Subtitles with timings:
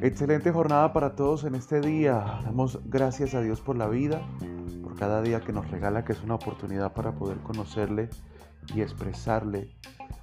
[0.00, 2.40] Excelente jornada para todos en este día.
[2.44, 4.20] Damos gracias a Dios por la vida,
[4.82, 8.10] por cada día que nos regala, que es una oportunidad para poder conocerle
[8.74, 9.70] y expresarle.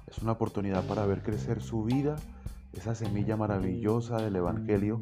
[0.06, 2.16] Es una oportunidad para ver crecer su vida,
[2.74, 5.00] esa semilla maravillosa del Evangelio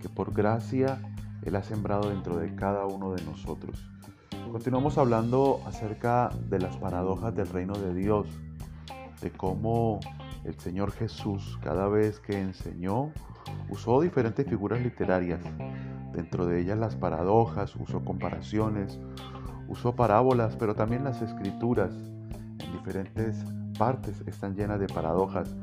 [0.00, 1.02] que por gracia
[1.42, 3.88] Él ha sembrado dentro de cada uno de nosotros.
[4.52, 8.28] Continuamos hablando acerca de las paradojas del reino de Dios,
[9.22, 10.00] de cómo
[10.44, 13.12] el Señor Jesús cada vez que enseñó
[13.68, 15.40] usó diferentes figuras literarias,
[16.12, 18.98] dentro de ellas las paradojas, usó comparaciones,
[19.68, 21.92] usó parábolas, pero también las escrituras
[22.58, 23.44] en diferentes
[23.78, 25.54] partes están llenas de paradojas.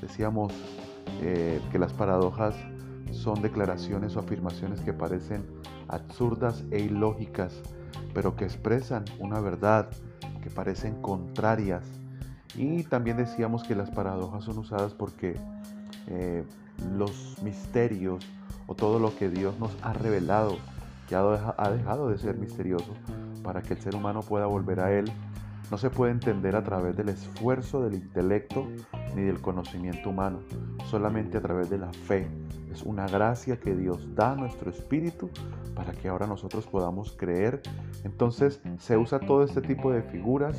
[0.00, 0.52] Decíamos
[1.22, 2.56] eh, que las paradojas
[3.12, 5.44] son declaraciones o afirmaciones que parecen
[5.88, 7.60] absurdas e ilógicas,
[8.14, 9.88] pero que expresan una verdad,
[10.42, 11.84] que parecen contrarias.
[12.54, 15.36] Y también decíamos que las paradojas son usadas porque
[16.08, 16.44] eh,
[16.96, 18.24] los misterios
[18.66, 20.56] o todo lo que Dios nos ha revelado,
[21.08, 22.92] que ha dejado de ser misterioso,
[23.42, 25.10] para que el ser humano pueda volver a Él,
[25.70, 28.66] no se puede entender a través del esfuerzo del intelecto
[29.16, 30.40] ni del conocimiento humano,
[30.90, 32.28] solamente a través de la fe.
[32.70, 35.30] Es una gracia que Dios da a nuestro espíritu
[35.74, 37.62] para que ahora nosotros podamos creer.
[38.04, 40.58] Entonces se usa todo este tipo de figuras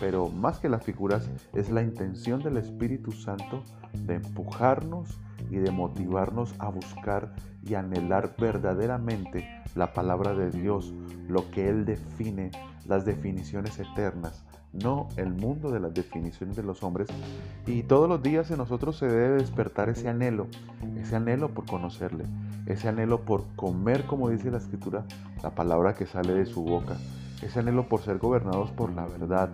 [0.00, 3.62] pero más que las figuras es la intención del Espíritu Santo
[4.06, 5.20] de empujarnos
[5.50, 10.92] y de motivarnos a buscar y anhelar verdaderamente la palabra de Dios,
[11.28, 12.50] lo que Él define,
[12.86, 17.08] las definiciones eternas, no el mundo de las definiciones de los hombres.
[17.66, 20.46] Y todos los días en nosotros se debe despertar ese anhelo,
[20.98, 22.24] ese anhelo por conocerle,
[22.66, 25.04] ese anhelo por comer, como dice la escritura,
[25.42, 26.96] la palabra que sale de su boca,
[27.42, 29.50] ese anhelo por ser gobernados por la verdad,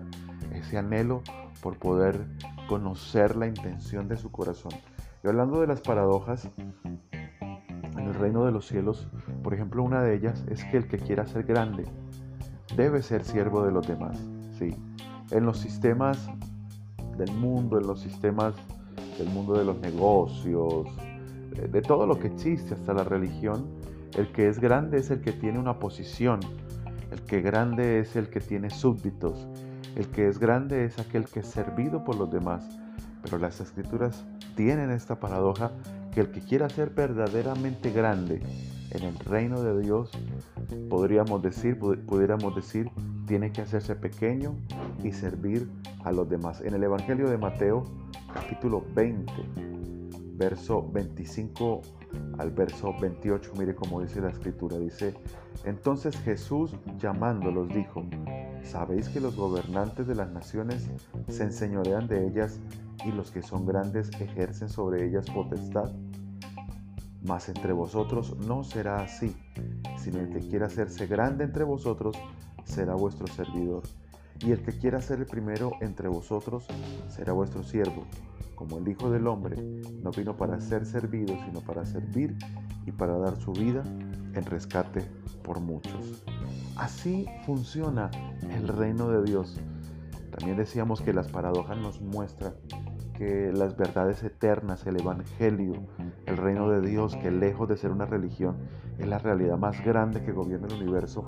[0.52, 1.22] ese anhelo
[1.60, 2.26] por poder
[2.68, 4.72] conocer la intención de su corazón.
[5.22, 9.08] Y hablando de las paradojas, en el reino de los cielos,
[9.42, 11.84] por ejemplo, una de ellas es que el que quiera ser grande
[12.76, 14.18] debe ser siervo de los demás.
[14.58, 14.74] Sí,
[15.30, 16.28] en los sistemas
[17.16, 18.54] del mundo, en los sistemas
[19.18, 20.86] del mundo de los negocios,
[21.70, 23.66] de todo lo que existe, hasta la religión,
[24.16, 26.40] el que es grande es el que tiene una posición,
[27.10, 29.46] el que grande es el que tiene súbditos,
[29.96, 32.62] el que es grande es aquel que es servido por los demás.
[33.22, 34.24] Pero las escrituras
[34.54, 35.72] tienen esta paradoja
[36.12, 38.40] que el que quiera ser verdaderamente grande
[38.90, 40.10] en el reino de Dios,
[40.88, 42.90] podríamos decir, pudiéramos decir,
[43.26, 44.54] tiene que hacerse pequeño
[45.02, 45.68] y servir
[46.04, 46.60] a los demás.
[46.60, 47.84] En el Evangelio de Mateo,
[48.32, 49.32] capítulo 20,
[50.36, 51.82] verso 25
[52.38, 55.14] al verso 28, mire cómo dice la escritura, dice,
[55.64, 58.04] entonces Jesús llamándolos dijo,
[58.66, 60.88] ¿sabéis que los gobernantes de las naciones
[61.28, 62.58] se enseñorean de ellas
[63.04, 65.90] y los que son grandes ejercen sobre ellas potestad?
[67.22, 69.34] Mas entre vosotros no será así,
[69.98, 72.16] sino el que quiera hacerse grande entre vosotros
[72.64, 73.82] será vuestro servidor,
[74.40, 76.66] y el que quiera ser el primero entre vosotros
[77.08, 78.04] será vuestro siervo
[78.56, 79.56] como el Hijo del Hombre
[80.02, 82.36] no vino para ser servido, sino para servir
[82.86, 83.84] y para dar su vida
[84.38, 85.02] en rescate
[85.42, 86.24] por muchos.
[86.76, 88.10] Así funciona
[88.50, 89.60] el reino de Dios.
[90.30, 92.54] También decíamos que las paradojas nos muestran
[93.16, 95.72] que las verdades eternas, el Evangelio,
[96.26, 98.56] el reino de Dios, que lejos de ser una religión,
[98.98, 101.24] es la realidad más grande que gobierna el universo,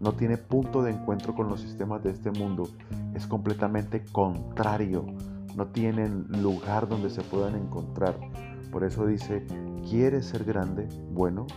[0.00, 2.68] no tiene punto de encuentro con los sistemas de este mundo,
[3.14, 5.06] es completamente contrario
[5.58, 8.16] no tienen lugar donde se puedan encontrar.
[8.70, 9.44] Por eso dice,
[9.90, 10.88] ¿quieres ser grande?
[11.10, 11.48] Bueno,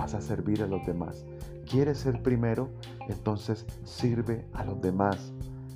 [0.00, 1.26] vas a servir a los demás.
[1.70, 2.70] ¿Quieres ser primero?
[3.08, 5.30] Entonces sirve a los demás.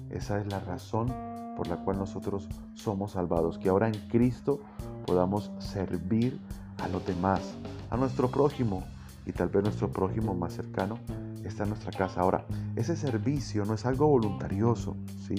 [0.08, 1.12] Esa es la razón
[1.58, 3.58] por la cual nosotros somos salvados.
[3.58, 4.60] Que ahora en Cristo
[5.06, 6.40] podamos servir
[6.82, 7.54] a los demás,
[7.90, 8.82] a nuestro prójimo
[9.26, 10.98] y tal vez nuestro prójimo más cercano
[11.44, 12.22] está en nuestra casa.
[12.22, 12.46] Ahora,
[12.76, 14.96] ese servicio no es algo voluntarioso,
[15.28, 15.34] ¿sí?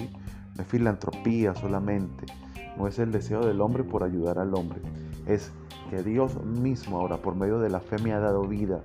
[0.54, 2.26] No es filantropía solamente,
[2.78, 4.80] no es el deseo del hombre por ayudar al hombre,
[5.26, 5.50] es
[5.88, 8.80] que Dios mismo ahora por medio de la fe me ha dado vida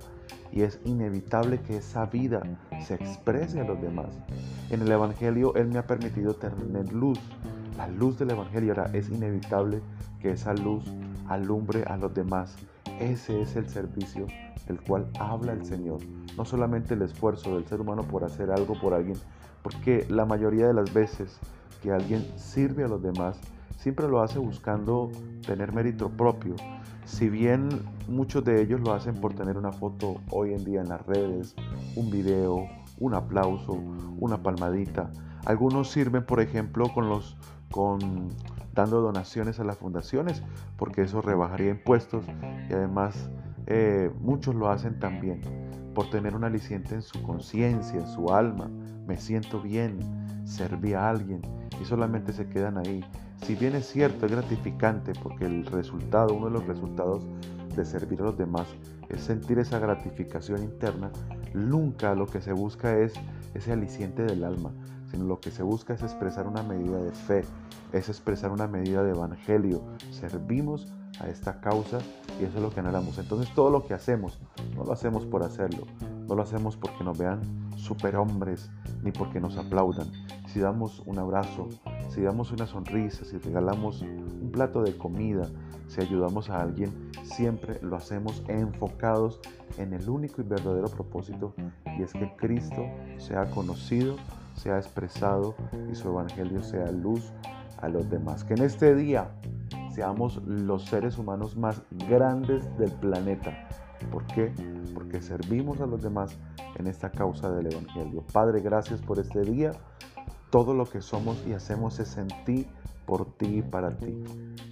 [0.52, 2.42] y es inevitable que esa vida
[2.86, 4.08] se exprese a los demás.
[4.70, 7.18] En el Evangelio Él me ha permitido tener luz,
[7.76, 9.80] la luz del Evangelio ahora es inevitable
[10.20, 10.84] que esa luz
[11.28, 12.56] alumbre a los demás.
[13.00, 14.26] Ese es el servicio
[14.66, 16.00] del cual habla el Señor,
[16.36, 19.16] no solamente el esfuerzo del ser humano por hacer algo por alguien,
[19.62, 21.38] porque la mayoría de las veces
[21.82, 23.38] que alguien sirve a los demás,
[23.76, 25.10] siempre lo hace buscando
[25.46, 26.54] tener mérito propio.
[27.04, 27.68] Si bien
[28.08, 31.54] muchos de ellos lo hacen por tener una foto hoy en día en las redes,
[31.96, 32.68] un video,
[32.98, 33.72] un aplauso,
[34.18, 35.10] una palmadita,
[35.44, 37.36] Algunos sirven, por ejemplo, con los
[37.72, 38.28] con
[38.74, 40.42] dando donaciones a las fundaciones,
[40.76, 42.24] porque eso rebajaría impuestos
[42.70, 43.28] y además
[43.66, 45.40] eh, muchos lo hacen también
[45.94, 48.70] por tener un aliciente en su conciencia, en su alma.
[49.06, 49.98] Me siento bien,
[50.44, 51.42] serví a alguien
[51.80, 53.04] y solamente se quedan ahí.
[53.42, 57.24] Si bien es cierto, es gratificante porque el resultado, uno de los resultados
[57.74, 58.66] de servir a los demás
[59.08, 61.10] es sentir esa gratificación interna,
[61.52, 63.14] nunca lo que se busca es
[63.54, 64.72] ese aliciente del alma,
[65.10, 67.42] sino lo que se busca es expresar una medida de fe,
[67.92, 69.82] es expresar una medida de evangelio.
[70.10, 71.98] Servimos a esta causa
[72.40, 73.18] y eso es lo que anhelamos.
[73.18, 74.40] Entonces todo lo que hacemos,
[74.76, 75.86] no lo hacemos por hacerlo,
[76.28, 77.40] no lo hacemos porque nos vean
[77.76, 78.70] superhombres
[79.02, 80.06] ni porque nos aplaudan.
[80.46, 81.68] Si damos un abrazo,
[82.12, 85.48] si damos una sonrisa, si regalamos un plato de comida,
[85.88, 89.40] si ayudamos a alguien, siempre lo hacemos enfocados
[89.78, 91.54] en el único y verdadero propósito
[91.98, 92.82] y es que Cristo
[93.18, 94.16] sea conocido
[94.56, 95.54] sea expresado
[95.90, 97.32] y su evangelio sea luz
[97.78, 98.44] a los demás.
[98.44, 99.30] Que en este día
[99.94, 103.68] seamos los seres humanos más grandes del planeta.
[104.10, 104.52] ¿Por qué?
[104.94, 106.36] Porque servimos a los demás
[106.76, 108.24] en esta causa del Evangelio.
[108.32, 109.72] Padre, gracias por este día.
[110.52, 112.66] Todo lo que somos y hacemos es en ti,
[113.06, 114.22] por ti y para ti.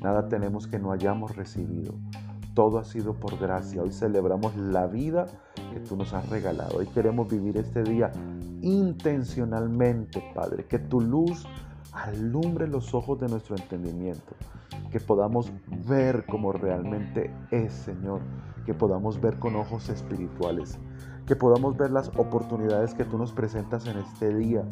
[0.03, 1.95] Nada tenemos que no hayamos recibido.
[2.53, 3.81] Todo ha sido por gracia.
[3.81, 5.25] Hoy celebramos la vida
[5.73, 6.77] que tú nos has regalado.
[6.77, 8.13] Hoy queremos vivir este día
[8.61, 10.67] intencionalmente, Padre.
[10.67, 11.47] Que tu luz
[11.93, 14.35] alumbre los ojos de nuestro entendimiento.
[14.93, 15.51] Que podamos
[15.89, 18.21] ver como realmente es, Señor.
[18.67, 20.79] Que podamos ver con ojos espirituales.
[21.31, 24.65] Que podamos ver las oportunidades que tú nos presentas en este día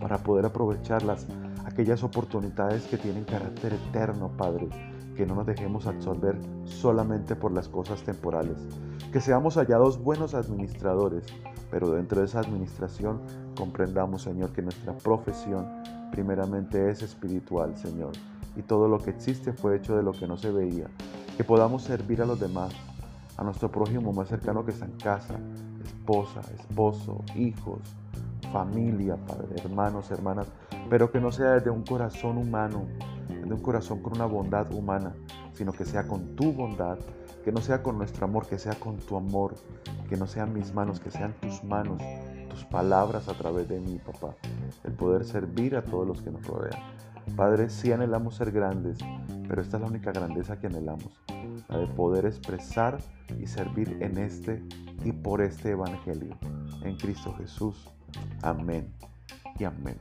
[0.00, 1.26] para poder aprovecharlas.
[1.66, 4.70] Aquellas oportunidades que tienen carácter eterno, Padre
[5.14, 8.56] que no nos dejemos absorber solamente por las cosas temporales,
[9.12, 11.24] que seamos hallados buenos administradores,
[11.70, 13.20] pero dentro de esa administración
[13.54, 15.66] comprendamos, Señor, que nuestra profesión
[16.12, 18.12] primeramente es espiritual, Señor,
[18.56, 20.86] y todo lo que existe fue hecho de lo que no se veía,
[21.36, 22.72] que podamos servir a los demás,
[23.36, 25.38] a nuestro prójimo más cercano que está en casa,
[25.86, 27.80] esposa, esposo, hijos,
[28.52, 30.46] familia, padre, hermanos, hermanas,
[30.90, 32.86] pero que no sea desde un corazón humano,
[33.28, 35.14] de un corazón con una bondad humana,
[35.52, 36.98] sino que sea con tu bondad,
[37.44, 39.54] que no sea con nuestro amor, que sea con tu amor,
[40.08, 42.02] que no sean mis manos, que sean tus manos,
[42.50, 44.34] tus palabras a través de mí, papá,
[44.84, 46.80] el poder servir a todos los que nos rodean.
[47.36, 48.98] Padre, sí anhelamos ser grandes,
[49.48, 51.20] pero esta es la única grandeza que anhelamos,
[51.68, 52.98] la de poder expresar
[53.40, 54.62] y servir en este
[55.04, 56.36] y por este Evangelio,
[56.82, 57.88] en Cristo Jesús.
[58.42, 58.92] Amén
[59.58, 59.98] y amén.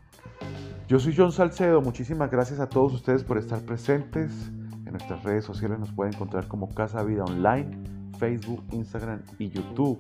[0.88, 4.31] Yo soy John Salcedo, muchísimas gracias a todos ustedes por estar presentes.
[4.86, 9.98] En nuestras redes sociales nos pueden encontrar como Casa Vida Online, Facebook, Instagram y YouTube.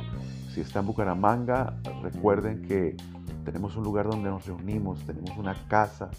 [0.53, 2.95] Si está en Bucaramanga, recuerden que
[3.43, 6.09] tenemos un lugar donde nos reunimos, tenemos una casa,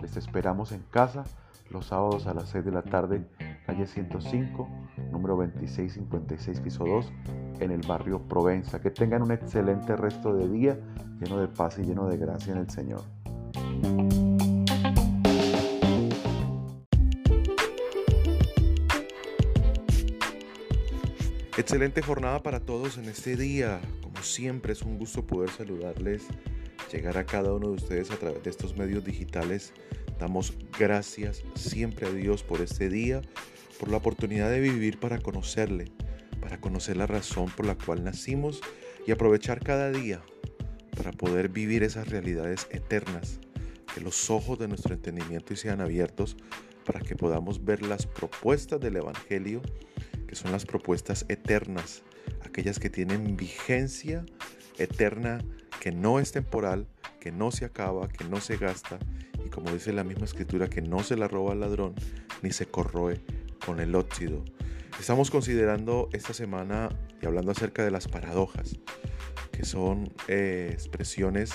[0.00, 1.24] les esperamos en casa
[1.70, 3.26] los sábados a las 6 de la tarde,
[3.66, 4.68] calle 105,
[5.10, 7.12] número 2656, piso 2,
[7.60, 8.80] en el barrio Provenza.
[8.80, 10.78] Que tengan un excelente resto de día,
[11.20, 13.02] lleno de paz y lleno de gracia en el Señor.
[21.58, 23.80] Excelente jornada para todos en este día.
[24.02, 26.26] Como siempre es un gusto poder saludarles,
[26.92, 29.72] llegar a cada uno de ustedes a través de estos medios digitales.
[30.20, 33.22] Damos gracias siempre a Dios por este día,
[33.78, 35.92] por la oportunidad de vivir para conocerle,
[36.40, 38.60] para conocer la razón por la cual nacimos
[39.06, 40.20] y aprovechar cada día
[40.96, 43.38] para poder vivir esas realidades eternas
[43.94, 46.36] que los ojos de nuestro entendimiento sean abiertos
[46.84, 49.62] para que podamos ver las propuestas del Evangelio,
[50.26, 52.02] que son las propuestas eternas,
[52.42, 54.24] aquellas que tienen vigencia
[54.78, 55.44] eterna,
[55.80, 56.86] que no es temporal,
[57.20, 58.98] que no se acaba, que no se gasta,
[59.44, 61.94] y como dice la misma escritura, que no se la roba al ladrón,
[62.42, 63.20] ni se corroe
[63.64, 64.44] con el óxido.
[64.98, 66.88] Estamos considerando esta semana
[67.20, 68.76] y hablando acerca de las paradojas,
[69.52, 71.52] que son eh, expresiones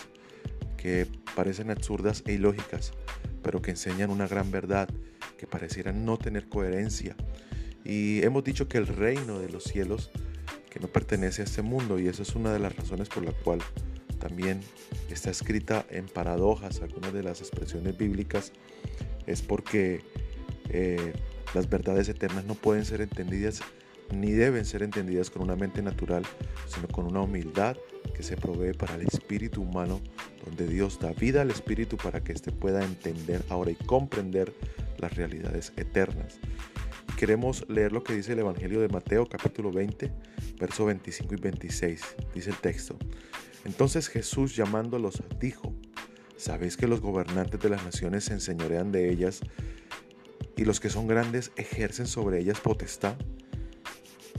[0.78, 2.94] que parecen absurdas e ilógicas,
[3.44, 4.90] pero que enseñan una gran verdad
[5.38, 7.16] que parecieran no tener coherencia.
[7.84, 10.12] Y hemos dicho que el reino de los cielos,
[10.70, 13.32] que no pertenece a este mundo, y esa es una de las razones por la
[13.32, 13.60] cual
[14.20, 14.62] también
[15.10, 18.52] está escrita en paradojas algunas de las expresiones bíblicas,
[19.26, 20.02] es porque
[20.74, 21.14] eh,
[21.54, 23.62] las verdades eternas no pueden ser entendidas
[24.12, 26.24] ni deben ser entendidas con una mente natural,
[26.68, 27.78] sino con una humildad
[28.14, 30.02] que se provee para el espíritu humano,
[30.46, 34.54] donde Dios da vida al espíritu para que éste pueda entender ahora y comprender
[34.98, 36.40] las realidades eternas.
[37.18, 40.12] queremos leer lo que dice el Evangelio de Mateo capítulo 20,
[40.60, 42.02] verso 25 y 26.
[42.34, 42.98] Dice el texto.
[43.64, 45.74] Entonces Jesús llamándolos dijo,
[46.36, 49.42] ¿Sabéis que los gobernantes de las naciones se enseñorean de ellas
[50.58, 53.16] y los que son grandes ejercen sobre ellas potestad?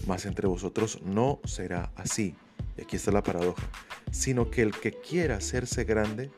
[0.06, 2.34] Mas entre vosotros no será así.
[2.76, 3.68] Y aquí está la paradoja.
[4.10, 6.30] Sino que el que quiera hacerse grande,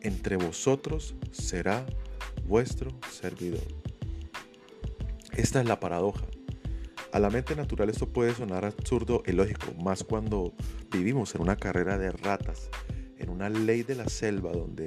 [0.00, 1.86] entre vosotros será
[2.46, 3.66] vuestro servidor.
[5.32, 6.26] Esta es la paradoja.
[7.12, 10.52] A la mente natural esto puede sonar absurdo y lógico, más cuando
[10.90, 12.68] vivimos en una carrera de ratas
[13.18, 14.86] en una ley de la selva donde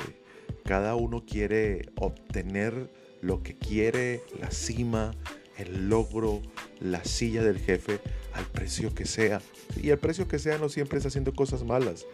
[0.65, 5.11] cada uno quiere obtener lo que quiere, la cima,
[5.57, 6.41] el logro,
[6.79, 7.99] la silla del jefe,
[8.33, 9.41] al precio que sea.
[9.81, 12.05] Y el precio que sea no siempre es haciendo cosas malas.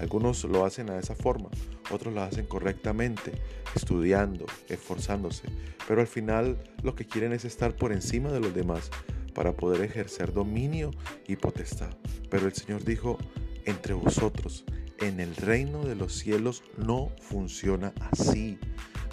[0.00, 1.50] Algunos lo hacen a esa forma,
[1.90, 3.32] otros lo hacen correctamente,
[3.74, 5.44] estudiando, esforzándose.
[5.86, 8.90] Pero al final lo que quieren es estar por encima de los demás
[9.34, 10.90] para poder ejercer dominio
[11.26, 11.90] y potestad.
[12.30, 13.18] Pero el Señor dijo,
[13.64, 14.64] entre vosotros,
[15.00, 18.58] en el reino de los cielos no funciona así.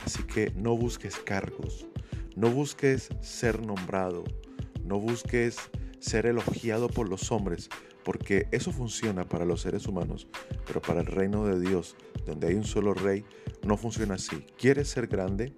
[0.08, 1.86] Así que no busques cargos,
[2.38, 4.24] no busques ser nombrado,
[4.86, 5.58] no busques
[6.00, 7.68] ser elogiado por los hombres,
[8.06, 10.30] porque eso funciona para los seres humanos,
[10.66, 13.26] pero para el reino de Dios, donde hay un solo rey,
[13.66, 14.46] no funciona así.
[14.58, 15.52] ¿Quieres ser grande?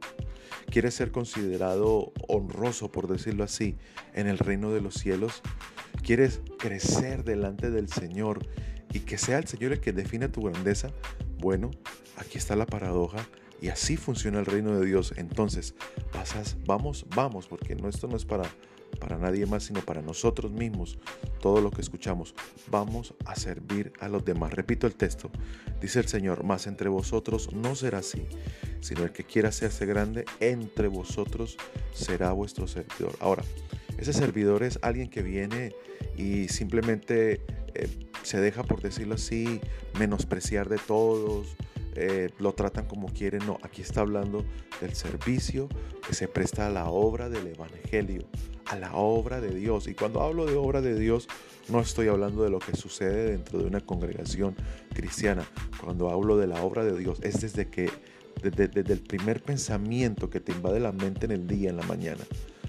[0.71, 3.75] ¿Quieres ser considerado honroso, por decirlo así,
[4.15, 5.43] en el reino de los cielos?
[6.01, 8.39] ¿Quieres crecer delante del Señor
[8.91, 10.89] y que sea el Señor el que define tu grandeza,
[11.37, 11.69] bueno,
[12.17, 13.27] aquí está la paradoja
[13.61, 15.13] y así funciona el reino de Dios.
[15.17, 15.75] Entonces,
[16.11, 18.49] pasas, vamos, vamos, porque no, esto no es para,
[18.99, 20.97] para nadie más, sino para nosotros mismos,
[21.41, 22.33] todo lo que escuchamos.
[22.69, 24.53] Vamos a servir a los demás.
[24.53, 25.29] Repito el texto.
[25.81, 28.25] Dice el Señor, más entre vosotros no será así,
[28.81, 31.57] sino el que quiera hacerse grande, entre vosotros
[31.93, 33.15] será vuestro servidor.
[33.19, 33.43] Ahora,
[33.97, 35.75] ese servidor es alguien que viene
[36.17, 37.41] y simplemente
[37.73, 37.89] eh,
[38.23, 39.59] se deja, por decirlo así,
[39.97, 41.55] menospreciar de todos,
[41.95, 43.45] eh, lo tratan como quieren.
[43.45, 44.45] No, aquí está hablando
[44.81, 45.67] del servicio
[46.07, 48.23] que se presta a la obra del Evangelio,
[48.65, 49.87] a la obra de Dios.
[49.87, 51.27] Y cuando hablo de obra de Dios,
[51.69, 54.55] no estoy hablando de lo que sucede dentro de una congregación
[54.93, 55.47] cristiana.
[55.83, 57.89] Cuando hablo de la obra de Dios, es desde que,
[58.41, 61.83] desde, desde el primer pensamiento que te invade la mente en el día, en la
[61.83, 62.21] mañana,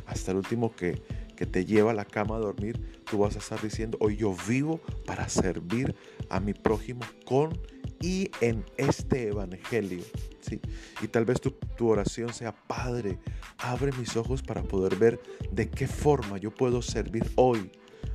[0.06, 1.02] hasta el último que,
[1.36, 4.34] que te lleva a la cama a dormir, tú vas a estar diciendo, hoy yo
[4.46, 5.94] vivo para servir
[6.28, 7.58] a mi prójimo con
[8.00, 10.02] y en este evangelio.
[10.40, 10.60] ¿sí?
[11.02, 13.18] Y tal vez tu, tu oración sea, Padre,
[13.58, 15.20] abre mis ojos para poder ver
[15.52, 17.70] de qué forma yo puedo servir hoy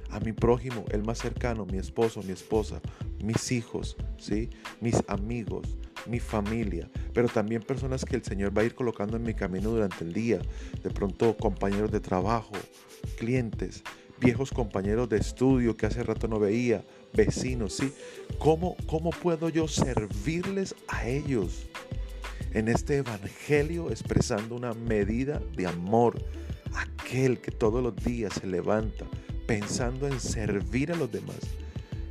[0.10, 2.82] a mi prójimo, el más cercano, mi esposo, mi esposa,
[3.24, 4.50] mis hijos, ¿sí?
[4.80, 5.78] mis amigos,
[6.08, 9.70] mi familia, pero también personas que el Señor va a ir colocando en mi camino
[9.70, 10.40] durante el día,
[10.82, 12.54] de pronto compañeros de trabajo,
[13.18, 13.84] clientes,
[14.20, 16.86] viejos compañeros de estudio que hace rato no veía,
[17.16, 17.92] vecinos, ¿sí?
[18.40, 21.68] ¿Cómo, cómo puedo yo servirles a ellos
[22.54, 26.22] en este evangelio expresando una medida de amor?
[26.76, 29.06] Aquel que todos los días se levanta
[29.48, 31.38] pensando en servir a los demás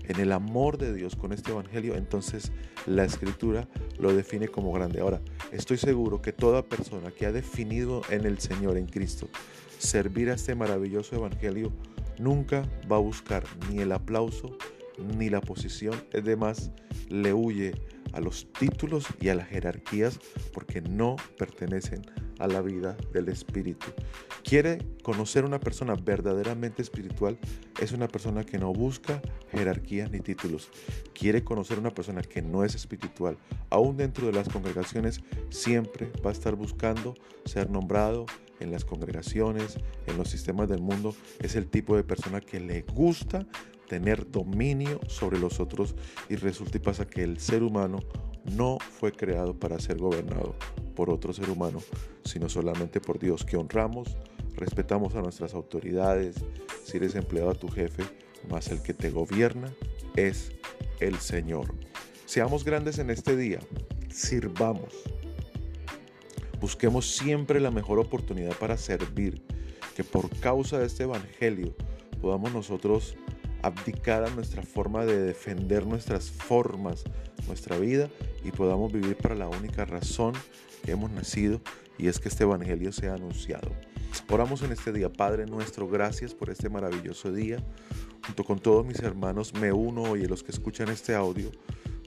[0.08, 2.52] en el amor de Dios con este Evangelio, entonces
[2.86, 3.68] la escritura
[3.98, 5.00] lo define como grande.
[5.00, 5.20] Ahora,
[5.52, 9.28] estoy seguro que toda persona que ha definido en el Señor, en Cristo,
[9.78, 11.72] servir a este maravilloso Evangelio,
[12.18, 14.56] nunca va a buscar ni el aplauso
[14.98, 15.94] ni la posición.
[16.12, 16.70] Es demás,
[17.08, 17.72] le huye
[18.12, 20.20] a los títulos y a las jerarquías
[20.52, 22.02] porque no pertenecen
[22.38, 23.86] a la vida del Espíritu.
[24.42, 27.38] Quiere conocer una persona verdaderamente espiritual,
[27.80, 29.20] es una persona que no busca
[29.50, 30.70] jerarquías ni títulos.
[31.12, 33.38] Quiere conocer una persona que no es espiritual,
[33.70, 35.20] aún dentro de las congregaciones,
[35.50, 38.26] siempre va a estar buscando ser nombrado
[38.60, 41.14] en las congregaciones, en los sistemas del mundo.
[41.40, 43.46] Es el tipo de persona que le gusta
[43.94, 45.94] tener dominio sobre los otros
[46.28, 48.00] y resulta y pasa que el ser humano
[48.56, 50.56] no fue creado para ser gobernado
[50.96, 51.78] por otro ser humano,
[52.24, 54.16] sino solamente por Dios, que honramos,
[54.56, 56.34] respetamos a nuestras autoridades,
[56.82, 58.02] si eres empleado a tu jefe,
[58.50, 59.72] más el que te gobierna
[60.16, 60.50] es
[60.98, 61.72] el Señor.
[62.26, 63.60] Seamos grandes en este día,
[64.10, 64.92] sirvamos,
[66.60, 69.40] busquemos siempre la mejor oportunidad para servir,
[69.94, 71.76] que por causa de este Evangelio
[72.20, 73.14] podamos nosotros
[73.64, 77.02] abdicar a nuestra forma de defender nuestras formas,
[77.46, 78.10] nuestra vida
[78.44, 80.34] y podamos vivir para la única razón
[80.84, 81.62] que hemos nacido
[81.96, 83.70] y es que este Evangelio sea anunciado.
[84.28, 87.64] Oramos en este día, Padre nuestro, gracias por este maravilloso día.
[88.26, 91.50] Junto con todos mis hermanos me uno hoy a los que escuchan este audio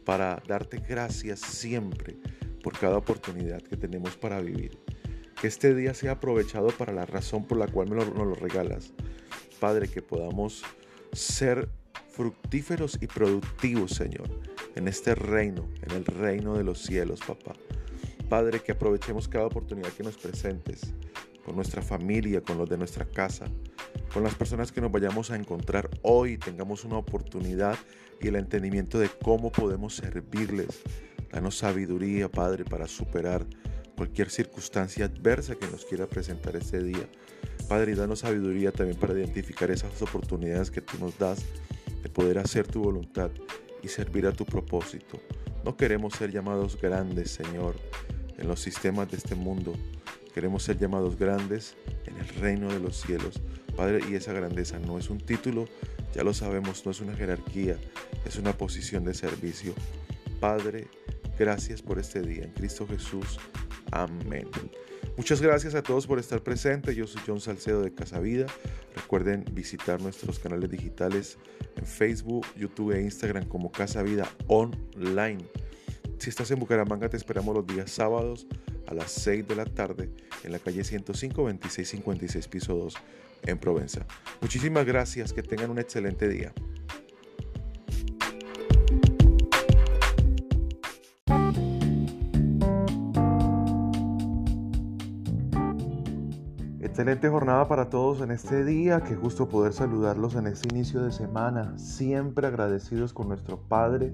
[0.05, 2.17] para darte gracias siempre
[2.61, 4.77] por cada oportunidad que tenemos para vivir.
[5.41, 8.93] Que este día sea aprovechado para la razón por la cual nos lo regalas.
[9.59, 10.63] Padre, que podamos
[11.17, 11.69] ser
[12.09, 14.29] fructíferos y productivos, Señor,
[14.75, 17.53] en este reino, en el reino de los cielos, papá.
[18.29, 20.93] Padre, que aprovechemos cada oportunidad que nos presentes
[21.45, 23.45] con nuestra familia, con los de nuestra casa,
[24.13, 27.77] con las personas que nos vayamos a encontrar hoy, tengamos una oportunidad
[28.19, 30.81] y el entendimiento de cómo podemos servirles.
[31.31, 33.45] Danos sabiduría, Padre, para superar
[33.95, 37.07] cualquier circunstancia adversa que nos quiera presentar este día.
[37.67, 41.43] Padre, danos sabiduría también para identificar esas oportunidades que tú nos das
[42.01, 43.29] de poder hacer tu voluntad
[43.83, 45.19] y servir a tu propósito.
[45.65, 47.75] No queremos ser llamados grandes, Señor,
[48.37, 49.73] en los sistemas de este mundo.
[50.33, 51.75] Queremos ser llamados grandes
[52.05, 53.41] en el reino de los cielos.
[53.75, 55.67] Padre, y esa grandeza no es un título,
[56.15, 57.77] ya lo sabemos, no es una jerarquía,
[58.25, 59.73] es una posición de servicio.
[60.39, 60.87] Padre,
[61.37, 63.39] gracias por este día en Cristo Jesús.
[63.91, 64.47] Amén.
[65.17, 66.95] Muchas gracias a todos por estar presentes.
[66.95, 68.45] Yo soy John Salcedo de Casa Vida.
[68.95, 71.39] Recuerden visitar nuestros canales digitales
[71.75, 75.43] en Facebook, YouTube e Instagram como Casa Vida Online.
[76.19, 78.45] Si estás en Bucaramanga, te esperamos los días sábados
[78.85, 80.11] a las 6 de la tarde
[80.43, 82.93] en la calle 105 2656 piso 2
[83.47, 84.05] en Provenza.
[84.39, 86.53] Muchísimas gracias, que tengan un excelente día.
[96.97, 101.11] Excelente jornada para todos en este día, qué gusto poder saludarlos en este inicio de
[101.11, 104.11] semana, siempre agradecidos con nuestro Padre,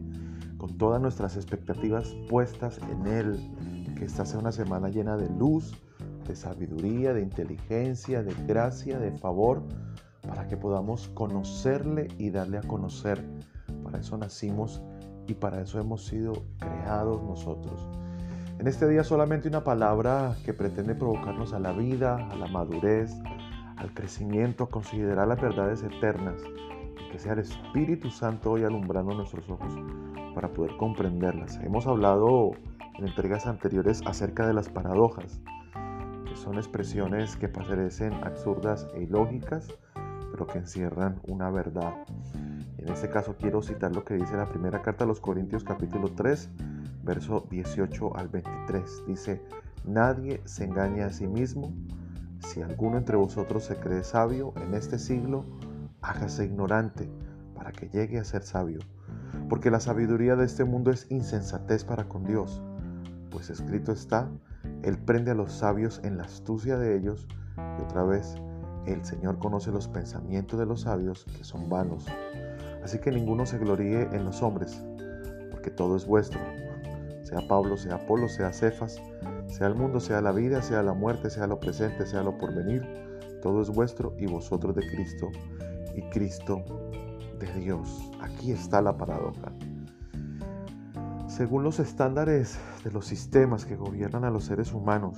[0.58, 5.74] con todas nuestras expectativas puestas en Él, que esta sea una semana llena de luz,
[6.28, 9.63] de sabiduría, de inteligencia, de gracia, de favor,
[10.28, 13.24] para que podamos conocerle y darle a conocer.
[13.82, 14.82] Para eso nacimos
[15.25, 17.88] y para eso hemos sido creados nosotros.
[18.60, 23.13] En este día solamente una palabra que pretende provocarnos a la vida, a la madurez,
[23.77, 26.41] al crecimiento, a considerar las verdades eternas
[27.13, 29.72] que sea el Espíritu Santo hoy alumbrando nuestros ojos
[30.33, 31.60] para poder comprenderlas.
[31.63, 32.53] Hemos hablado
[32.98, 35.39] en entregas anteriores acerca de las paradojas,
[36.27, 39.67] que son expresiones que parecen absurdas e ilógicas,
[40.32, 41.93] pero que encierran una verdad.
[42.80, 46.08] En este caso quiero citar lo que dice la primera carta a los Corintios capítulo
[46.15, 46.49] 3,
[47.04, 49.04] verso 18 al 23.
[49.08, 49.42] Dice,
[49.86, 51.74] nadie se engaña a sí mismo.
[52.39, 55.46] Si alguno entre vosotros se cree sabio en este siglo,
[56.02, 57.10] hágase ignorante
[57.56, 58.80] para que llegue a ser sabio.
[59.50, 62.62] Porque la sabiduría de este mundo es insensatez para con Dios.
[63.30, 64.30] Pues escrito está,
[64.84, 67.28] Él prende a los sabios en la astucia de ellos.
[67.58, 68.36] Y otra vez,
[68.86, 72.06] el Señor conoce los pensamientos de los sabios que son vanos.
[72.84, 74.84] Así que ninguno se gloríe en los hombres,
[75.52, 76.42] porque todo es vuestro
[77.34, 79.02] sea Pablo, sea Apolo, sea Cefas,
[79.48, 82.84] sea el mundo, sea la vida, sea la muerte, sea lo presente, sea lo porvenir,
[83.41, 85.32] todo es vuestro y vosotros de Cristo
[85.96, 86.63] y Cristo
[87.39, 88.12] de Dios.
[88.22, 89.52] Aquí está la paradoja.
[91.28, 95.17] Según los estándares de los sistemas que gobiernan a los seres humanos,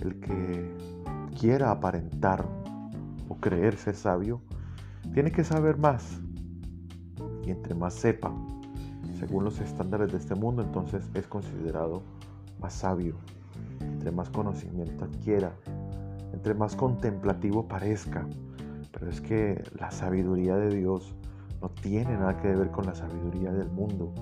[0.00, 0.76] el que
[1.38, 2.44] quiera aparentar
[3.28, 4.42] o creer ser sabio,
[5.14, 6.20] tiene que saber más.
[7.44, 8.34] Y entre más sepa,
[9.22, 12.02] según los estándares de este mundo, entonces es considerado
[12.60, 13.14] más sabio.
[13.80, 15.52] Entre más conocimiento adquiera,
[16.32, 18.26] entre más contemplativo parezca.
[18.90, 21.14] Pero es que la sabiduría de Dios
[21.60, 24.12] no tiene nada que ver con la sabiduría del mundo.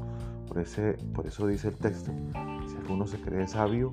[0.46, 2.12] Por, ese, por eso dice el texto,
[2.68, 3.90] si alguno se cree sabio,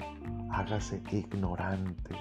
[0.52, 2.16] hágase ignorante.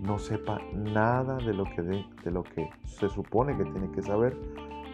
[0.00, 4.00] No sepa nada de lo que, de, de lo que se supone que tiene que
[4.00, 4.34] saber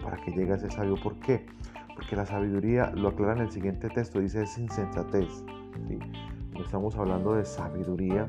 [0.03, 0.97] para que llegue a ser sabio.
[1.01, 1.47] ¿Por qué?
[1.95, 5.45] Porque la sabiduría, lo aclara en el siguiente texto, dice es insensatez.
[6.59, 8.29] estamos hablando de sabiduría,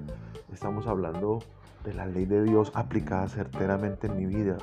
[0.54, 1.40] estamos hablando
[1.84, 4.58] de la ley de Dios aplicada certeramente en mi vida.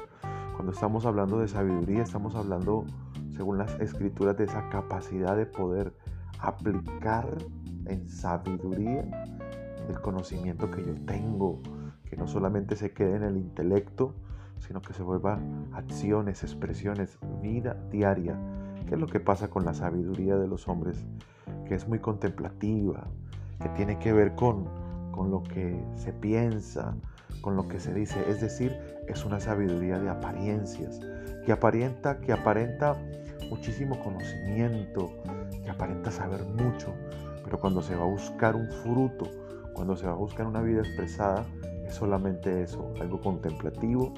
[0.54, 2.84] Cuando estamos hablando de sabiduría, estamos hablando,
[3.30, 5.92] según las escrituras, de esa capacidad de poder
[6.38, 7.26] aplicar
[7.86, 9.04] en sabiduría
[9.88, 11.60] el conocimiento que yo tengo,
[12.04, 14.14] que no solamente se quede en el intelecto,
[14.58, 15.40] sino que se vuelva
[15.72, 18.38] acciones, expresiones, vida diaria
[18.92, 21.02] ¿Qué es lo que pasa con la sabiduría de los hombres?
[21.66, 23.06] Que es muy contemplativa,
[23.58, 24.68] que tiene que ver con,
[25.12, 26.94] con lo que se piensa,
[27.40, 28.22] con lo que se dice.
[28.28, 28.78] Es decir,
[29.08, 31.00] es una sabiduría de apariencias,
[31.46, 32.98] que aparenta, que aparenta
[33.48, 35.10] muchísimo conocimiento,
[35.64, 36.92] que aparenta saber mucho,
[37.44, 39.24] pero cuando se va a buscar un fruto,
[39.72, 41.46] cuando se va a buscar una vida expresada,
[41.86, 44.12] es solamente eso, algo contemplativo,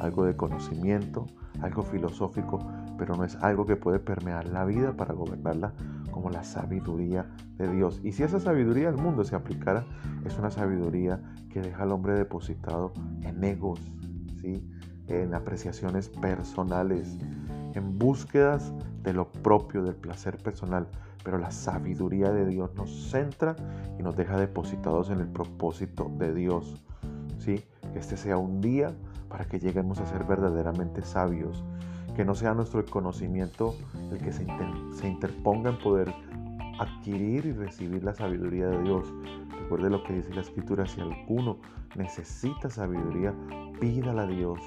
[0.00, 1.26] algo de conocimiento,
[1.62, 2.58] algo filosófico,
[2.98, 5.72] pero no es algo que puede permear la vida para gobernarla
[6.10, 8.00] como la sabiduría de Dios.
[8.02, 9.84] Y si esa sabiduría del mundo se aplicara,
[10.24, 13.80] es una sabiduría que deja al hombre depositado en egos,
[14.40, 14.62] ¿sí?
[15.08, 17.18] en apreciaciones personales,
[17.74, 20.88] en búsquedas de lo propio, del placer personal,
[21.24, 23.56] pero la sabiduría de Dios nos centra
[23.98, 26.82] y nos deja depositados en el propósito de Dios.
[27.38, 27.64] ¿sí?
[27.92, 28.94] Que este sea un día
[29.30, 31.64] para que lleguemos a ser verdaderamente sabios,
[32.14, 33.74] que no sea nuestro conocimiento
[34.10, 34.42] el que se,
[35.08, 36.12] interponga en poder
[36.78, 39.06] adquirir y recibir la sabiduría de Dios.
[39.62, 41.58] Recuerde lo que dice la escritura, si alguno
[41.96, 43.32] necesita sabiduría,
[43.80, 44.60] pídala a Dios,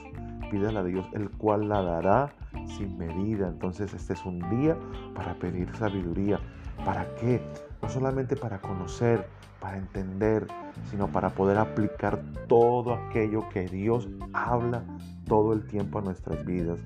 [0.49, 2.34] pídala a Dios, el cual la dará
[2.78, 3.49] sin medida.
[3.49, 4.78] Entonces este es un día
[5.13, 6.39] para pedir sabiduría.
[6.86, 7.41] ¿Para qué?
[7.82, 9.28] No solamente para conocer,
[9.63, 10.45] para entender,
[10.91, 14.84] sino para poder aplicar todo aquello que Dios habla
[15.26, 16.80] todo el tiempo a nuestras vidas.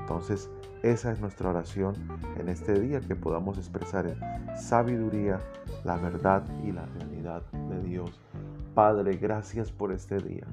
[0.00, 0.50] Entonces,
[0.82, 1.94] esa es nuestra oración
[2.36, 4.18] en este día, que podamos expresar en
[4.56, 5.38] sabiduría
[5.84, 8.20] la verdad y la realidad de Dios.
[8.74, 10.44] Padre, gracias por este día.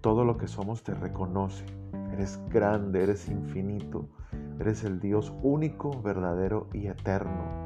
[0.00, 1.66] Todo lo que somos te reconoce.
[2.10, 4.08] Eres grande, eres infinito.
[4.58, 7.63] Eres el Dios único, verdadero y eterno.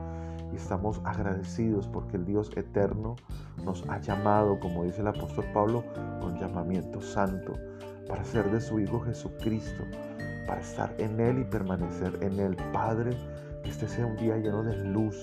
[0.53, 3.17] Y estamos agradecidos porque el Dios eterno
[3.65, 5.85] nos ha llamado, como dice el apóstol Pablo,
[6.21, 7.55] con llamamiento santo,
[8.09, 9.85] para ser de su Hijo Jesucristo
[10.49, 12.57] para estar en Él y permanecer en Él.
[12.73, 13.11] Padre,
[13.63, 15.15] que este sea un día lleno de luz,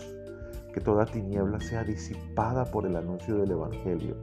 [0.71, 4.15] que toda tiniebla sea disipada por el anuncio del Evangelio,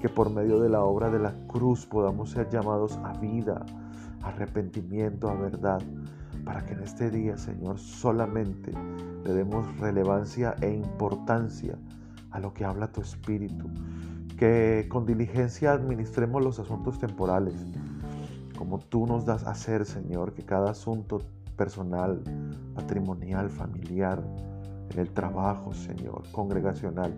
[0.00, 3.64] que por medio de la obra de la cruz podamos ser llamados a vida,
[4.22, 5.82] arrepentimiento, a verdad,
[6.44, 8.72] para que en este día, Señor, solamente
[9.24, 11.78] le demos relevancia e importancia
[12.30, 13.68] a lo que habla tu Espíritu,
[14.38, 17.54] que con diligencia administremos los asuntos temporales,
[18.56, 21.22] como tú nos das a hacer, Señor, que cada asunto
[21.56, 22.22] personal,
[22.74, 24.22] patrimonial, familiar,
[24.90, 27.14] en el trabajo, Señor, congregacional,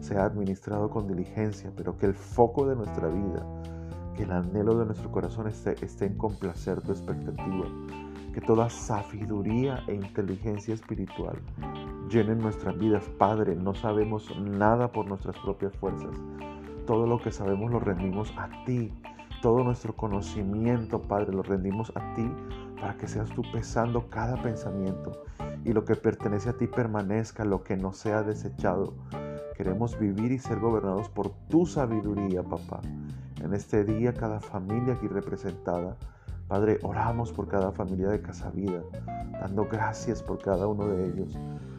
[0.00, 3.44] sea administrado con diligencia, pero que el foco de nuestra vida,
[4.14, 7.66] que el anhelo de nuestro corazón esté, esté en complacer tu expectativa,
[8.36, 11.40] que toda sabiduría e inteligencia espiritual
[12.10, 13.08] llenen nuestras vidas.
[13.16, 16.14] Padre, no sabemos nada por nuestras propias fuerzas.
[16.86, 18.92] Todo lo que sabemos lo rendimos a ti
[19.42, 22.28] todo nuestro conocimiento, Padre, lo rendimos a ti
[22.80, 25.22] para que seas tú pesando cada pensamiento
[25.64, 28.94] y lo que pertenece a ti permanezca, lo que no sea desechado.
[29.56, 32.80] Queremos vivir y ser gobernados por tu sabiduría, papá.
[33.42, 35.96] En este día, cada familia aquí representada,
[36.48, 38.82] Padre, oramos por cada familia de Casa Vida,
[39.40, 41.38] dando gracias por cada uno de ellos.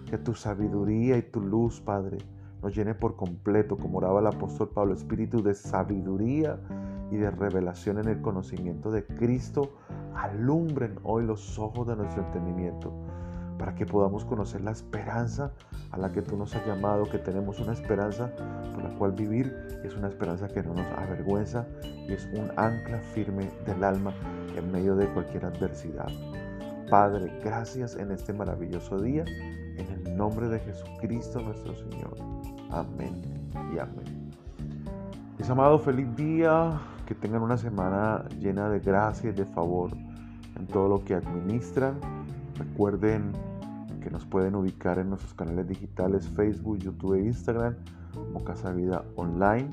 [0.09, 2.17] Que tu sabiduría y tu luz, Padre,
[2.61, 6.59] nos llene por completo, como oraba el apóstol Pablo, espíritu de sabiduría
[7.11, 9.71] y de revelación en el conocimiento de Cristo
[10.15, 12.91] alumbren hoy los ojos de nuestro entendimiento
[13.57, 15.51] para que podamos conocer la esperanza
[15.91, 18.31] a la que tú nos has llamado, que tenemos una esperanza
[18.73, 22.99] por la cual vivir, es una esperanza que no nos avergüenza y es un ancla
[23.13, 24.13] firme del alma
[24.55, 26.07] en medio de cualquier adversidad.
[26.89, 32.15] Padre, gracias en este maravilloso día, en el nombre de Jesucristo nuestro Señor.
[32.71, 33.21] Amén
[33.73, 34.31] y amén.
[35.37, 39.91] Mis amados, feliz día, que tengan una semana llena de gracia y de favor
[40.55, 41.99] en todo lo que administran.
[42.57, 43.31] Recuerden
[44.01, 47.75] que nos pueden ubicar en nuestros canales digitales Facebook, YouTube e Instagram
[48.13, 49.69] como Casa Vida Online.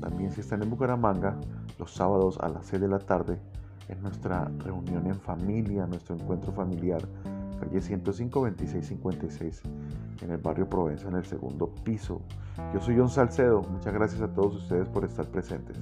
[0.00, 1.36] También si están en Bucaramanga,
[1.78, 3.38] los sábados a las 6 de la tarde
[3.88, 7.02] es nuestra reunión en familia, nuestro encuentro familiar,
[7.60, 9.62] calle 105 2656
[10.22, 12.22] en el barrio Provenza, en el segundo piso.
[12.72, 15.76] Yo soy John Salcedo, muchas gracias a todos ustedes por estar presentes.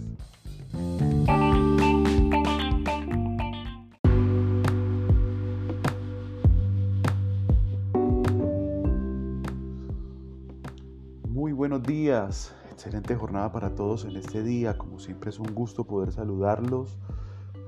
[11.92, 14.78] Días, excelente jornada para todos en este día.
[14.78, 16.98] Como siempre es un gusto poder saludarlos,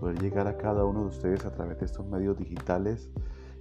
[0.00, 3.10] poder llegar a cada uno de ustedes a través de estos medios digitales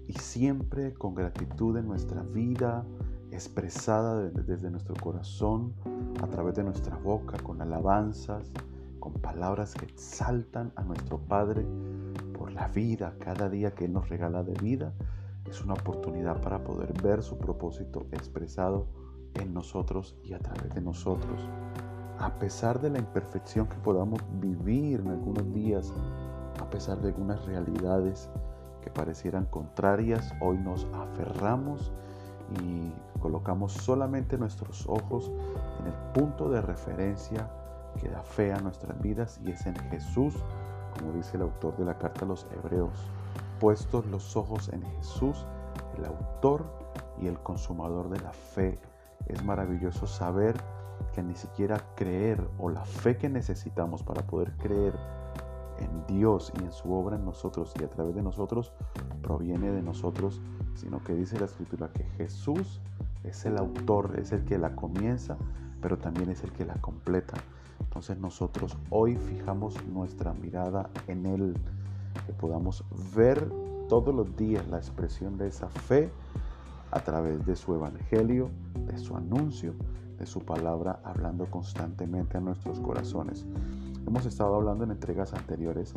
[0.08, 2.86] y siempre con gratitud en nuestra vida,
[3.30, 5.74] expresada desde nuestro corazón,
[6.22, 8.50] a través de nuestra boca, con alabanzas,
[9.02, 11.66] con palabras que exaltan a nuestro Padre
[12.38, 14.94] por la vida, cada día que Él nos regala de vida,
[15.46, 19.03] es una oportunidad para poder ver su propósito expresado
[19.36, 21.50] en nosotros y a través de nosotros.
[22.20, 25.94] A pesar de la imperfección que podamos vivir en algunos días,
[26.60, 28.30] a pesar de algunas realidades
[28.82, 31.92] que parecieran contrarias, hoy nos aferramos
[32.62, 35.32] y colocamos solamente nuestros ojos
[35.80, 37.50] en el punto de referencia
[38.00, 40.36] que da fe a nuestras vidas y es en Jesús,
[40.98, 43.08] como dice el autor de la carta a los Hebreos,
[43.60, 45.46] puestos los ojos en Jesús,
[45.98, 46.66] el autor
[47.20, 48.80] y el consumador de la fe.
[49.28, 50.56] Es maravilloso saber
[51.14, 54.94] que ni siquiera creer o la fe que necesitamos para poder creer
[55.80, 58.74] en Dios y en su obra en nosotros y a través de nosotros
[59.22, 60.42] proviene de nosotros,
[60.76, 62.82] sino que dice la escritura que Jesús
[63.24, 65.38] es el autor, es el que la comienza,
[65.82, 67.36] pero también es el que la completa.
[67.80, 71.58] Entonces nosotros hoy fijamos nuestra mirada en Él,
[72.26, 72.84] que podamos
[73.16, 73.52] ver
[73.88, 76.12] todos los días la expresión de esa fe
[76.94, 78.52] a través de su evangelio,
[78.86, 79.74] de su anuncio,
[80.20, 83.48] de su palabra, hablando constantemente a nuestros corazones.
[84.06, 85.94] Hemos estado hablando en entregas anteriores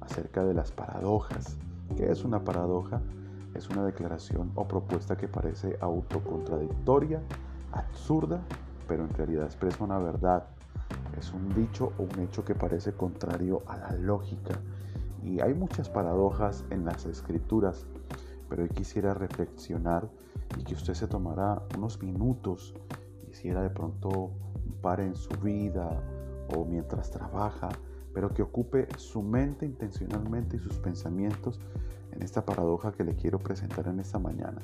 [0.00, 1.58] acerca de las paradojas.
[1.96, 3.02] ¿Qué es una paradoja?
[3.54, 7.20] Es una declaración o propuesta que parece autocontradictoria,
[7.72, 8.40] absurda,
[8.86, 10.44] pero en realidad expresa una verdad.
[11.18, 14.54] Es un dicho o un hecho que parece contrario a la lógica.
[15.22, 17.86] Y hay muchas paradojas en las escrituras,
[18.48, 20.08] pero hoy quisiera reflexionar
[20.58, 22.74] y que usted se tomara unos minutos,
[23.30, 25.90] hiciera de pronto un par en su vida
[26.54, 27.68] o mientras trabaja,
[28.14, 31.60] pero que ocupe su mente intencionalmente y sus pensamientos
[32.12, 34.62] en esta paradoja que le quiero presentar en esta mañana.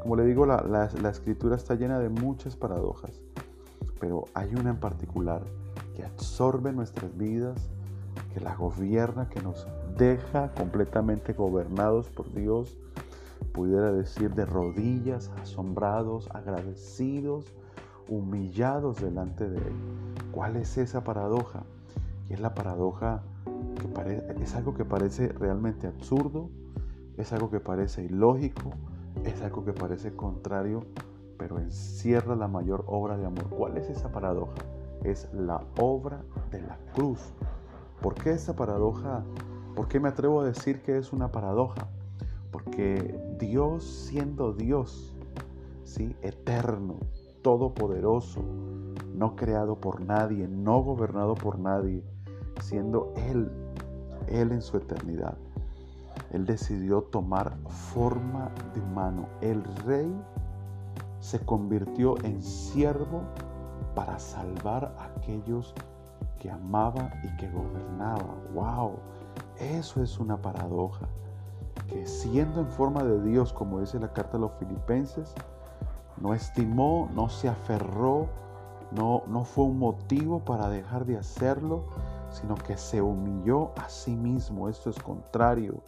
[0.00, 3.20] Como le digo, la, la escritura está llena de muchas paradojas,
[4.00, 5.42] pero hay una en particular
[5.94, 7.68] que absorbe nuestras vidas,
[8.32, 9.66] que la gobierna, que nos
[9.96, 12.76] deja completamente gobernados por Dios,
[13.54, 17.54] pudiera decir de rodillas, asombrados, agradecidos,
[18.08, 19.74] humillados delante de Él.
[20.32, 21.62] ¿Cuál es esa paradoja?
[22.28, 23.22] Y es la paradoja
[23.76, 26.50] que es algo que parece realmente absurdo,
[27.16, 28.72] es algo que parece ilógico,
[29.24, 30.84] es algo que parece contrario,
[31.38, 33.48] pero encierra la mayor obra de amor.
[33.50, 34.54] ¿Cuál es esa paradoja?
[35.04, 37.20] Es la obra de la cruz.
[38.02, 39.22] ¿Por qué esa paradoja?
[39.76, 41.86] ¿Por qué me atrevo a decir que es una paradoja?
[42.54, 45.12] Porque Dios siendo Dios,
[45.82, 46.14] ¿sí?
[46.22, 47.00] eterno,
[47.42, 48.44] todopoderoso,
[49.12, 52.04] no creado por nadie, no gobernado por nadie,
[52.60, 53.50] siendo Él,
[54.28, 55.36] Él en su eternidad.
[56.30, 59.26] Él decidió tomar forma de humano.
[59.40, 60.14] El rey
[61.18, 63.22] se convirtió en siervo
[63.96, 65.74] para salvar a aquellos
[66.38, 68.36] que amaba y que gobernaba.
[68.54, 68.92] ¡Wow!
[69.58, 71.08] Eso es una paradoja.
[71.88, 75.34] Que siendo en forma de Dios, como dice la carta a los filipenses,
[76.20, 78.28] no estimó, no se aferró,
[78.92, 81.84] no, no fue un motivo para dejar de hacerlo,
[82.30, 84.68] sino que se humilló a sí mismo.
[84.68, 85.82] Esto es contrario.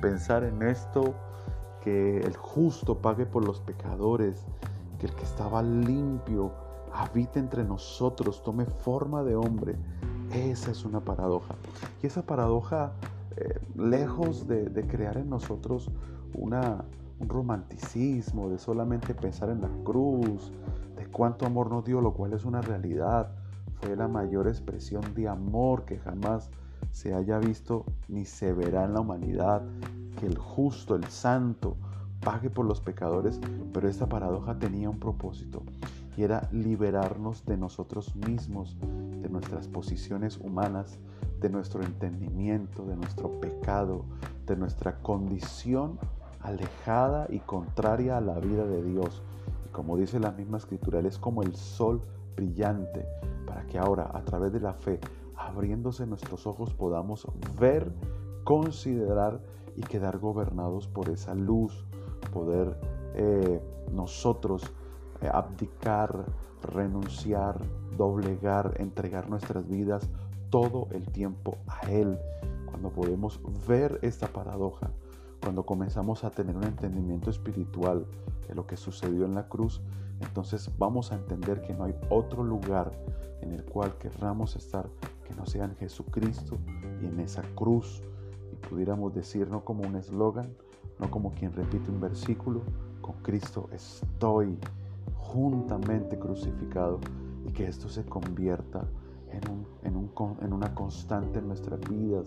[0.00, 1.14] Pensar en esto,
[1.80, 4.44] que el justo pague por los pecadores,
[4.98, 6.52] que el que estaba limpio
[6.92, 9.76] habite entre nosotros, tome forma de hombre.
[10.32, 11.54] Esa es una paradoja.
[12.02, 12.92] Y esa paradoja,
[13.36, 15.90] eh, lejos de, de crear en nosotros
[16.34, 16.84] una,
[17.18, 20.52] un romanticismo de solamente pensar en la cruz,
[20.96, 23.32] de cuánto amor nos dio, lo cual es una realidad.
[23.74, 26.50] Fue la mayor expresión de amor que jamás
[26.92, 29.62] se haya visto ni se verá en la humanidad.
[30.18, 31.76] Que el justo, el santo,
[32.20, 33.40] pague por los pecadores,
[33.72, 35.62] pero esta paradoja tenía un propósito
[36.16, 38.76] y era liberarnos de nosotros mismos,
[39.22, 40.98] de nuestras posiciones humanas,
[41.40, 44.04] de nuestro entendimiento, de nuestro pecado,
[44.46, 45.98] de nuestra condición
[46.40, 49.22] alejada y contraria a la vida de Dios.
[49.66, 52.02] Y como dice la misma escritura, Él es como el sol
[52.36, 53.06] brillante
[53.46, 55.00] para que ahora a través de la fe,
[55.36, 57.26] abriéndose nuestros ojos, podamos
[57.58, 57.92] ver,
[58.44, 59.40] considerar
[59.76, 61.84] y quedar gobernados por esa luz,
[62.32, 62.76] poder
[63.14, 63.60] eh,
[63.92, 64.62] nosotros
[65.28, 66.26] abdicar,
[66.62, 67.60] renunciar,
[67.96, 70.08] doblegar, entregar nuestras vidas
[70.50, 72.18] todo el tiempo a Él.
[72.66, 74.90] Cuando podemos ver esta paradoja,
[75.42, 78.06] cuando comenzamos a tener un entendimiento espiritual
[78.48, 79.80] de lo que sucedió en la cruz,
[80.20, 82.92] entonces vamos a entender que no hay otro lugar
[83.40, 84.88] en el cual querramos estar
[85.24, 86.58] que no sea en Jesucristo
[87.02, 88.02] y en esa cruz.
[88.52, 90.54] Y pudiéramos decir no como un eslogan,
[90.98, 92.62] no como quien repite un versículo,
[93.00, 94.58] con Cristo estoy
[95.32, 96.98] juntamente crucificado
[97.46, 98.84] y que esto se convierta
[99.30, 99.66] en,
[100.40, 102.26] en una constante en nuestras vidas,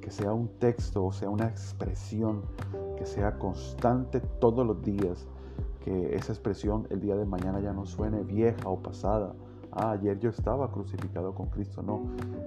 [0.00, 2.42] que sea un texto o sea una expresión
[2.96, 5.26] que sea constante todos los días,
[5.84, 9.34] que esa expresión el día de mañana ya no suene vieja o pasada.
[9.72, 11.82] Ah, ayer yo estaba crucificado con Cristo.
[11.82, 12.00] No,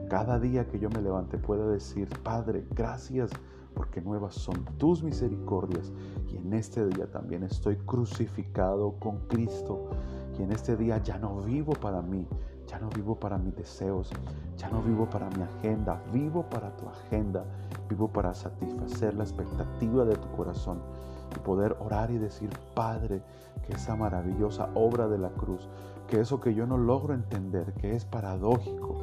[0.09, 3.29] cada día que yo me levante pueda decir, Padre, gracias
[3.73, 5.91] porque nuevas son tus misericordias.
[6.31, 9.89] Y en este día también estoy crucificado con Cristo.
[10.37, 12.27] Y en este día ya no vivo para mí,
[12.67, 14.11] ya no vivo para mis deseos,
[14.57, 17.43] ya no vivo para mi agenda, vivo para tu agenda,
[17.89, 20.79] vivo para satisfacer la expectativa de tu corazón
[21.35, 23.21] y poder orar y decir, Padre,
[23.65, 25.67] que esa maravillosa obra de la cruz
[26.09, 28.95] que eso que yo no logro entender, que es paradójico,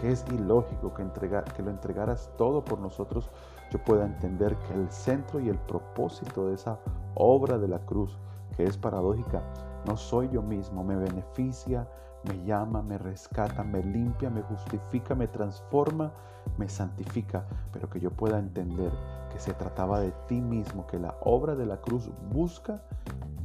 [0.00, 3.30] que es ilógico, que, entregar, que lo entregaras todo por nosotros,
[3.74, 6.78] yo pueda entender que el centro y el propósito de esa
[7.16, 8.16] obra de la cruz,
[8.56, 9.42] que es paradójica,
[9.84, 11.88] no soy yo mismo, me beneficia,
[12.22, 16.12] me llama, me rescata, me limpia, me justifica, me transforma,
[16.56, 18.92] me santifica, pero que yo pueda entender
[19.32, 22.80] que se trataba de ti mismo, que la obra de la cruz busca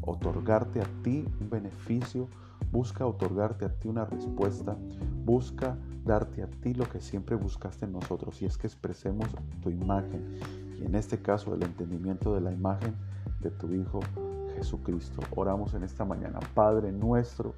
[0.02, 2.28] otorgarte a ti un beneficio,
[2.72, 4.78] busca otorgarte a ti una respuesta,
[5.26, 9.28] busca darte a ti lo que siempre buscaste en nosotros y es que expresemos
[9.62, 10.40] tu imagen
[10.80, 12.96] y en este caso el entendimiento de la imagen
[13.42, 14.00] de tu Hijo
[14.56, 15.22] Jesucristo.
[15.36, 16.40] Oramos en esta mañana.
[16.54, 17.54] Padre nuestro,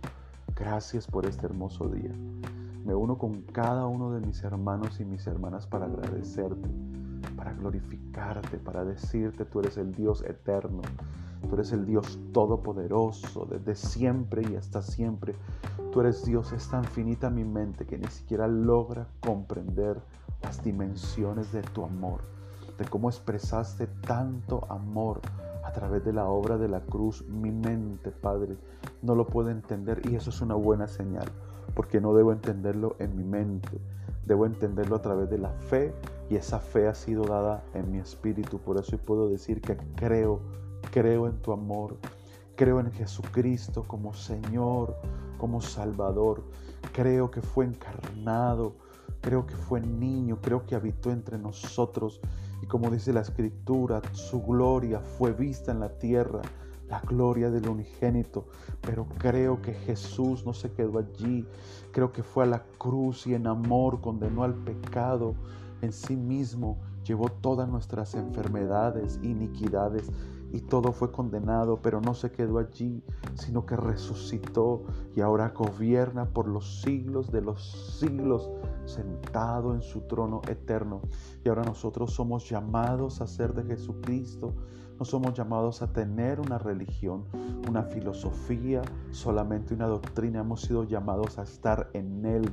[0.55, 2.13] gracias por este hermoso día.
[2.85, 6.69] Me uno con cada uno de mis hermanos y mis hermanas para agradecerte,
[7.35, 10.81] para glorificarte, para decirte tú eres el Dios eterno,
[11.47, 15.35] tú eres el Dios todopoderoso desde siempre y hasta siempre.
[15.91, 20.01] Tú eres Dios, es tan finita mi mente que ni siquiera logra comprender
[20.41, 22.21] las dimensiones de tu amor,
[22.77, 25.21] de cómo expresaste tanto amor
[25.63, 28.57] a través de la obra de la cruz, mi mente, Padre,
[29.01, 31.27] no lo puede entender y eso es una buena señal,
[31.75, 33.79] porque no debo entenderlo en mi mente,
[34.25, 35.93] debo entenderlo a través de la fe
[36.29, 40.41] y esa fe ha sido dada en mi espíritu, por eso puedo decir que creo,
[40.91, 41.97] creo en tu amor,
[42.55, 44.95] creo en Jesucristo como Señor,
[45.37, 46.43] como Salvador,
[46.93, 48.75] creo que fue encarnado,
[49.21, 52.21] creo que fue niño, creo que habitó entre nosotros
[52.61, 56.41] y como dice la escritura, su gloria fue vista en la tierra,
[56.87, 58.47] la gloria del unigénito.
[58.81, 61.45] Pero creo que Jesús no se quedó allí.
[61.91, 65.33] Creo que fue a la cruz y en amor condenó al pecado
[65.81, 66.77] en sí mismo.
[67.03, 70.11] Llevó todas nuestras enfermedades, iniquidades
[70.53, 73.03] y todo fue condenado, pero no se quedó allí,
[73.35, 74.83] sino que resucitó
[75.15, 78.49] y ahora gobierna por los siglos de los siglos
[78.85, 81.01] sentado en su trono eterno.
[81.43, 84.53] Y ahora nosotros somos llamados a ser de Jesucristo.
[85.01, 87.23] No somos llamados a tener una religión,
[87.67, 90.41] una filosofía, solamente una doctrina.
[90.41, 92.47] Hemos sido llamados a estar en Él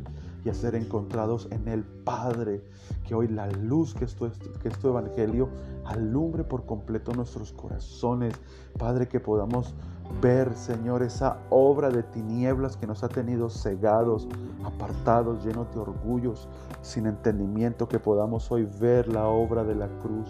[0.46, 2.64] y a ser encontrados en el Padre.
[3.06, 4.30] Que hoy la luz que es tu,
[4.62, 5.50] que Evangelio
[5.84, 8.32] alumbre por completo nuestros corazones.
[8.78, 9.74] Padre, que podamos
[10.22, 14.26] ver, Señor, esa obra de tinieblas que nos ha tenido cegados,
[14.64, 16.48] apartados, llenos de orgullos,
[16.80, 20.28] sin entendimiento, que podamos hoy ver la obra de la cruz,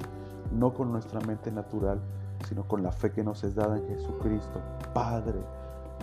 [0.52, 2.00] no con nuestra mente natural,
[2.48, 4.60] sino con la fe que nos es dada en Jesucristo.
[4.94, 5.40] Padre,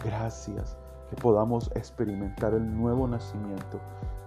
[0.03, 0.77] gracias
[1.09, 3.79] que podamos experimentar el nuevo nacimiento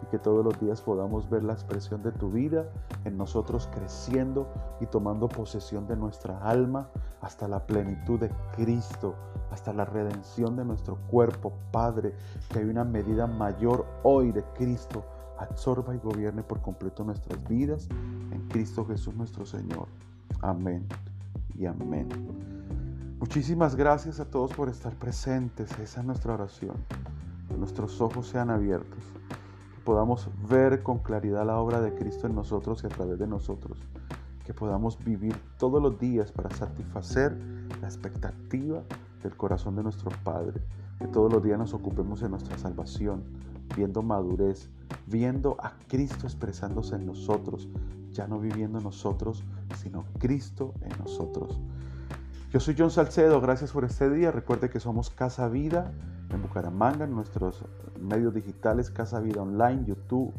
[0.03, 2.67] y que todos los días podamos ver la expresión de tu vida
[3.05, 4.47] en nosotros creciendo
[4.81, 6.89] y tomando posesión de nuestra alma
[7.21, 9.15] hasta la plenitud de Cristo,
[9.51, 12.15] hasta la redención de nuestro cuerpo, Padre,
[12.49, 15.05] que hay una medida mayor hoy de Cristo,
[15.39, 17.89] absorba y gobierne por completo nuestras vidas
[18.33, 19.87] en Cristo Jesús nuestro Señor.
[20.41, 20.87] Amén
[21.57, 22.09] y amén.
[23.19, 25.77] Muchísimas gracias a todos por estar presentes.
[25.81, 26.77] Esa es nuestra oración.
[27.49, 29.03] Que nuestros ojos sean abiertos.
[29.75, 33.27] Que podamos ver con claridad la obra de Cristo en nosotros y a través de
[33.27, 33.79] nosotros.
[34.45, 37.37] Que podamos vivir todos los días para satisfacer
[37.81, 38.83] la expectativa
[39.23, 40.63] del corazón de nuestro Padre.
[41.01, 43.25] Que todos los días nos ocupemos de nuestra salvación,
[43.77, 44.69] viendo madurez,
[45.07, 47.69] viendo a Cristo expresándose en nosotros,
[48.13, 49.45] ya no viviendo nosotros,
[49.77, 51.61] sino Cristo en nosotros.
[52.51, 54.31] Yo soy John Salcedo, gracias por este día.
[54.31, 55.93] Recuerde que somos Casa Vida
[56.31, 57.63] en Bucaramanga, en nuestros
[58.01, 60.33] medios digitales, Casa Vida Online, YouTube,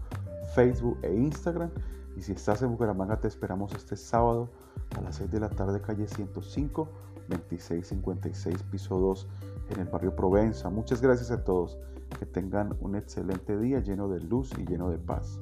[0.56, 1.70] Facebook e Instagram.
[2.18, 4.50] Y si estás en Bucaramanga, te esperamos este sábado
[4.98, 6.90] a las 6 de la tarde, calle 105,
[7.30, 9.28] 2656, piso 2,
[9.70, 10.70] en el barrio Provenza.
[10.70, 11.78] Muchas gracias a todos.
[12.18, 15.40] Que tengan un excelente día lleno de luz y lleno de paz.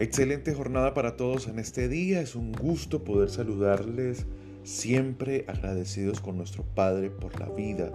[0.00, 2.22] Excelente jornada para todos en este día.
[2.22, 4.26] Es un gusto poder saludarles,
[4.64, 7.92] siempre agradecidos con nuestro Padre por la vida.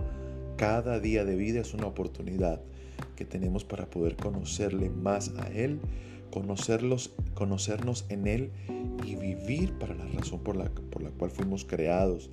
[0.55, 2.61] Cada día de vida es una oportunidad
[3.15, 5.79] que tenemos para poder conocerle más a Él,
[6.35, 8.51] conocerlos, conocernos en Él
[9.05, 12.29] y vivir para la razón por la, por la cual fuimos creados.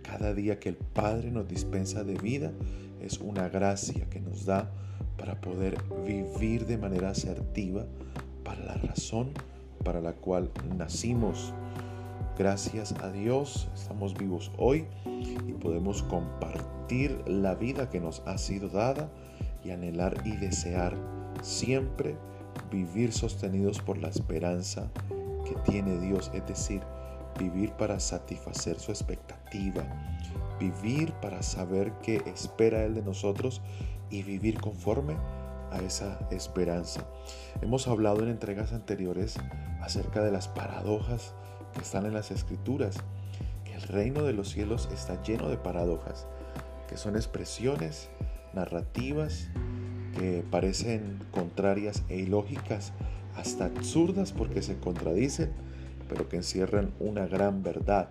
[0.00, 2.50] Cada día que el Padre nos dispensa de vida
[3.02, 4.70] es una gracia que nos da
[5.18, 5.76] para poder
[6.06, 7.84] vivir de manera asertiva
[8.42, 9.32] para la razón
[9.84, 11.52] para la cual nacimos.
[12.38, 14.86] Gracias a Dios estamos vivos hoy
[15.46, 19.10] y podemos compartir la vida que nos ha sido dada
[19.62, 20.96] y anhelar y desear
[21.42, 22.16] siempre
[22.72, 24.90] vivir sostenidos por la esperanza
[25.44, 26.80] que tiene Dios, es decir,
[27.38, 29.84] vivir para satisfacer su expectativa,
[30.58, 33.60] vivir para saber qué espera Él de nosotros
[34.10, 35.16] y vivir conforme
[35.70, 37.04] a esa esperanza.
[37.60, 39.36] Hemos hablado en entregas anteriores
[39.80, 41.34] acerca de las paradojas
[41.72, 42.96] que están en las escrituras,
[43.64, 46.26] que el reino de los cielos está lleno de paradojas,
[46.88, 48.10] que son expresiones
[48.52, 49.48] narrativas
[50.16, 52.92] que parecen contrarias e ilógicas,
[53.36, 55.50] hasta absurdas porque se contradicen,
[56.08, 58.10] pero que encierran una gran verdad.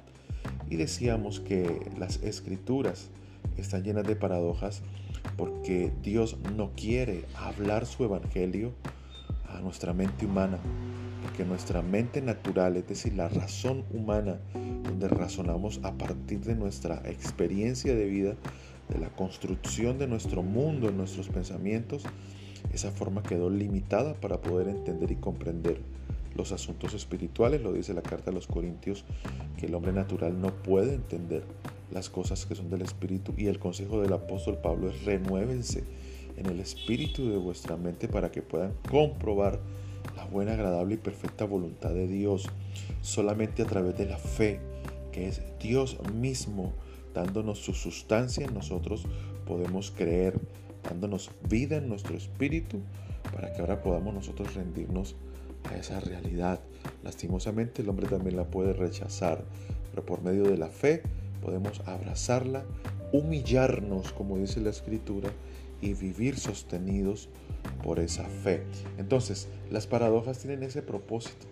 [0.70, 3.10] Y decíamos que las escrituras
[3.58, 4.82] están llenas de paradojas
[5.38, 8.74] porque Dios no quiere hablar su evangelio
[9.48, 10.58] a nuestra mente humana,
[11.24, 14.40] porque nuestra mente natural, es decir, la razón humana,
[14.84, 18.36] donde razonamos a partir de nuestra experiencia de vida,
[18.92, 22.04] de la construcción de nuestro mundo, en nuestros pensamientos,
[22.74, 25.82] esa forma quedó limitada para poder entender y comprender
[26.36, 29.04] los asuntos espirituales, lo dice la carta a los Corintios,
[29.58, 31.44] que el hombre natural no puede entender
[31.92, 33.34] las cosas que son del Espíritu.
[33.38, 35.84] Y el consejo del apóstol Pablo es renuévense
[36.38, 39.60] en el espíritu de vuestra mente para que puedan comprobar
[40.16, 42.48] la buena, agradable y perfecta voluntad de Dios.
[43.02, 44.60] Solamente a través de la fe,
[45.12, 46.74] que es Dios mismo
[47.14, 49.06] dándonos su sustancia en nosotros,
[49.46, 50.40] podemos creer,
[50.84, 52.80] dándonos vida en nuestro espíritu,
[53.34, 55.16] para que ahora podamos nosotros rendirnos
[55.70, 56.60] a esa realidad.
[57.04, 59.44] Lastimosamente el hombre también la puede rechazar,
[59.90, 61.04] pero por medio de la fe
[61.42, 62.64] podemos abrazarla,
[63.12, 65.30] humillarnos, como dice la escritura,
[65.82, 67.30] y vivir sostenidos
[67.84, 68.64] por esa fe.
[68.98, 71.48] Entonces, las paradojas tienen ese propósito,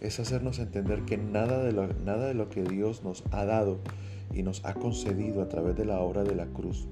[0.00, 1.72] es hacernos entender que nada de
[2.04, 3.78] nada de lo que Dios nos ha dado
[4.34, 6.86] y nos ha concedido a través de la obra de la cruz,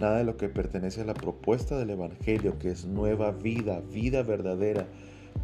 [0.00, 4.22] nada de lo que pertenece a la propuesta del Evangelio, que es nueva vida, vida
[4.22, 4.88] verdadera,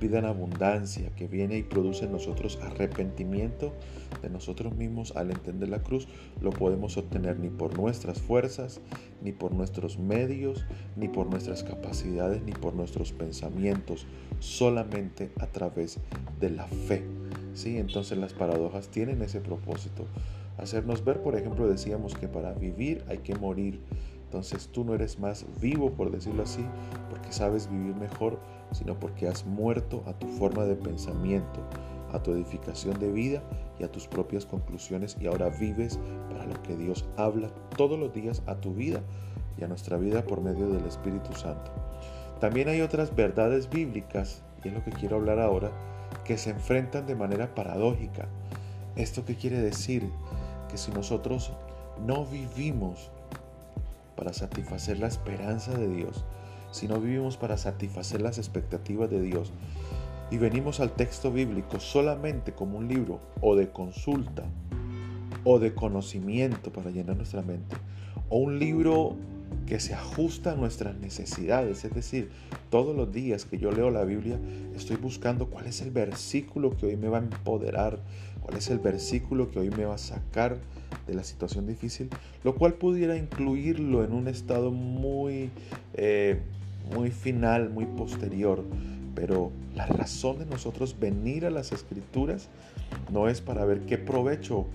[0.00, 3.72] vida en abundancia, que viene y produce en nosotros arrepentimiento
[4.22, 6.08] de nosotros mismos al entender la cruz,
[6.40, 8.80] lo podemos obtener ni por nuestras fuerzas,
[9.22, 10.64] ni por nuestros medios,
[10.96, 14.06] ni por nuestras capacidades, ni por nuestros pensamientos,
[14.40, 15.98] solamente a través
[16.40, 17.04] de la fe.
[17.54, 17.76] ¿Sí?
[17.78, 20.06] Entonces las paradojas tienen ese propósito,
[20.58, 23.80] hacernos ver, por ejemplo, decíamos que para vivir hay que morir.
[24.24, 26.64] Entonces tú no eres más vivo, por decirlo así,
[27.08, 28.38] porque sabes vivir mejor,
[28.72, 31.60] sino porque has muerto a tu forma de pensamiento,
[32.12, 33.42] a tu edificación de vida
[33.78, 35.98] y a tus propias conclusiones y ahora vives
[36.30, 39.00] para lo que Dios habla todos los días a tu vida
[39.58, 41.70] y a nuestra vida por medio del Espíritu Santo.
[42.40, 45.70] También hay otras verdades bíblicas, y es lo que quiero hablar ahora,
[46.24, 48.28] que se enfrentan de manera paradójica.
[48.94, 50.08] ¿Esto qué quiere decir?
[50.68, 51.52] Que si nosotros
[52.06, 53.10] no vivimos
[54.16, 56.24] para satisfacer la esperanza de Dios,
[56.70, 59.52] si no vivimos para satisfacer las expectativas de Dios,
[60.30, 64.44] y venimos al texto bíblico solamente como un libro o de consulta
[65.44, 67.76] o de conocimiento para llenar nuestra mente,
[68.28, 69.16] o un libro
[69.66, 72.30] que se ajusta a nuestras necesidades, es decir,
[72.70, 74.38] todos los días que yo leo la Biblia
[74.74, 77.98] estoy buscando cuál es el versículo que hoy me va a empoderar,
[78.56, 80.58] es el versículo que hoy me va a sacar
[81.06, 82.08] de la situación difícil,
[82.44, 85.50] lo cual pudiera incluirlo en un estado muy,
[85.94, 86.40] eh,
[86.94, 88.64] muy final, muy posterior,
[89.14, 92.48] pero la razón de nosotros venir a las escrituras
[93.12, 94.66] no es para ver qué provecho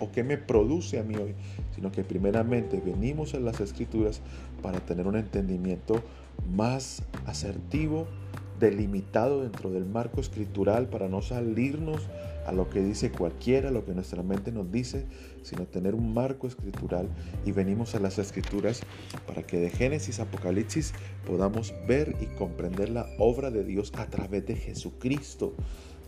[0.00, 1.34] o, qué, me produce a mí hoy,
[1.74, 4.20] sino que primeramente venimos a las escrituras
[4.62, 6.02] para tener un entendimiento
[6.54, 8.06] más asertivo,
[8.58, 12.08] delimitado dentro del marco escritural, para no salirnos
[12.46, 15.06] a lo que dice cualquiera, lo que nuestra mente nos dice,
[15.42, 17.08] sino tener un marco escritural
[17.44, 18.80] y venimos a las escrituras
[19.26, 20.92] para que de Génesis a Apocalipsis
[21.26, 25.54] podamos ver y comprender la obra de Dios a través de Jesucristo.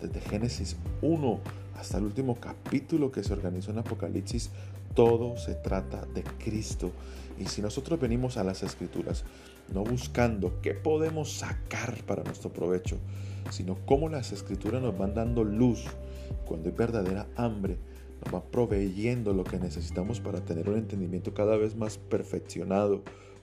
[0.01, 1.41] Desde Génesis 1
[1.77, 4.51] hasta el último capítulo que se organizó en Apocalipsis,
[4.95, 6.93] todo se trata de Cristo.
[7.39, 9.25] Y si nosotros venimos a las escrituras,
[9.73, 12.99] no buscando qué podemos sacar para nuestro provecho,
[13.51, 15.85] sino cómo las escrituras nos van dando luz,
[16.53, 17.79] cuando hay verdadera hambre,
[18.23, 23.01] nos va proveyendo lo que necesitamos para tener un entendimiento cada vez más perfeccionado,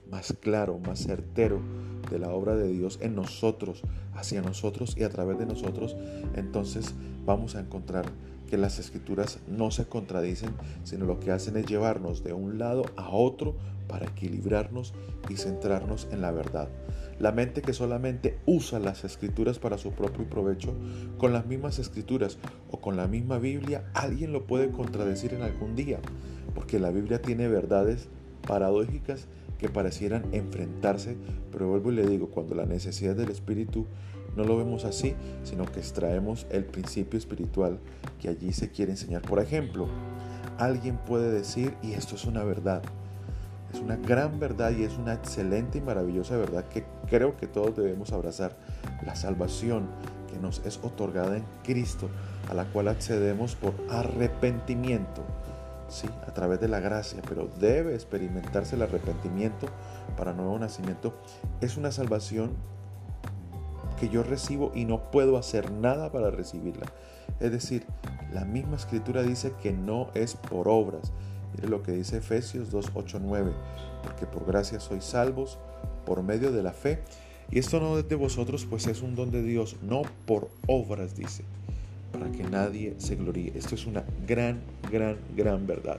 [0.08, 1.60] más claro, más certero
[2.08, 3.82] de la obra de Dios en nosotros,
[4.14, 5.96] hacia nosotros y a través de nosotros,
[6.36, 6.94] entonces
[7.26, 8.06] vamos a encontrar
[8.48, 10.50] que las escrituras no se contradicen,
[10.84, 13.56] sino lo que hacen es llevarnos de un lado a otro
[13.88, 14.94] para equilibrarnos
[15.28, 16.68] y centrarnos en la verdad.
[17.20, 20.74] La mente que solamente usa las escrituras para su propio provecho,
[21.18, 22.38] con las mismas escrituras
[22.70, 25.98] o con la misma Biblia, alguien lo puede contradecir en algún día,
[26.54, 28.08] porque la Biblia tiene verdades
[28.48, 29.26] paradójicas
[29.58, 31.18] que parecieran enfrentarse,
[31.52, 33.86] pero vuelvo y le digo, cuando la necesidad del Espíritu
[34.34, 37.78] no lo vemos así, sino que extraemos el principio espiritual
[38.18, 39.20] que allí se quiere enseñar.
[39.20, 39.88] Por ejemplo,
[40.56, 42.82] alguien puede decir, y esto es una verdad,
[43.72, 47.76] es una gran verdad y es una excelente y maravillosa verdad que creo que todos
[47.76, 48.56] debemos abrazar,
[49.04, 49.88] la salvación
[50.30, 52.08] que nos es otorgada en Cristo,
[52.48, 55.22] a la cual accedemos por arrepentimiento,
[55.88, 56.08] ¿sí?
[56.26, 59.68] a través de la gracia, pero debe experimentarse el arrepentimiento
[60.16, 61.14] para nuevo nacimiento.
[61.60, 62.52] Es una salvación
[63.98, 66.86] que yo recibo y no puedo hacer nada para recibirla.
[67.38, 67.86] Es decir,
[68.32, 71.12] la misma escritura dice que no es por obras.
[71.54, 73.52] Mire lo que dice Efesios 2, 8, 9.
[74.02, 75.58] Porque por gracia sois salvos
[76.04, 77.00] por medio de la fe.
[77.50, 81.16] Y esto no es de vosotros, pues es un don de Dios, no por obras,
[81.16, 81.42] dice,
[82.12, 83.52] para que nadie se gloríe.
[83.56, 85.98] Esto es una gran, gran, gran verdad.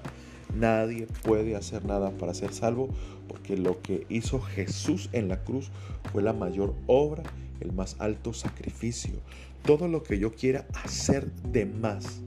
[0.55, 2.89] Nadie puede hacer nada para ser salvo,
[3.27, 5.71] porque lo que hizo Jesús en la cruz
[6.11, 7.23] fue la mayor obra
[7.61, 9.13] el más alto sacrificio.
[9.63, 12.21] Todo lo que yo quiera hacer de más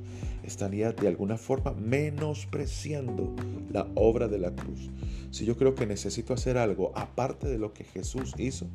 [0.45, 3.35] estaría de alguna forma menospreciando
[3.73, 4.91] la obra de la cruz.
[5.31, 8.67] Si yo creo que necesito hacer algo aparte de lo que Jesús hizo,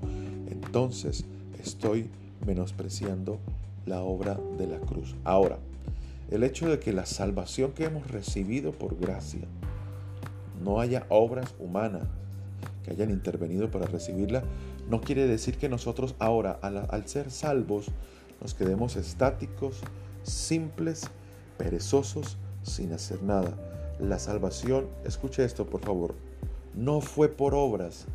[0.49, 1.26] entonces
[1.61, 2.09] estoy
[2.45, 3.39] menospreciando
[3.86, 5.15] la obra de la cruz.
[5.24, 5.59] Ahora,
[6.30, 9.47] el hecho de que la salvación que hemos recibido por gracia
[10.63, 12.07] no haya obras humanas
[12.84, 14.43] que hayan intervenido para recibirla,
[14.89, 17.88] no quiere decir que nosotros ahora, al, ser salvos,
[18.41, 19.82] nos quedemos estáticos,
[20.24, 21.09] simples,
[21.60, 23.53] perezosos, sin hacer nada.
[23.99, 26.16] La salvación, escuche esto por favor,
[26.74, 28.05] no fue por obras,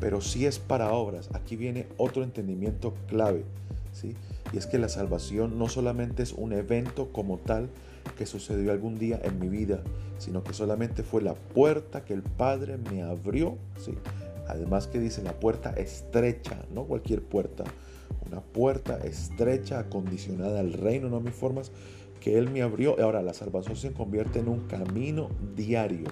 [0.00, 1.28] pero sí es para obras.
[1.34, 3.44] Aquí viene otro entendimiento clave,
[3.92, 4.14] ¿sí?
[4.52, 7.68] Y es que la salvación no solamente es un evento como tal
[8.16, 9.80] que sucedió algún día en mi vida,
[10.18, 13.94] sino que solamente fue la puerta que el Padre me abrió, ¿sí?
[14.48, 17.64] Además que dice la puerta estrecha, no cualquier puerta,
[18.26, 21.72] una puerta estrecha acondicionada al reino, no a mis formas,
[22.22, 22.98] que Él me abrió.
[23.02, 26.08] Ahora la salvación se convierte en un camino diario.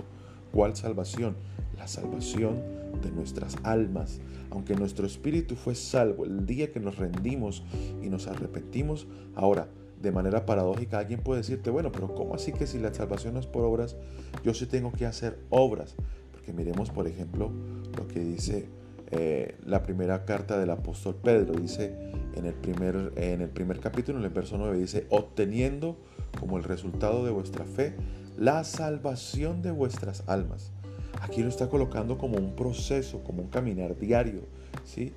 [0.52, 1.36] ¿Cuál salvación?
[1.78, 2.60] La salvación
[3.00, 4.20] de nuestras almas.
[4.50, 7.62] Aunque nuestro espíritu fue salvo el día que nos rendimos
[8.02, 9.06] y nos arrepentimos,
[9.36, 9.68] ahora
[10.02, 13.40] de manera paradójica alguien puede decirte, bueno, pero ¿cómo así que si la salvación no
[13.40, 13.96] es por obras,
[14.42, 15.94] yo sí tengo que hacer obras?
[16.32, 17.52] Porque miremos, por ejemplo,
[17.96, 18.66] lo que dice
[19.12, 21.54] eh, la primera carta del apóstol Pedro.
[21.54, 21.94] Dice
[22.34, 25.96] en el, primer, en el primer capítulo, en el verso 9, dice, obteniendo
[26.38, 27.94] como el resultado de vuestra fe
[28.36, 30.72] la salvación de vuestras almas.
[31.20, 34.42] Aquí lo está colocando como un proceso, como un caminar diario,
[34.84, 35.12] ¿sí?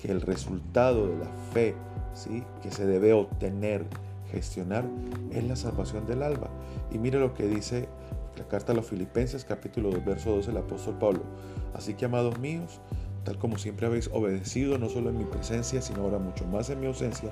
[0.00, 1.74] Que el resultado de la fe,
[2.14, 2.44] ¿sí?
[2.62, 3.84] Que se debe obtener,
[4.30, 4.84] gestionar,
[5.32, 6.48] es la salvación del alma.
[6.92, 7.88] Y mire lo que dice
[8.36, 11.22] la carta a los Filipenses, capítulo 2, verso 12, el apóstol Pablo.
[11.74, 12.80] Así que, amados míos,
[13.36, 16.86] como siempre habéis obedecido, no solo en mi presencia, sino ahora mucho más en mi
[16.86, 17.30] ausencia,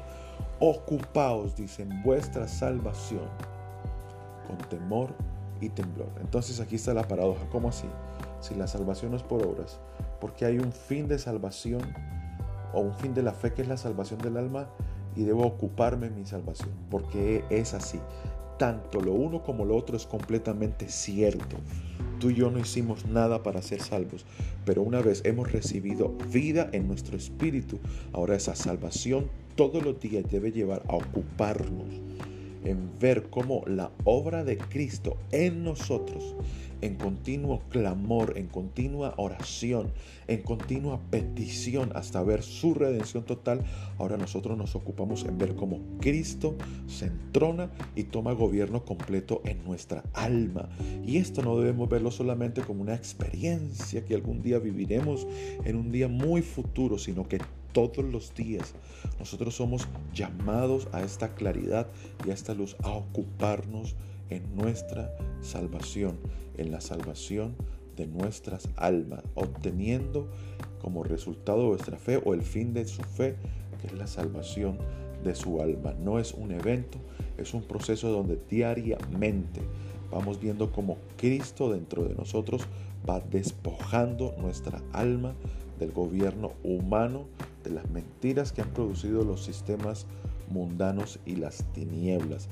[0.60, 3.28] ocupaos, dice, en vuestra salvación
[4.46, 5.14] con temor
[5.60, 6.08] y temblor.
[6.20, 7.48] Entonces aquí está la paradoja.
[7.50, 7.86] ¿Cómo así?
[8.40, 9.80] Si la salvación no es por obras,
[10.20, 11.80] porque hay un fin de salvación
[12.72, 14.68] o un fin de la fe que es la salvación del alma
[15.16, 17.98] y debo ocuparme en mi salvación, porque es así
[18.58, 21.56] tanto lo uno como lo otro es completamente cierto.
[22.18, 24.24] Tú y yo no hicimos nada para ser salvos,
[24.64, 27.78] pero una vez hemos recibido vida en nuestro espíritu,
[28.12, 31.86] ahora esa salvación todos los días debe llevar a ocuparnos
[32.70, 36.36] en ver cómo la obra de Cristo en nosotros
[36.80, 39.88] en continuo clamor, en continua oración,
[40.28, 43.64] en continua petición hasta ver su redención total,
[43.98, 46.56] ahora nosotros nos ocupamos en ver cómo Cristo
[46.86, 50.68] se entrona y toma gobierno completo en nuestra alma.
[51.04, 55.26] Y esto no debemos verlo solamente como una experiencia que algún día viviremos
[55.64, 57.38] en un día muy futuro, sino que
[57.76, 58.72] todos los días
[59.18, 61.88] nosotros somos llamados a esta claridad
[62.26, 63.96] y a esta luz, a ocuparnos
[64.30, 66.16] en nuestra salvación,
[66.56, 67.54] en la salvación
[67.94, 70.26] de nuestras almas, obteniendo
[70.80, 73.36] como resultado de vuestra fe o el fin de su fe,
[73.82, 74.78] que es la salvación
[75.22, 75.92] de su alma.
[76.02, 76.96] No es un evento,
[77.36, 79.60] es un proceso donde diariamente
[80.10, 82.62] vamos viendo cómo Cristo dentro de nosotros
[83.06, 85.34] va despojando nuestra alma
[85.78, 87.26] del gobierno humano,
[87.70, 90.06] las mentiras que han producido los sistemas
[90.48, 92.48] mundanos y las tinieblas.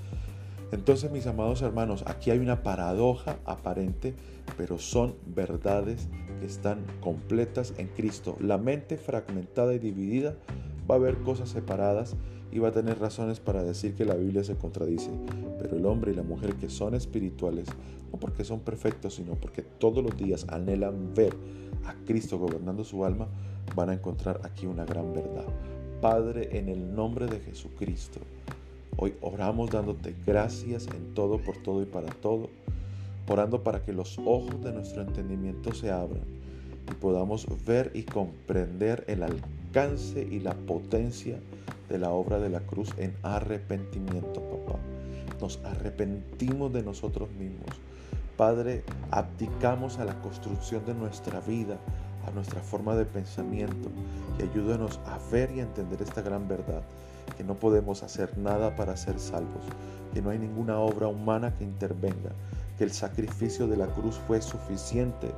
[0.72, 4.14] Entonces, mis amados hermanos, aquí hay una paradoja aparente,
[4.56, 6.08] pero son verdades
[6.40, 8.36] que están completas en Cristo.
[8.40, 10.34] La mente fragmentada y dividida
[10.90, 12.16] va a ver cosas separadas
[12.50, 15.10] y va a tener razones para decir que la Biblia se contradice.
[15.60, 17.68] Pero el hombre y la mujer que son espirituales,
[18.12, 21.34] no porque son perfectos, sino porque todos los días anhelan ver
[21.84, 23.28] a Cristo gobernando su alma,
[23.74, 25.46] van a encontrar aquí una gran verdad.
[26.00, 28.20] Padre, en el nombre de Jesucristo,
[28.96, 32.50] hoy oramos dándote gracias en todo, por todo y para todo,
[33.28, 36.22] orando para que los ojos de nuestro entendimiento se abran
[36.90, 41.38] y podamos ver y comprender el alcance y la potencia
[41.88, 44.78] de la obra de la cruz en arrepentimiento, papá.
[45.40, 47.76] Nos arrepentimos de nosotros mismos.
[48.36, 51.78] Padre, abdicamos a la construcción de nuestra vida,
[52.26, 53.88] a nuestra forma de pensamiento
[54.38, 56.82] y ayúdanos a ver y entender esta gran verdad,
[57.36, 59.64] que no podemos hacer nada para ser salvos,
[60.12, 62.30] que no hay ninguna obra humana que intervenga,
[62.78, 65.30] que el sacrificio de la cruz fue suficiente,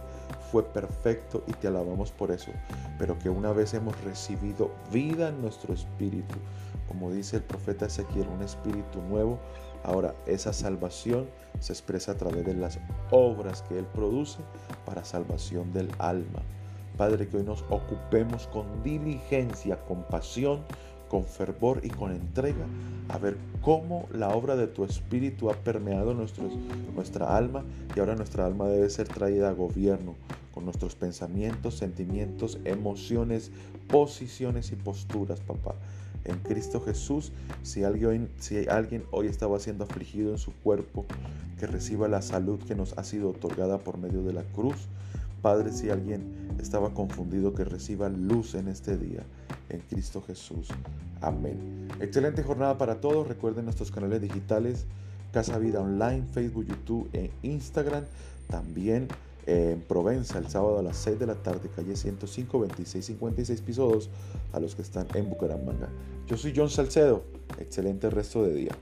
[0.50, 2.50] fue perfecto y te alabamos por eso,
[2.98, 6.36] pero que una vez hemos recibido vida en nuestro espíritu,
[6.88, 9.38] como dice el profeta Ezequiel, un espíritu nuevo,
[9.84, 11.26] ahora esa salvación
[11.60, 12.78] se expresa a través de las
[13.10, 14.38] obras que Él produce
[14.84, 16.42] para salvación del alma.
[16.96, 20.60] Padre, que hoy nos ocupemos con diligencia, con pasión,
[21.08, 22.66] con fervor y con entrega
[23.08, 28.46] a ver cómo la obra de tu Espíritu ha permeado nuestra alma y ahora nuestra
[28.46, 30.14] alma debe ser traída a gobierno
[30.52, 33.50] con nuestros pensamientos, sentimientos, emociones,
[33.88, 35.74] posiciones y posturas, papá.
[36.24, 37.30] En Cristo Jesús,
[37.62, 41.04] si alguien, si alguien hoy estaba siendo afligido en su cuerpo,
[41.60, 44.88] que reciba la salud que nos ha sido otorgada por medio de la cruz.
[45.46, 49.22] Padre, si alguien estaba confundido, que reciba luz en este día,
[49.68, 50.70] en Cristo Jesús.
[51.20, 51.86] Amén.
[52.00, 53.28] Excelente jornada para todos.
[53.28, 54.86] Recuerden nuestros canales digitales,
[55.32, 58.02] Casa Vida Online, Facebook, YouTube e Instagram.
[58.48, 59.06] También
[59.46, 64.10] eh, en Provenza el sábado a las 6 de la tarde, calle 105, 2656 pisos
[64.52, 65.88] a los que están en Bucaramanga.
[66.26, 67.22] Yo soy John Salcedo.
[67.60, 68.72] Excelente resto de día.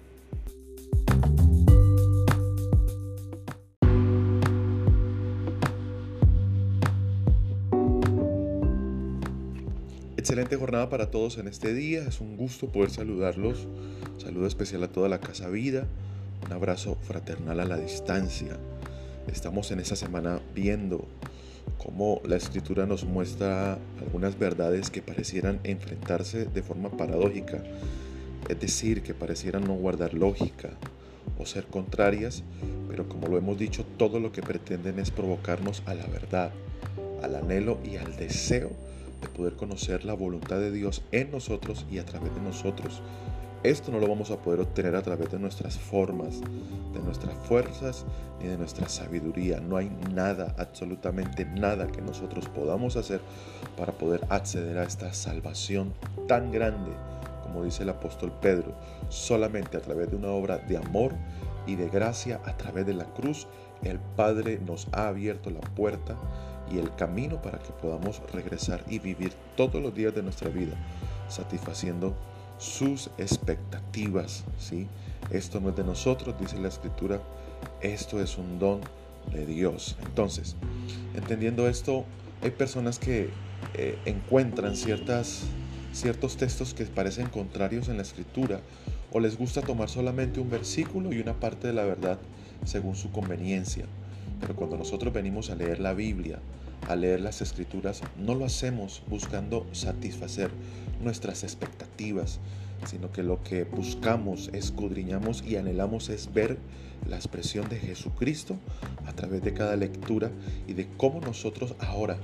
[10.25, 12.03] Excelente jornada para todos en este día.
[12.09, 13.68] Es un gusto poder saludarlos.
[14.16, 15.87] Saludo especial a toda la Casa Vida.
[16.47, 18.57] Un abrazo fraternal a la distancia.
[19.31, 21.07] Estamos en esta semana viendo
[21.77, 27.62] cómo la escritura nos muestra algunas verdades que parecieran enfrentarse de forma paradójica.
[28.49, 30.70] Es decir, que parecieran no guardar lógica
[31.39, 32.45] o ser contrarias,
[32.89, 36.51] pero como lo hemos dicho, todo lo que pretenden es provocarnos a la verdad,
[37.22, 38.70] al anhelo y al deseo
[39.25, 43.03] de poder conocer la voluntad de Dios en nosotros y a través de nosotros.
[43.62, 46.41] Esto no lo vamos a poder obtener a través de nuestras formas,
[46.93, 48.05] de nuestras fuerzas
[48.39, 49.59] ni de nuestra sabiduría.
[49.59, 53.22] No hay nada, absolutamente nada que nosotros podamos hacer
[53.79, 55.95] para poder acceder a esta salvación
[56.29, 56.91] tan grande,
[57.43, 58.75] como dice el apóstol Pedro,
[59.09, 61.14] solamente a través de una obra de amor
[61.66, 63.47] y de gracia, a través de la cruz,
[63.83, 66.16] el Padre nos ha abierto la puerta
[66.73, 70.75] y el camino para que podamos regresar y vivir todos los días de nuestra vida
[71.29, 72.15] satisfaciendo
[72.59, 74.87] sus expectativas, ¿sí?
[75.31, 77.21] Esto no es de nosotros, dice la escritura,
[77.81, 78.81] esto es un don
[79.33, 79.97] de Dios.
[80.05, 80.57] Entonces,
[81.15, 82.05] entendiendo esto,
[82.43, 83.31] hay personas que
[83.75, 85.45] eh, encuentran ciertas,
[85.93, 88.61] ciertos textos que parecen contrarios en la escritura
[89.12, 92.19] o les gusta tomar solamente un versículo y una parte de la verdad
[92.65, 93.87] según su conveniencia.
[94.41, 96.41] Pero cuando nosotros venimos a leer la Biblia,
[96.89, 100.51] a leer las escrituras, no lo hacemos buscando satisfacer
[101.03, 102.41] nuestras expectativas,
[102.87, 106.59] sino que lo que buscamos, escudriñamos y anhelamos es ver
[107.09, 108.57] la expresión de Jesucristo
[109.07, 110.30] a través de cada lectura
[110.66, 112.18] y de cómo nosotros ahora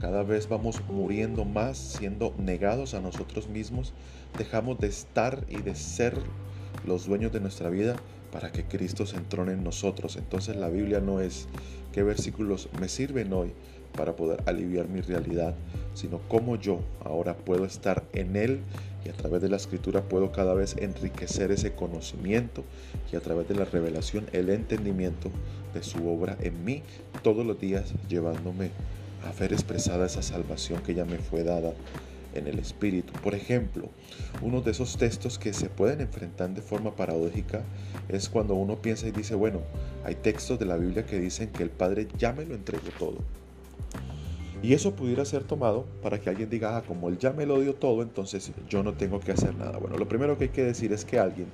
[0.00, 3.94] cada vez vamos muriendo más, siendo negados a nosotros mismos,
[4.36, 6.18] dejamos de estar y de ser
[6.86, 7.96] los dueños de nuestra vida
[8.36, 10.16] para que Cristo se entrone en nosotros.
[10.16, 11.48] Entonces la Biblia no es
[11.90, 13.50] qué versículos me sirven hoy
[13.96, 15.54] para poder aliviar mi realidad,
[15.94, 18.60] sino cómo yo ahora puedo estar en Él
[19.06, 22.62] y a través de la escritura puedo cada vez enriquecer ese conocimiento
[23.10, 25.30] y a través de la revelación el entendimiento
[25.72, 26.82] de su obra en mí
[27.22, 28.70] todos los días llevándome
[29.24, 31.72] a ver expresada esa salvación que ya me fue dada
[32.38, 33.12] en el Espíritu.
[33.22, 33.88] Por ejemplo,
[34.42, 37.62] uno de esos textos que se pueden enfrentar de forma paradójica
[38.08, 39.60] es cuando uno piensa y dice, bueno,
[40.04, 43.18] hay textos de la Biblia que dicen que el Padre ya me lo entregó todo.
[44.62, 47.60] Y eso pudiera ser tomado para que alguien diga, ah, como él ya me lo
[47.60, 49.78] dio todo, entonces yo no tengo que hacer nada.
[49.78, 51.46] Bueno, lo primero que hay que decir es que alguien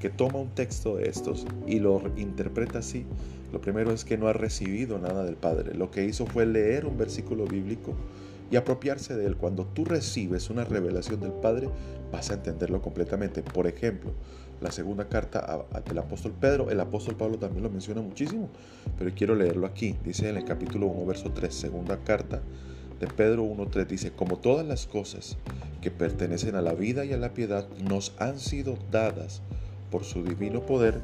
[0.00, 3.04] que toma un texto de estos y lo interpreta así,
[3.52, 5.74] lo primero es que no ha recibido nada del Padre.
[5.74, 7.94] Lo que hizo fue leer un versículo bíblico
[8.50, 9.36] y apropiarse de él.
[9.36, 11.68] Cuando tú recibes una revelación del Padre,
[12.12, 13.42] vas a entenderlo completamente.
[13.42, 14.12] Por ejemplo,
[14.60, 18.48] la segunda carta del apóstol Pedro, el apóstol Pablo también lo menciona muchísimo,
[18.98, 19.96] pero quiero leerlo aquí.
[20.04, 22.42] Dice en el capítulo 1, verso 3, segunda carta
[22.98, 25.36] de Pedro 1.3 dice, como todas las cosas
[25.80, 29.42] que pertenecen a la vida y a la piedad nos han sido dadas
[29.90, 31.00] por su divino poder,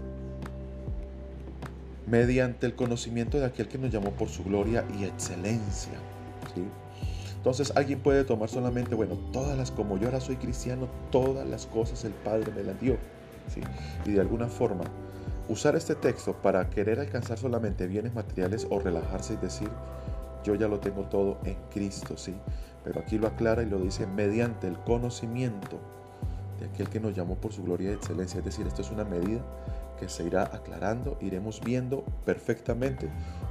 [2.06, 5.92] mediante el conocimiento de aquel que nos llamó por su gloria y excelencia.
[7.44, 11.66] Entonces alguien puede tomar solamente, bueno, todas las, como yo ahora soy cristiano, todas las
[11.66, 12.96] cosas el Padre me las dio.
[13.52, 13.60] ¿sí?
[14.06, 14.84] Y de alguna forma
[15.50, 19.68] usar este texto para querer alcanzar solamente bienes materiales o relajarse y decir,
[20.42, 22.34] yo ya lo tengo todo en Cristo, ¿sí?
[22.82, 25.78] Pero aquí lo aclara y lo dice mediante el conocimiento
[26.60, 28.38] de aquel que nos llamó por su gloria y excelencia.
[28.38, 29.42] Es decir, esto es una medida
[29.98, 33.08] que se irá aclarando, iremos viendo perfectamente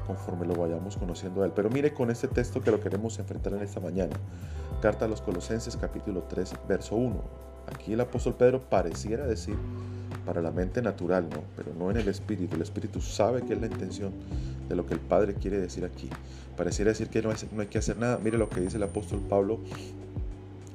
[0.07, 1.51] conforme lo vayamos conociendo a Él.
[1.55, 4.15] Pero mire con este texto que lo queremos enfrentar en esta mañana.
[4.81, 7.15] Carta a los Colosenses capítulo 3, verso 1.
[7.73, 9.55] Aquí el apóstol Pedro pareciera decir
[10.25, 11.43] para la mente natural, ¿no?
[11.55, 12.55] Pero no en el espíritu.
[12.55, 14.13] El espíritu sabe que es la intención
[14.67, 16.09] de lo que el Padre quiere decir aquí.
[16.57, 18.19] Pareciera decir que no hay, no hay que hacer nada.
[18.21, 19.59] Mire lo que dice el apóstol Pablo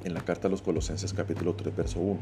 [0.04, 2.18] en la carta a los Colosenses capítulo 3, verso 1.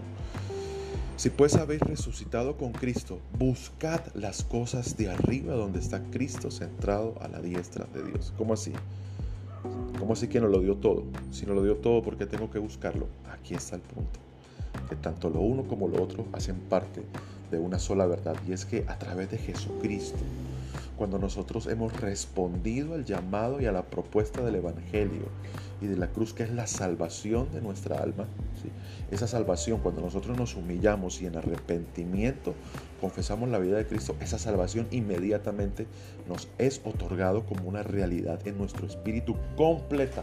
[1.17, 7.15] Si pues habéis resucitado con Cristo, buscad las cosas de arriba donde está Cristo centrado
[7.23, 8.35] a la diestra de Dios.
[8.37, 8.75] ¿Cómo así?
[9.99, 11.05] ¿Cómo así que no lo dio todo?
[11.33, 13.07] Si no lo dio todo, ¿por qué tengo que buscarlo?
[13.33, 14.21] Aquí está el punto.
[14.91, 17.03] Que tanto lo uno como lo otro hacen parte
[17.51, 18.37] de una sola verdad.
[18.47, 20.19] Y es que a través de Jesucristo,
[20.99, 25.31] cuando nosotros hemos respondido al llamado y a la propuesta del Evangelio,
[25.81, 28.27] y de la cruz, que es la salvación de nuestra alma.
[29.11, 32.55] Esa salvación, cuando nosotros nos humillamos y en arrepentimiento
[33.01, 35.87] confesamos la vida de Cristo, esa salvación inmediatamente
[36.29, 40.23] nos es otorgado como una realidad en nuestro espíritu completa.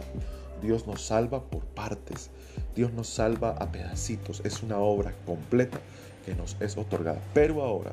[0.62, 2.30] Dios nos salva por partes,
[2.74, 5.78] Dios nos salva a pedacitos, es una obra completa
[6.24, 7.20] que nos es otorgada.
[7.34, 7.92] Pero ahora,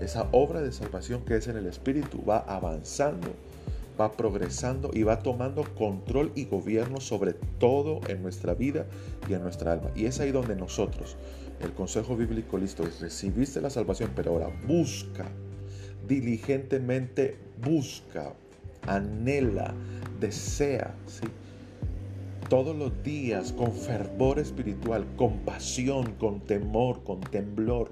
[0.00, 3.28] esa obra de salvación que es en el Espíritu va avanzando
[4.00, 8.86] va progresando y va tomando control y gobierno sobre todo en nuestra vida
[9.28, 9.90] y en nuestra alma.
[9.94, 11.16] Y es ahí donde nosotros,
[11.60, 15.26] el consejo bíblico listo es, recibiste la salvación, pero ahora busca,
[16.06, 18.34] diligentemente busca,
[18.86, 19.74] anhela,
[20.20, 21.26] desea, ¿sí?
[22.48, 27.90] todos los días con fervor espiritual, con pasión, con temor, con temblor,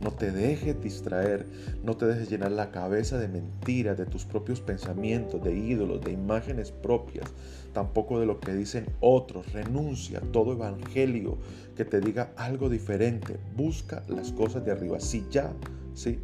[0.00, 1.46] no te dejes distraer,
[1.82, 6.12] no te dejes llenar la cabeza de mentiras, de tus propios pensamientos, de ídolos, de
[6.12, 7.30] imágenes propias,
[7.72, 9.52] tampoco de lo que dicen otros.
[9.52, 11.38] Renuncia a todo evangelio
[11.76, 13.38] que te diga algo diferente.
[13.56, 15.00] Busca las cosas de arriba.
[15.00, 15.52] Si ya,
[15.94, 16.18] sí.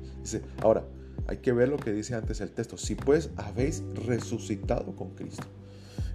[0.63, 0.85] Ahora,
[1.27, 2.77] hay que ver lo que dice antes el texto.
[2.77, 5.47] Si pues habéis resucitado con Cristo.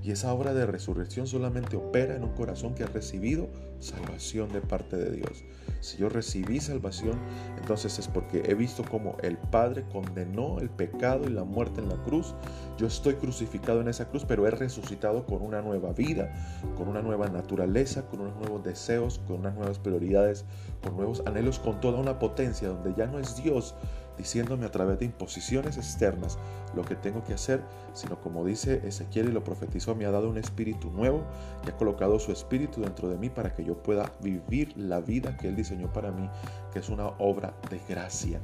[0.06, 3.50] Y esa obra de resurrección solamente opera en un corazón que ha recibido
[3.80, 5.44] salvación de parte de Dios.
[5.82, 7.20] Si yo recibí salvación,
[7.58, 11.90] entonces es porque he visto cómo el Padre condenó el pecado y la muerte en
[11.90, 12.36] la cruz.
[12.78, 16.32] Yo estoy crucificado en esa cruz, pero he resucitado con una nueva vida,
[16.78, 20.46] con una nueva naturaleza, con unos nuevos deseos, con unas nuevas prioridades,
[20.84, 23.74] con nuevos anhelos, con toda una potencia donde ya no es Dios
[24.18, 26.38] diciéndome a través de imposiciones externas
[26.76, 27.62] lo que tengo que hacer,
[27.94, 31.24] sino como dice Ezequiel y lo profetizó, me ha dado un espíritu nuevo
[31.66, 35.38] y ha colocado su espíritu dentro de mí para que yo pueda vivir la vida
[35.38, 36.30] que Él diseñó para mí,
[36.74, 38.40] que es una obra de gracia.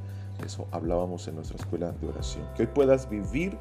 [0.46, 2.48] Eso hablábamos en nuestra escuela de oración.
[2.56, 3.58] Que hoy puedas vivir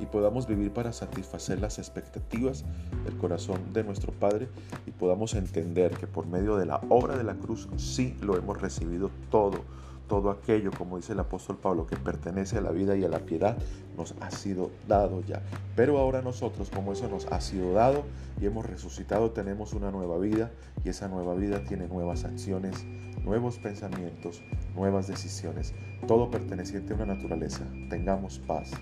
[0.00, 2.64] y podamos vivir para satisfacer las expectativas
[3.04, 4.48] del corazón de nuestro Padre
[4.86, 8.60] y podamos entender que por medio de la obra de la cruz sí lo hemos
[8.60, 9.62] recibido todo
[10.08, 13.20] todo aquello, como dice el apóstol Pablo, que pertenece a la vida y a la
[13.20, 13.56] piedad,
[13.96, 15.42] nos ha sido dado ya.
[15.76, 18.04] Pero ahora nosotros, como eso nos ha sido dado
[18.40, 20.50] y hemos resucitado, tenemos una nueva vida
[20.84, 22.84] y esa nueva vida tiene nuevas acciones,
[23.24, 24.42] nuevos pensamientos,
[24.74, 25.74] nuevas decisiones,
[26.06, 27.64] todo perteneciente a una naturaleza.
[27.88, 28.72] Tengamos paz.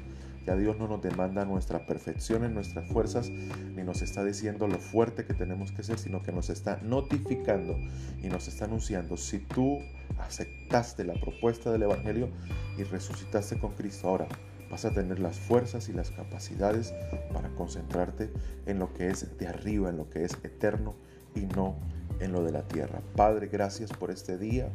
[0.46, 4.78] Ya Dios no nos demanda nuestra perfección en nuestras fuerzas, ni nos está diciendo lo
[4.78, 7.76] fuerte que tenemos que ser, sino que nos está notificando
[8.22, 9.78] y nos está anunciando, si tú
[10.18, 12.28] aceptaste la propuesta del Evangelio
[12.76, 14.28] y resucitaste con Cristo, ahora
[14.70, 16.94] vas a tener las fuerzas y las capacidades
[17.32, 18.30] para concentrarte
[18.66, 20.94] en lo que es de arriba, en lo que es eterno
[21.34, 21.76] y no
[22.20, 23.00] en lo de la tierra.
[23.14, 24.70] Padre, gracias por este día.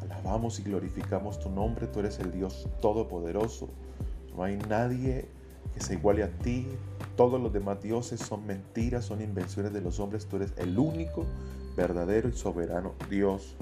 [0.00, 1.86] Alabamos y glorificamos tu nombre.
[1.86, 3.68] Tú eres el Dios todopoderoso
[4.36, 5.26] no hay nadie
[5.74, 6.66] que se iguale a ti.
[7.16, 10.26] Todos los demás dioses son mentiras, son invenciones de los hombres.
[10.26, 11.24] Tú eres el único,
[11.76, 13.54] verdadero y soberano Dios.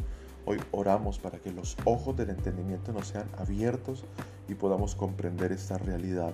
[0.47, 4.05] Hoy oramos para que los ojos del entendimiento nos sean abiertos
[4.49, 6.33] y podamos comprender esta realidad.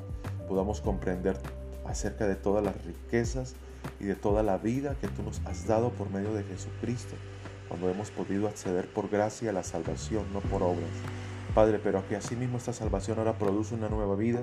[0.48, 1.36] Podamos comprender
[1.86, 3.54] acerca de todas las riquezas
[4.00, 7.14] y de toda la vida que tú nos has dado por medio de Jesucristo,
[7.68, 10.90] cuando hemos podido acceder por gracia a la salvación, no por obras.
[11.56, 14.40] Padre, pero que asimismo esta salvación ahora produce una nueva vida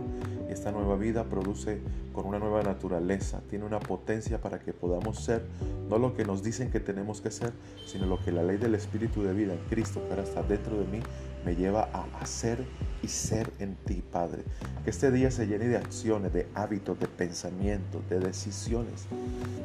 [0.50, 1.80] y esta nueva vida produce
[2.12, 5.46] con una nueva naturaleza, tiene una potencia para que podamos ser
[5.92, 7.54] no lo que nos dicen que tenemos que ser,
[7.86, 10.76] sino lo que la ley del Espíritu de vida en Cristo que ahora está dentro
[10.76, 11.04] de mí
[11.46, 12.66] me lleva a hacer
[13.04, 14.42] y ser en ti, Padre.
[14.84, 19.06] Que este día se llene de acciones, de hábitos, de pensamientos, de decisiones,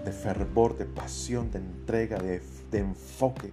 [0.05, 3.53] de fervor, de pasión, de entrega, de, de enfoque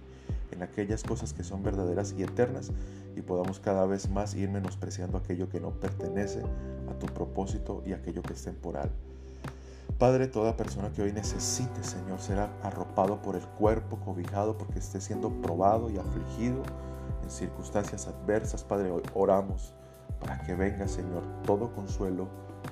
[0.50, 2.72] en aquellas cosas que son verdaderas y eternas
[3.16, 6.42] y podamos cada vez más ir menospreciando aquello que no pertenece
[6.90, 8.90] a tu propósito y aquello que es temporal.
[9.98, 15.00] Padre, toda persona que hoy necesite, Señor, será arropado por el cuerpo, cobijado porque esté
[15.00, 16.62] siendo probado y afligido
[17.22, 18.62] en circunstancias adversas.
[18.62, 19.72] Padre, hoy oramos
[20.20, 22.28] para que venga, Señor, todo consuelo,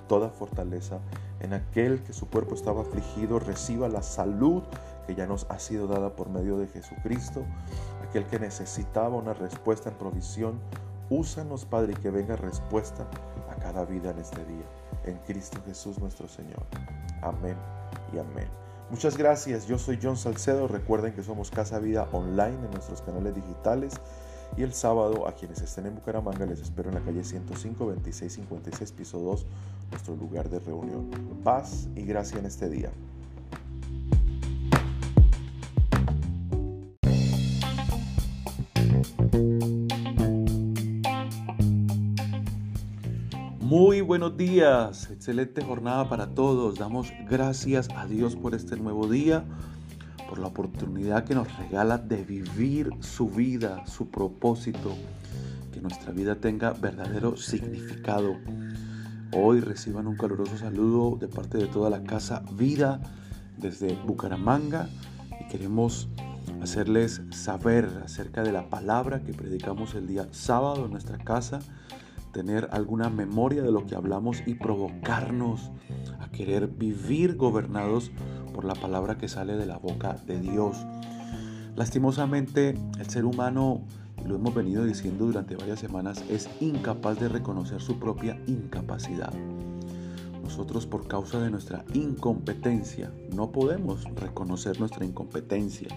[0.07, 0.99] toda fortaleza
[1.41, 4.62] en aquel que su cuerpo estaba afligido, reciba la salud
[5.07, 7.44] que ya nos ha sido dada por medio de Jesucristo,
[8.09, 10.61] aquel que necesitaba una respuesta en provisión,
[11.11, 13.07] úsanos, Padre, y que venga respuesta
[13.50, 14.64] a cada vida en este día.
[15.05, 16.64] En Cristo Jesús nuestro Señor.
[17.22, 17.57] Amén
[18.12, 18.48] y amén.
[18.90, 20.68] Muchas gracias, yo soy John Salcedo.
[20.68, 23.94] Recuerden que somos Casa Vida Online en nuestros canales digitales.
[24.57, 28.92] Y el sábado, a quienes estén en Bucaramanga, les espero en la calle 105 2656
[28.92, 29.46] piso 2,
[29.90, 31.11] nuestro lugar de reunión.
[31.42, 32.92] Paz y gracia en este día.
[43.61, 46.78] Muy buenos días, excelente jornada para todos.
[46.78, 49.42] Damos gracias a Dios por este nuevo día,
[50.28, 54.94] por la oportunidad que nos regala de vivir su vida, su propósito,
[55.72, 58.36] que nuestra vida tenga verdadero significado.
[59.32, 63.00] Hoy reciban un caluroso saludo de parte de toda la casa Vida
[63.57, 64.88] desde Bucaramanga
[65.40, 66.09] y queremos
[66.62, 71.61] hacerles saber acerca de la palabra que predicamos el día sábado en nuestra casa,
[72.32, 75.70] tener alguna memoria de lo que hablamos y provocarnos
[76.20, 78.11] a querer vivir gobernados
[78.52, 80.84] por la palabra que sale de la boca de Dios.
[81.76, 83.82] Lastimosamente, el ser humano,
[84.24, 89.32] lo hemos venido diciendo durante varias semanas, es incapaz de reconocer su propia incapacidad.
[90.44, 95.88] Nosotros por causa de nuestra incompetencia no podemos reconocer nuestra incompetencia.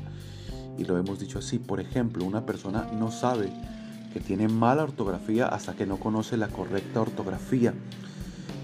[0.78, 3.52] Y lo hemos dicho así, por ejemplo, una persona no sabe
[4.14, 7.74] que tiene mala ortografía hasta que no conoce la correcta ortografía.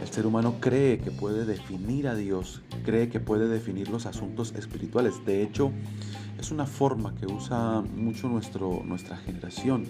[0.01, 4.53] El ser humano cree que puede definir a Dios, cree que puede definir los asuntos
[4.55, 5.26] espirituales.
[5.26, 5.72] De hecho,
[6.39, 9.86] es una forma que usa mucho nuestro, nuestra generación.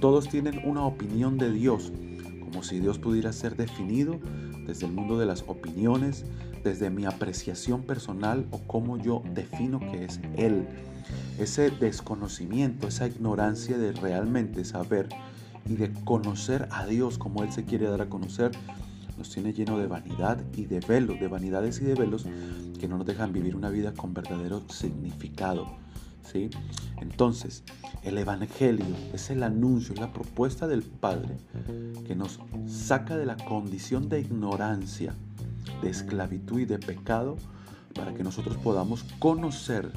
[0.00, 1.90] Todos tienen una opinión de Dios,
[2.40, 4.18] como si Dios pudiera ser definido
[4.66, 6.24] desde el mundo de las opiniones,
[6.62, 10.66] desde mi apreciación personal o cómo yo defino que es Él.
[11.38, 15.08] Ese desconocimiento, esa ignorancia de realmente saber
[15.68, 18.52] y de conocer a Dios como Él se quiere dar a conocer,
[19.18, 22.26] nos tiene lleno de vanidad y de velos, de vanidades y de velos
[22.78, 25.66] que no nos dejan vivir una vida con verdadero significado.
[26.30, 26.50] ¿sí?
[27.00, 27.62] Entonces,
[28.02, 31.38] el Evangelio es el anuncio, es la propuesta del Padre
[32.06, 35.14] que nos saca de la condición de ignorancia,
[35.82, 37.36] de esclavitud y de pecado
[37.94, 39.90] para que nosotros podamos conocer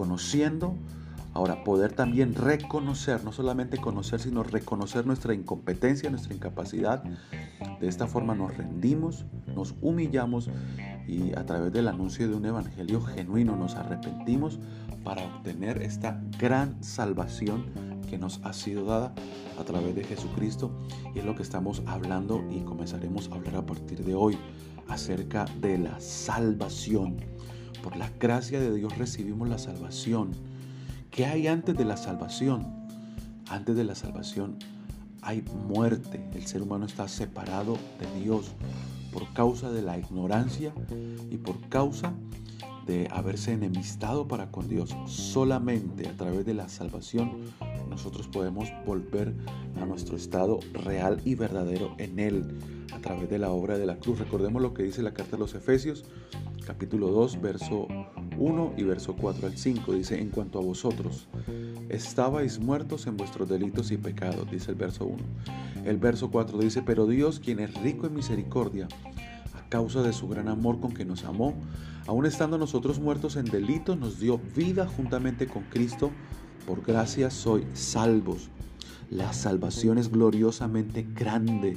[0.00, 0.76] y conociendo,
[1.34, 7.04] ahora poder también reconocer, no solamente conocer, sino reconocer nuestra incompetencia, nuestra incapacidad.
[7.80, 9.24] De esta forma nos rendimos,
[9.54, 10.50] nos humillamos
[11.06, 14.58] y a través del anuncio de un evangelio genuino nos arrepentimos
[15.04, 17.66] para obtener esta gran salvación
[18.08, 19.14] que nos ha sido dada
[19.58, 20.70] a través de Jesucristo
[21.14, 24.36] y es lo que estamos hablando y comenzaremos a hablar a partir de hoy
[24.88, 27.39] acerca de la salvación.
[27.82, 30.32] Por la gracia de Dios recibimos la salvación.
[31.10, 32.66] ¿Qué hay antes de la salvación?
[33.48, 34.56] Antes de la salvación
[35.22, 36.28] hay muerte.
[36.34, 38.52] El ser humano está separado de Dios
[39.12, 40.72] por causa de la ignorancia
[41.30, 42.12] y por causa
[42.86, 44.94] de haberse enemistado para con Dios.
[45.06, 47.32] Solamente a través de la salvación
[47.88, 49.34] nosotros podemos volver
[49.80, 52.58] a nuestro estado real y verdadero en Él
[52.92, 54.18] a través de la obra de la cruz.
[54.18, 56.04] Recordemos lo que dice la carta de los Efesios,
[56.66, 57.88] capítulo 2, verso
[58.38, 59.92] 1 y verso 4 al 5.
[59.94, 61.28] Dice, en cuanto a vosotros,
[61.88, 65.16] estabais muertos en vuestros delitos y pecados, dice el verso 1.
[65.84, 68.88] El verso 4 dice, pero Dios, quien es rico en misericordia,
[69.54, 71.54] a causa de su gran amor con que nos amó,
[72.06, 76.10] aun estando nosotros muertos en delitos, nos dio vida juntamente con Cristo
[76.66, 78.48] por gracia soy salvos.
[79.10, 81.76] La salvación es gloriosamente grande,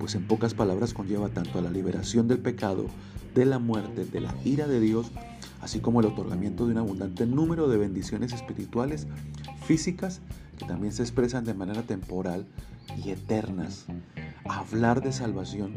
[0.00, 2.86] pues en pocas palabras conlleva tanto a la liberación del pecado,
[3.34, 5.12] de la muerte, de la ira de Dios,
[5.60, 9.06] así como el otorgamiento de un abundante número de bendiciones espirituales,
[9.66, 10.22] físicas,
[10.58, 12.46] que también se expresan de manera temporal
[12.96, 13.86] y eternas.
[14.48, 15.74] Hablar de salvación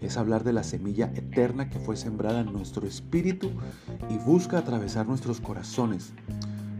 [0.00, 3.52] es hablar de la semilla eterna que fue sembrada en nuestro espíritu
[4.10, 6.12] y busca atravesar nuestros corazones.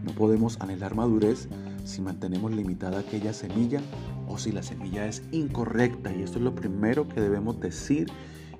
[0.03, 1.47] No podemos anhelar madurez
[1.85, 3.81] si mantenemos limitada aquella semilla
[4.27, 6.13] o si la semilla es incorrecta.
[6.13, 8.07] Y esto es lo primero que debemos decir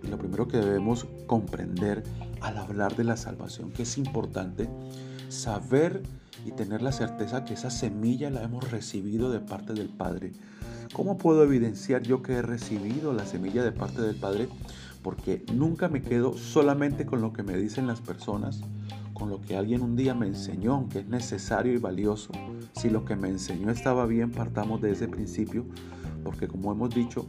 [0.04, 2.04] y lo primero que debemos comprender
[2.42, 4.70] al hablar de la salvación, que es importante
[5.30, 6.02] saber
[6.46, 10.32] y tener la certeza que esa semilla la hemos recibido de parte del Padre.
[10.94, 14.50] ¿Cómo puedo evidenciar yo que he recibido la semilla de parte del Padre?
[15.02, 18.62] Porque nunca me quedo solamente con lo que me dicen las personas,
[19.22, 22.32] con lo que alguien un día me enseñó, que es necesario y valioso.
[22.74, 25.64] Si lo que me enseñó estaba bien, partamos de ese principio,
[26.24, 27.28] porque como hemos dicho,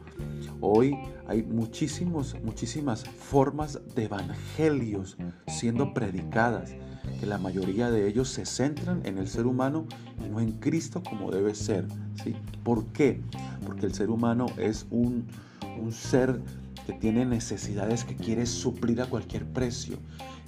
[0.62, 0.96] hoy
[1.28, 5.18] hay muchísimos, muchísimas formas de evangelios
[5.48, 6.74] siendo predicadas,
[7.20, 9.84] que la mayoría de ellos se centran en el ser humano
[10.24, 11.86] y no en Cristo como debe ser.
[12.24, 12.34] ¿sí?
[12.64, 13.20] ¿Por qué?
[13.66, 15.26] Porque el ser humano es un,
[15.78, 16.40] un ser
[16.86, 19.98] que tiene necesidades que quiere suplir a cualquier precio.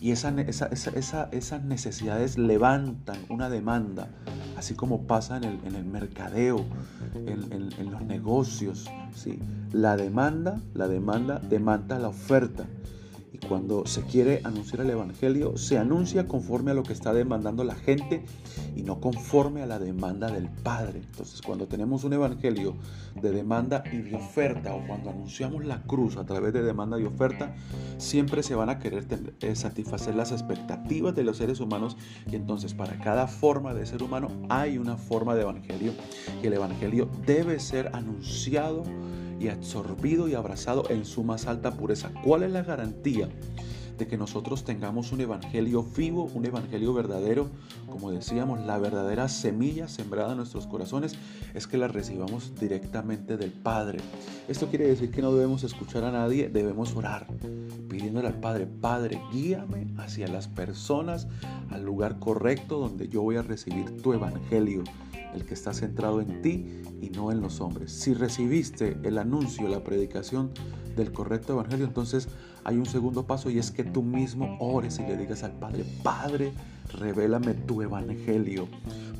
[0.04, 4.08] Y esa, esas necesidades levantan una demanda,
[4.54, 6.66] así como pasa en el, mercadeo,
[7.14, 8.84] en, los negocios.
[9.14, 9.38] ¿sí?
[9.72, 12.66] La demanda, la demanda demanda la oferta.
[13.34, 17.64] Y cuando se quiere anunciar el Evangelio, se anuncia conforme a lo que está demandando
[17.64, 18.24] la gente
[18.76, 21.00] y no conforme a la demanda del Padre.
[21.00, 22.76] Entonces, cuando tenemos un Evangelio
[23.20, 27.06] de demanda y de oferta, o cuando anunciamos la cruz a través de demanda y
[27.06, 27.56] oferta,
[27.98, 29.04] siempre se van a querer
[29.40, 31.96] eh, satisfacer las expectativas de los seres humanos.
[32.30, 35.92] Y entonces, para cada forma de ser humano hay una forma de Evangelio.
[36.40, 38.84] Y el Evangelio debe ser anunciado
[39.40, 42.10] y absorbido y abrazado en su más alta pureza.
[42.22, 43.28] ¿Cuál es la garantía
[43.98, 47.48] de que nosotros tengamos un evangelio vivo, un evangelio verdadero?
[47.88, 51.16] Como decíamos, la verdadera semilla sembrada en nuestros corazones
[51.54, 53.98] es que la recibamos directamente del Padre.
[54.48, 57.26] Esto quiere decir que no debemos escuchar a nadie, debemos orar,
[57.88, 61.28] pidiéndole al Padre, Padre, guíame hacia las personas,
[61.70, 64.82] al lugar correcto donde yo voy a recibir tu evangelio
[65.34, 67.92] el que está centrado en ti y no en los hombres.
[67.92, 70.50] Si recibiste el anuncio, la predicación
[70.96, 72.28] del correcto evangelio, entonces
[72.64, 75.84] hay un segundo paso y es que tú mismo ores y le digas al Padre,
[76.02, 76.52] Padre,
[76.98, 78.68] revélame tu evangelio.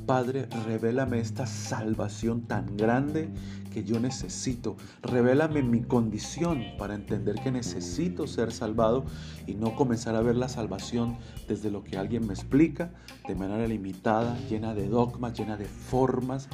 [0.07, 3.29] Padre, revélame esta salvación tan grande
[3.75, 4.77] que yo necesito.
[5.03, 9.05] Revélame mi condición para entender que necesito ser salvado
[9.49, 11.19] y no comenzar a ver la salvación
[11.49, 12.93] desde lo que alguien me explica,
[13.27, 16.49] de manera limitada, llena de dogmas, llena de formas,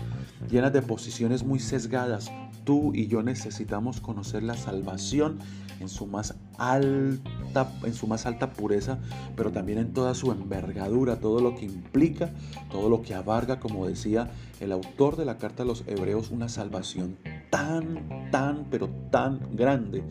[0.51, 2.33] llena de posiciones muy sesgadas.
[2.65, 5.39] Tú y yo necesitamos conocer la salvación
[5.81, 8.99] en su más alta, en su más alta pureza,
[9.37, 12.31] pero también en toda su envergadura, todo lo que implica,
[12.71, 16.49] todo lo que abarga, como decía el autor de la carta a los hebreos, una
[16.49, 17.17] salvación
[17.51, 20.05] tan, tan, pero tan grande.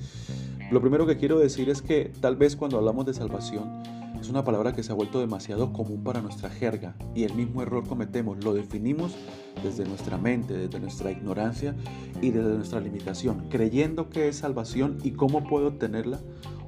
[0.72, 3.84] Lo primero que quiero decir es que tal vez cuando hablamos de salvación,
[4.20, 7.61] es una palabra que se ha vuelto demasiado común para nuestra jerga y el mismo
[7.61, 8.43] error cometemos.
[8.43, 9.15] Lo definimos
[9.64, 11.76] desde nuestra mente, desde nuestra ignorancia
[12.22, 16.20] y desde nuestra limitación, creyendo que es salvación y cómo puedo obtenerla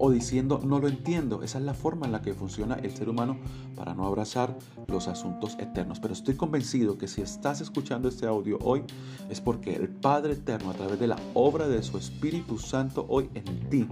[0.03, 1.43] o diciendo no lo entiendo.
[1.43, 3.37] Esa es la forma en la que funciona el ser humano
[3.75, 5.99] para no abrazar los asuntos eternos.
[5.99, 8.81] Pero estoy convencido que si estás escuchando este audio hoy
[9.29, 13.29] es porque el Padre Eterno a través de la obra de su Espíritu Santo hoy
[13.35, 13.87] en ti,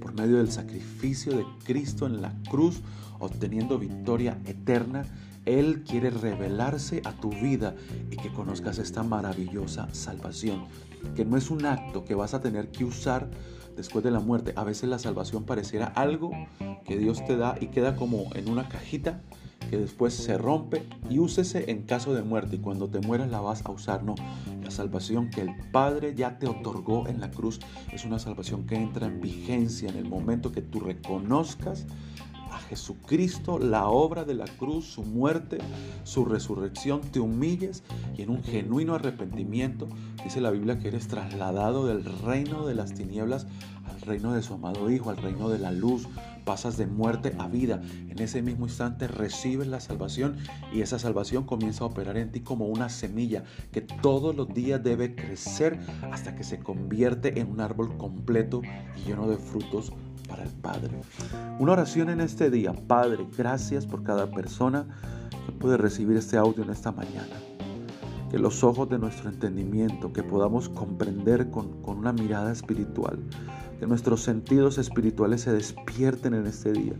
[0.00, 2.80] por medio del sacrificio de Cristo en la cruz,
[3.18, 5.04] obteniendo victoria eterna,
[5.48, 7.74] Él quiere revelarse a tu vida
[8.10, 10.66] y que conozcas esta maravillosa salvación,
[11.16, 13.30] que no es un acto que vas a tener que usar
[13.76, 14.52] después de la muerte.
[14.56, 16.32] A veces la salvación pareciera algo
[16.84, 19.22] que Dios te da y queda como en una cajita
[19.70, 23.40] que después se rompe y úsese en caso de muerte y cuando te mueras la
[23.40, 24.02] vas a usar.
[24.02, 24.14] No,
[24.62, 27.60] la salvación que el Padre ya te otorgó en la cruz
[27.92, 31.86] es una salvación que entra en vigencia en el momento que tú reconozcas
[32.68, 35.58] Jesucristo, la obra de la cruz, su muerte,
[36.04, 37.82] su resurrección, te humilles
[38.16, 39.88] y en un genuino arrepentimiento,
[40.22, 43.46] dice la Biblia que eres trasladado del reino de las tinieblas
[43.88, 46.06] al reino de su amado Hijo, al reino de la luz,
[46.44, 47.80] pasas de muerte a vida.
[48.08, 50.36] En ese mismo instante recibes la salvación
[50.72, 54.82] y esa salvación comienza a operar en ti como una semilla que todos los días
[54.82, 55.78] debe crecer
[56.10, 58.60] hasta que se convierte en un árbol completo
[58.96, 59.92] y lleno de frutos
[60.28, 61.00] para el Padre.
[61.58, 62.72] Una oración en este día.
[62.72, 64.86] Padre, gracias por cada persona
[65.46, 67.34] que puede recibir este audio en esta mañana.
[68.30, 73.18] Que los ojos de nuestro entendimiento, que podamos comprender con, con una mirada espiritual,
[73.80, 76.94] que nuestros sentidos espirituales se despierten en este día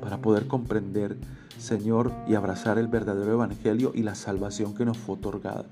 [0.00, 1.16] para poder comprender,
[1.58, 5.64] Señor, y abrazar el verdadero Evangelio y la salvación que nos fue otorgada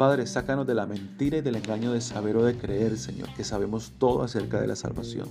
[0.00, 3.44] Padre, sácanos de la mentira y del engaño de saber o de creer, Señor, que
[3.44, 5.28] sabemos todo acerca de la salvación.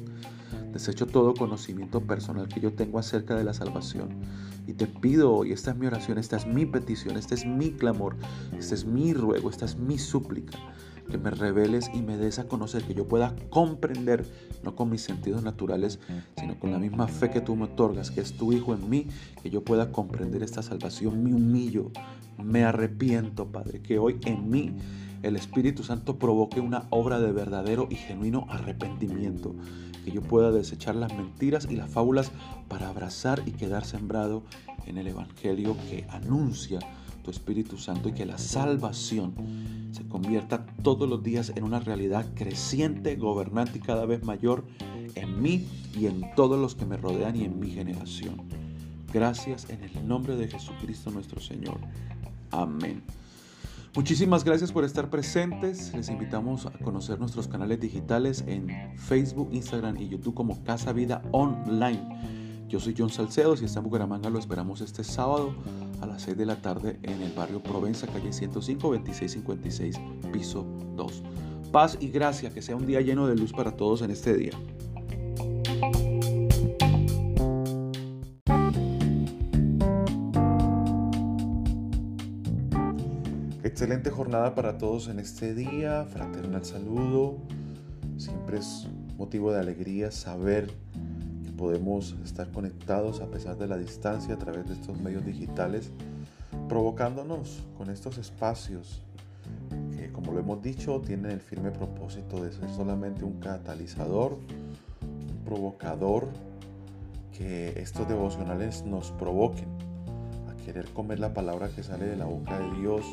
[0.72, 4.10] Desecho todo conocimiento personal que yo tengo acerca de la salvación.
[4.68, 7.72] Y te pido hoy, esta es mi oración, esta es mi petición, este es mi
[7.72, 8.16] clamor,
[8.58, 10.58] este es mi ruego, esta es mi súplica
[11.10, 14.26] que me reveles y me des a conocer, que yo pueda comprender,
[14.64, 16.00] no con mis sentidos naturales,
[16.38, 19.08] sino con la misma fe que tú me otorgas, que es tu Hijo en mí,
[19.42, 21.24] que yo pueda comprender esta salvación.
[21.24, 21.92] Me humillo,
[22.38, 24.76] me arrepiento, Padre, que hoy en mí
[25.24, 29.56] el Espíritu Santo provoque una obra de verdadero y genuino arrepentimiento,
[30.04, 32.32] que yo pueda desechar las mentiras y las fábulas
[32.68, 34.44] para abrazar y quedar sembrado
[34.86, 36.80] en el Evangelio que anuncia
[37.24, 39.34] tu Espíritu Santo y que la salvación
[39.92, 44.64] se convierta todos los días en una realidad creciente, gobernante y cada vez mayor
[45.16, 48.42] en mí y en todos los que me rodean y en mi generación.
[49.12, 51.80] Gracias en el nombre de Jesucristo nuestro Señor.
[52.52, 53.02] Amén.
[53.96, 55.94] Muchísimas gracias por estar presentes.
[55.96, 61.24] Les invitamos a conocer nuestros canales digitales en Facebook, Instagram y YouTube como Casa Vida
[61.32, 62.68] Online.
[62.68, 65.56] Yo soy John Salcedo, si está en Bucaramanga lo esperamos este sábado
[66.02, 69.96] a las 6 de la tarde en el barrio Provenza, calle 105, 2656,
[70.32, 71.24] piso 2.
[71.72, 74.52] Paz y gracia, que sea un día lleno de luz para todos en este día.
[83.70, 87.38] Excelente jornada para todos en este día, fraternal saludo.
[88.18, 90.74] Siempre es motivo de alegría saber
[91.56, 95.92] podemos estar conectados a pesar de la distancia a través de estos medios digitales,
[96.68, 99.04] provocándonos con estos espacios
[99.96, 104.40] que, como lo hemos dicho, tienen el firme propósito de ser solamente un catalizador,
[105.02, 106.28] un provocador,
[107.38, 109.70] que estos devocionales nos provoquen
[110.50, 113.06] a querer comer la palabra que sale de la boca de Dios,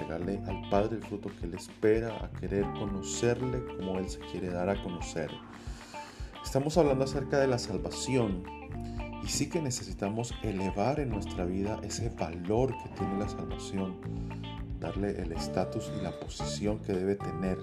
[0.00, 4.48] entregarle al Padre el fruto que Él espera, a querer conocerle como Él se quiere
[4.48, 5.30] dar a conocer.
[6.42, 8.44] Estamos hablando acerca de la salvación
[9.22, 14.00] y sí que necesitamos elevar en nuestra vida ese valor que tiene la salvación,
[14.80, 17.58] darle el estatus y la posición que debe tener.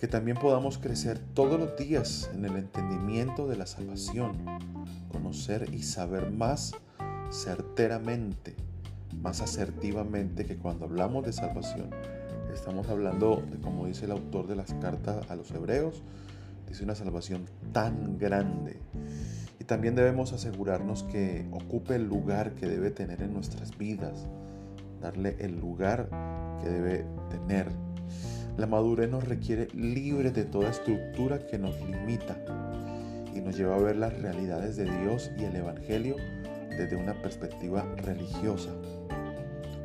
[0.00, 4.44] Que también podamos crecer todos los días en el entendimiento de la salvación,
[5.12, 6.72] conocer y saber más
[7.30, 8.56] certeramente,
[9.22, 11.90] más asertivamente que cuando hablamos de salvación.
[12.52, 16.02] Estamos hablando de, como dice el autor de las cartas a los hebreos,
[16.70, 18.78] es una salvación tan grande.
[19.58, 24.26] Y también debemos asegurarnos que ocupe el lugar que debe tener en nuestras vidas,
[25.00, 26.08] darle el lugar
[26.62, 27.66] que debe tener.
[28.56, 32.36] La madurez nos requiere libre de toda estructura que nos limita
[33.34, 36.16] y nos lleva a ver las realidades de Dios y el Evangelio
[36.80, 38.70] desde una perspectiva religiosa.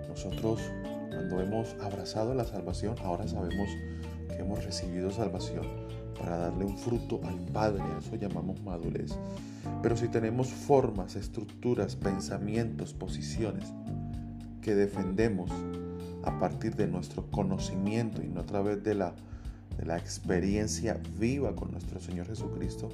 [0.07, 0.61] Nosotros
[1.09, 3.69] cuando hemos abrazado la salvación, ahora sabemos
[4.29, 5.65] que hemos recibido salvación
[6.17, 9.11] para darle un fruto al Padre, a eso llamamos madurez.
[9.81, 13.65] Pero si tenemos formas, estructuras, pensamientos, posiciones
[14.61, 15.51] que defendemos
[16.23, 19.13] a partir de nuestro conocimiento y no a través de la,
[19.77, 22.89] de la experiencia viva con nuestro Señor Jesucristo,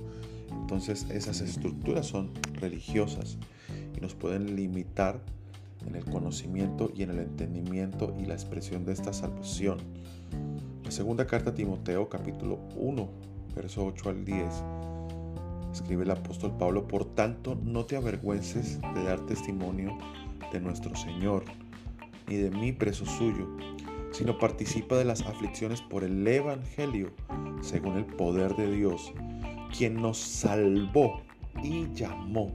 [0.51, 3.37] entonces esas estructuras son religiosas
[4.01, 5.21] nos pueden limitar
[5.87, 9.79] en el conocimiento y en el entendimiento y la expresión de esta salvación
[10.91, 13.09] segunda carta a Timoteo capítulo 1,
[13.55, 14.45] verso 8 al 10.
[15.71, 19.97] Escribe el apóstol Pablo, por tanto no te avergüences de dar testimonio
[20.51, 21.45] de nuestro Señor,
[22.27, 23.47] ni de mí preso suyo,
[24.11, 27.13] sino participa de las aflicciones por el Evangelio,
[27.61, 29.13] según el poder de Dios,
[29.75, 31.21] quien nos salvó
[31.63, 32.51] y llamó.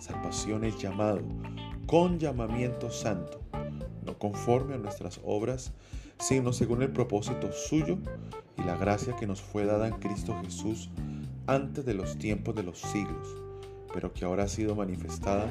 [0.00, 1.20] Salvación es llamado
[1.86, 3.40] con llamamiento santo,
[4.06, 5.72] no conforme a nuestras obras,
[6.18, 7.98] sino según el propósito suyo
[8.56, 10.88] y la gracia que nos fue dada en Cristo Jesús
[11.46, 13.36] antes de los tiempos de los siglos,
[13.92, 15.46] pero que ahora ha sido manifestada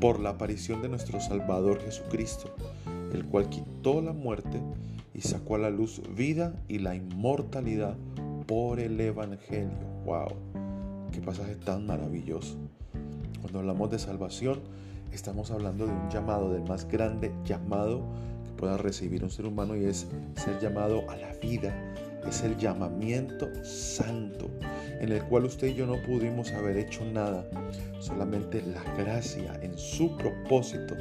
[0.00, 2.54] por la aparición de nuestro Salvador Jesucristo,
[3.12, 4.58] el cual quitó la muerte
[5.12, 7.98] y sacó a la luz vida y la inmortalidad
[8.46, 9.86] por el Evangelio.
[10.06, 11.08] ¡Wow!
[11.12, 12.56] ¡Qué pasaje tan maravilloso!
[13.42, 14.60] Cuando hablamos de salvación,
[15.12, 18.02] estamos hablando de un llamado, del más grande llamado
[18.62, 20.06] pueda recibir un ser humano y es
[20.36, 21.74] ser llamado a la vida.
[22.24, 24.48] Es el llamamiento santo
[25.00, 27.44] en el cual usted y yo no pudimos haber hecho nada.
[27.98, 30.94] Solamente la gracia en su propósito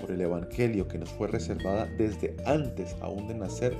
[0.00, 3.74] por el Evangelio que nos fue reservada desde antes aún de nacer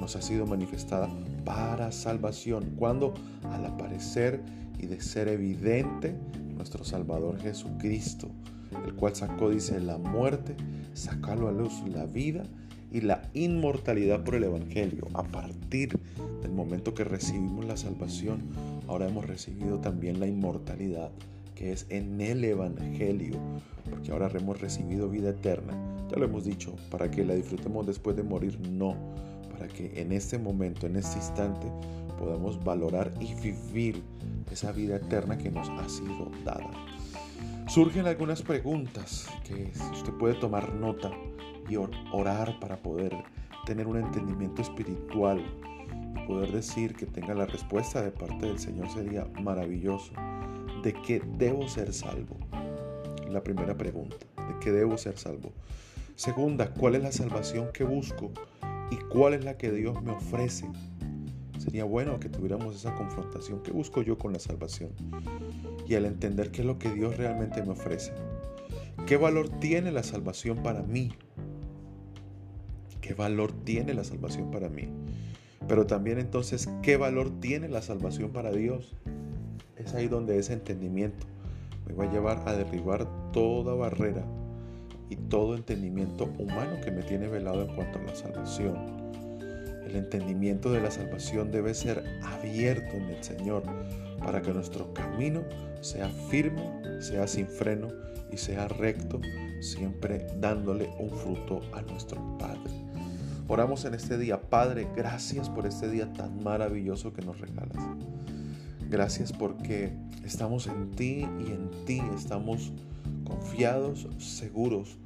[0.00, 1.10] nos ha sido manifestada
[1.44, 2.64] para salvación.
[2.78, 3.12] Cuando
[3.50, 4.40] al aparecer
[4.78, 6.14] y de ser evidente
[6.60, 8.28] nuestro Salvador Jesucristo,
[8.84, 10.54] el cual sacó, dice, la muerte,
[10.92, 12.42] sacó a luz la vida
[12.92, 15.06] y la inmortalidad por el Evangelio.
[15.14, 15.98] A partir
[16.42, 18.42] del momento que recibimos la salvación,
[18.88, 21.10] ahora hemos recibido también la inmortalidad,
[21.54, 23.38] que es en el Evangelio,
[23.88, 25.72] porque ahora hemos recibido vida eterna.
[26.10, 28.96] Ya lo hemos dicho, para que la disfrutemos después de morir, no,
[29.50, 31.68] para que en este momento, en este instante,
[32.20, 34.02] podamos valorar y vivir
[34.52, 36.70] esa vida eterna que nos ha sido dada.
[37.66, 41.10] Surgen algunas preguntas que usted puede tomar nota
[41.68, 43.16] y orar para poder
[43.64, 45.42] tener un entendimiento espiritual
[46.14, 50.12] y poder decir que tenga la respuesta de parte del Señor sería maravilloso.
[50.82, 52.36] ¿De qué debo ser salvo?
[53.30, 55.52] La primera pregunta, ¿de qué debo ser salvo?
[56.16, 58.30] Segunda, ¿cuál es la salvación que busco
[58.90, 60.66] y cuál es la que Dios me ofrece?
[61.60, 63.62] Sería bueno que tuviéramos esa confrontación.
[63.62, 64.92] ¿Qué busco yo con la salvación?
[65.86, 68.14] Y al entender qué es lo que Dios realmente me ofrece.
[69.06, 71.12] ¿Qué valor tiene la salvación para mí?
[73.02, 74.88] ¿Qué valor tiene la salvación para mí?
[75.68, 78.96] Pero también entonces, ¿qué valor tiene la salvación para Dios?
[79.76, 81.26] Es ahí donde ese entendimiento
[81.86, 84.24] me va a llevar a derribar toda barrera
[85.10, 88.99] y todo entendimiento humano que me tiene velado en cuanto a la salvación.
[89.90, 93.64] El entendimiento de la salvación debe ser abierto en el Señor
[94.20, 95.42] para que nuestro camino
[95.80, 96.62] sea firme,
[97.00, 97.88] sea sin freno
[98.30, 99.20] y sea recto,
[99.60, 102.70] siempre dándole un fruto a nuestro Padre.
[103.48, 107.84] Oramos en este día, Padre, gracias por este día tan maravilloso que nos regalas.
[108.88, 109.92] Gracias porque
[110.24, 112.70] estamos en ti y en ti estamos
[113.24, 114.98] confiados, seguros,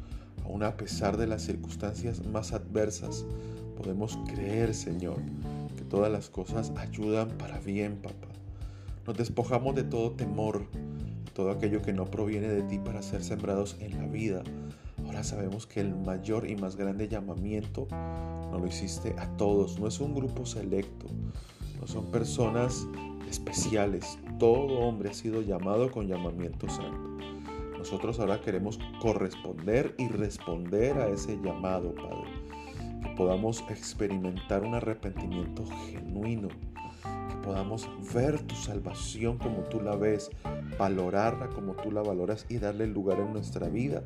[0.44, 3.24] aun a pesar de las circunstancias más adversas.
[3.76, 5.16] Podemos creer, Señor,
[5.76, 8.28] que todas las cosas ayudan para bien, papá.
[9.06, 13.22] Nos despojamos de todo temor, de todo aquello que no proviene de ti para ser
[13.22, 14.42] sembrados en la vida.
[15.04, 17.86] Ahora sabemos que el mayor y más grande llamamiento
[18.50, 21.06] no lo hiciste a todos, no es un grupo selecto,
[21.80, 22.86] no son personas
[23.28, 24.18] especiales.
[24.38, 27.18] Todo hombre ha sido llamado con llamamiento santo.
[27.76, 32.43] Nosotros ahora queremos corresponder y responder a ese llamado, Padre.
[33.16, 36.48] Podamos experimentar un arrepentimiento genuino.
[37.28, 40.30] Que podamos ver tu salvación como tú la ves,
[40.78, 44.02] valorarla como tú la valoras y darle el lugar en nuestra vida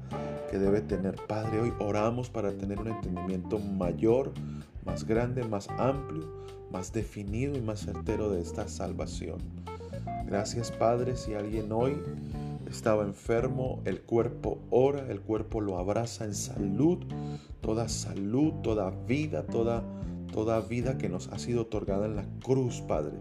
[0.51, 1.15] que debe tener.
[1.27, 4.33] Padre, hoy oramos para tener un entendimiento mayor,
[4.85, 6.29] más grande, más amplio,
[6.71, 9.39] más definido y más certero de esta salvación.
[10.27, 12.03] Gracias Padre, si alguien hoy
[12.69, 16.99] estaba enfermo, el cuerpo ora, el cuerpo lo abraza en salud,
[17.61, 19.83] toda salud, toda vida, toda,
[20.33, 23.17] toda vida que nos ha sido otorgada en la cruz, Padre.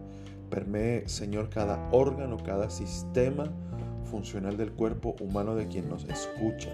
[0.50, 3.52] Permee, Señor, cada órgano, cada sistema
[4.06, 6.72] funcional del cuerpo humano de quien nos escucha.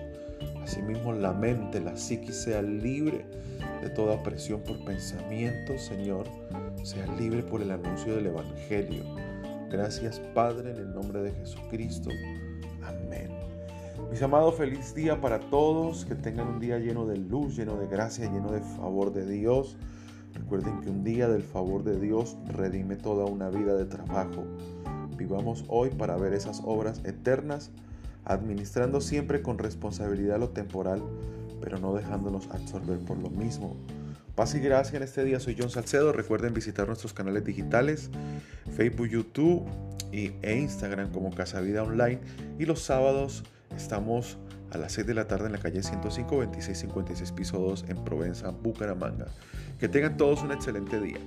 [0.61, 3.25] Asimismo, la mente, la psiquis sea libre
[3.81, 6.27] de toda opresión por pensamiento, Señor,
[6.83, 9.03] sea libre por el anuncio del Evangelio.
[9.69, 12.09] Gracias, Padre, en el nombre de Jesucristo.
[14.13, 16.05] Mis amados, feliz día para todos.
[16.05, 19.75] Que tengan un día lleno de luz, lleno de gracia, lleno de favor de Dios.
[20.35, 24.45] Recuerden que un día del favor de Dios redime toda una vida de trabajo.
[25.17, 27.71] Vivamos hoy para ver esas obras eternas,
[28.23, 31.01] administrando siempre con responsabilidad lo temporal,
[31.59, 33.75] pero no dejándonos absorber por lo mismo.
[34.35, 36.13] Paz y gracia en este día, soy John Salcedo.
[36.13, 38.11] Recuerden visitar nuestros canales digitales,
[38.77, 39.65] Facebook, YouTube
[40.11, 42.19] e Instagram como Casa Vida Online.
[42.59, 43.43] Y los sábados
[43.75, 44.37] estamos
[44.71, 48.49] a las 6 de la tarde en la calle 105 2656 piso 2 en Provenza,
[48.49, 49.27] Bucaramanga.
[49.79, 51.19] Que tengan todos un excelente día.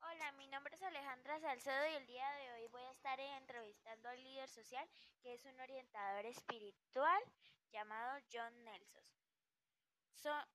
[0.00, 4.08] Hola, mi nombre es Alejandra Salcedo y el día de hoy voy a estar entrevistando
[4.08, 4.88] al líder social
[5.22, 7.22] que es un orientador espiritual
[7.70, 9.04] llamado John Nelson.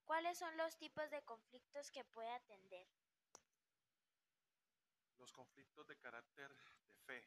[0.03, 2.87] ¿Cuáles son los tipos de conflictos que puede atender?
[5.19, 6.49] Los conflictos de carácter
[7.09, 7.25] fe.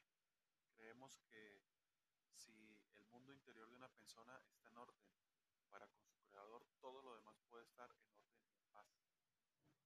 [0.76, 1.60] Creemos que
[2.30, 5.04] si el mundo interior de una persona está en orden
[5.70, 8.86] para con su creador, todo lo demás puede estar en orden y en paz.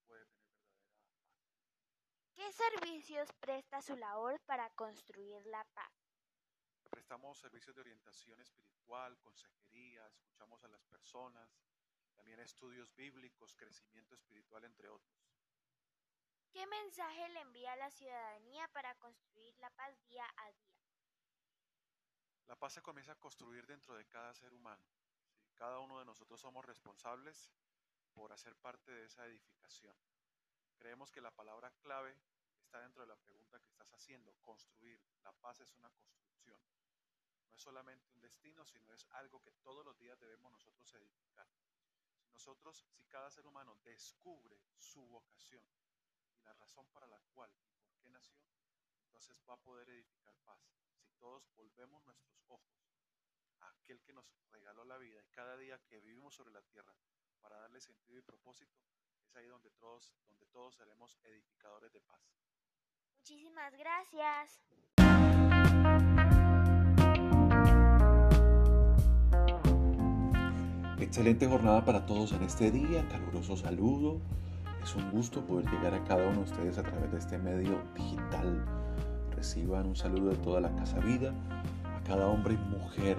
[0.06, 1.04] puede tener verdadera paz.
[2.34, 6.03] ¿Qué servicios presta su labor para construir la paz?
[6.94, 11.58] Prestamos servicios de orientación espiritual, consejería, escuchamos a las personas,
[12.14, 15.28] también estudios bíblicos, crecimiento espiritual, entre otros.
[16.52, 20.78] ¿Qué mensaje le envía a la ciudadanía para construir la paz día a día?
[22.46, 24.86] La paz se comienza a construir dentro de cada ser humano.
[25.56, 27.50] cada uno de nosotros somos responsables
[28.12, 29.96] por hacer parte de esa edificación.
[30.76, 32.16] Creemos que la palabra clave
[32.60, 35.00] está dentro de la pregunta que estás haciendo, construir.
[35.24, 36.60] La paz es una construcción.
[37.54, 41.46] No es solamente un destino, sino es algo que todos los días debemos nosotros edificar.
[42.18, 45.62] Si nosotros, si cada ser humano descubre su vocación
[46.32, 48.42] y la razón para la cual y por qué nació,
[49.04, 50.60] entonces va a poder edificar paz.
[50.98, 52.90] Si todos volvemos nuestros ojos
[53.60, 56.92] a aquel que nos regaló la vida y cada día que vivimos sobre la tierra
[57.40, 58.82] para darle sentido y propósito,
[59.22, 62.20] es ahí donde todos, donde todos seremos edificadores de paz.
[63.18, 64.60] Muchísimas gracias.
[71.04, 74.20] Excelente jornada para todos en este día, caluroso saludo.
[74.82, 77.78] Es un gusto poder llegar a cada uno de ustedes a través de este medio
[77.94, 78.64] digital.
[79.36, 81.34] Reciban un saludo de toda la Casa Vida,
[81.94, 83.18] a cada hombre y mujer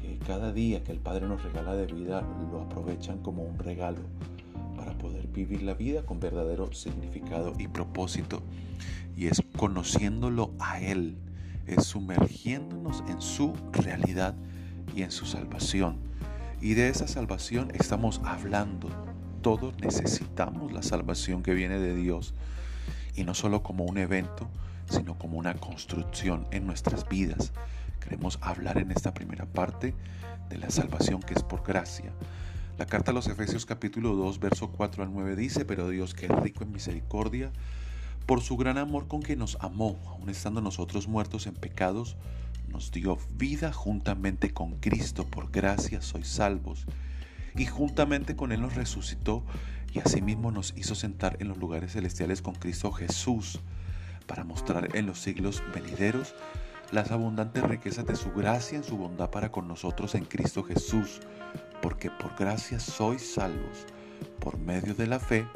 [0.00, 2.22] que cada día que el Padre nos regala de vida
[2.52, 4.00] lo aprovechan como un regalo
[4.76, 8.40] para poder vivir la vida con verdadero significado y propósito.
[9.16, 11.16] Y es conociéndolo a Él,
[11.66, 14.36] es sumergiéndonos en su realidad
[14.94, 16.13] y en su salvación.
[16.64, 18.88] Y de esa salvación estamos hablando.
[19.42, 22.32] Todos necesitamos la salvación que viene de Dios.
[23.14, 24.48] Y no solo como un evento,
[24.88, 27.52] sino como una construcción en nuestras vidas.
[28.00, 29.94] Queremos hablar en esta primera parte
[30.48, 32.14] de la salvación que es por gracia.
[32.78, 36.24] La carta a los Efesios capítulo 2, verso 4 al 9 dice, pero Dios que
[36.24, 37.52] es rico en misericordia,
[38.24, 42.16] por su gran amor con que nos amó, aun estando nosotros muertos en pecados,
[42.74, 46.84] nos dio vida juntamente con Cristo, por gracia sois salvos.
[47.56, 49.44] Y juntamente con Él nos resucitó
[49.92, 53.60] y asimismo nos hizo sentar en los lugares celestiales con Cristo Jesús,
[54.26, 56.34] para mostrar en los siglos venideros
[56.90, 61.20] las abundantes riquezas de su gracia en su bondad para con nosotros en Cristo Jesús
[61.84, 63.84] porque por gracia sois salvos,
[64.40, 65.46] por medio de la fe,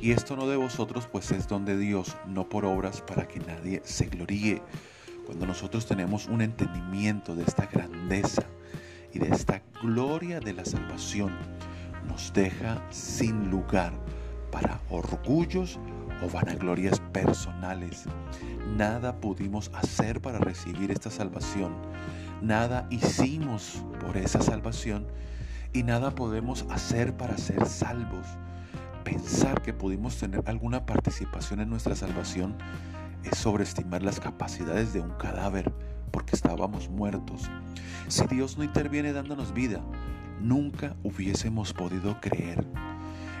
[0.00, 3.38] y esto no de vosotros, pues es don de Dios, no por obras para que
[3.38, 4.62] nadie se gloríe.
[5.30, 8.42] Cuando nosotros tenemos un entendimiento de esta grandeza
[9.14, 11.30] y de esta gloria de la salvación,
[12.08, 13.92] nos deja sin lugar
[14.50, 15.78] para orgullos
[16.20, 18.06] o vanaglorias personales.
[18.76, 21.76] Nada pudimos hacer para recibir esta salvación.
[22.42, 25.06] Nada hicimos por esa salvación
[25.72, 28.26] y nada podemos hacer para ser salvos.
[29.04, 32.56] Pensar que pudimos tener alguna participación en nuestra salvación
[33.24, 35.72] es sobreestimar las capacidades de un cadáver
[36.10, 37.50] porque estábamos muertos.
[38.08, 39.80] Si Dios no interviene dándonos vida,
[40.40, 42.66] nunca hubiésemos podido creer.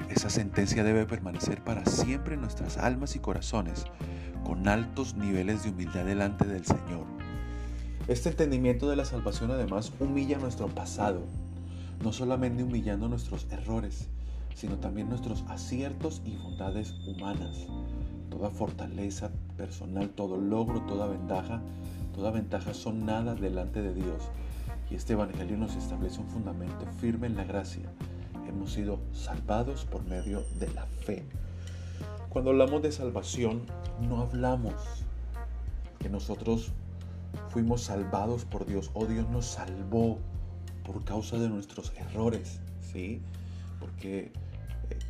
[0.08, 3.84] Esa sentencia debe permanecer para siempre en nuestras almas y corazones,
[4.44, 7.06] con altos niveles de humildad delante del Señor.
[8.08, 11.22] Este entendimiento de la salvación además humilla nuestro pasado,
[12.02, 14.08] no solamente humillando nuestros errores,
[14.54, 17.66] sino también nuestros aciertos y bondades humanas.
[18.30, 21.60] Toda fortaleza personal, todo logro, toda ventaja,
[22.14, 24.30] toda ventaja son nada delante de Dios.
[24.90, 27.90] Y este Evangelio nos establece un fundamento firme en la gracia.
[28.48, 31.24] Hemos sido salvados por medio de la fe.
[32.28, 33.62] Cuando hablamos de salvación,
[34.00, 34.74] no hablamos
[35.98, 36.72] que nosotros
[37.48, 40.18] fuimos salvados por Dios o Dios nos salvó
[40.84, 43.20] por causa de nuestros errores, ¿sí?
[43.78, 44.32] Porque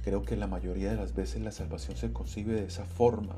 [0.03, 3.37] creo que la mayoría de las veces la salvación se concibe de esa forma.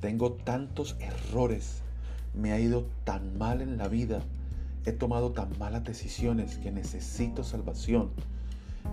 [0.00, 1.82] Tengo tantos errores,
[2.34, 4.20] me ha ido tan mal en la vida,
[4.84, 8.10] he tomado tan malas decisiones que necesito salvación.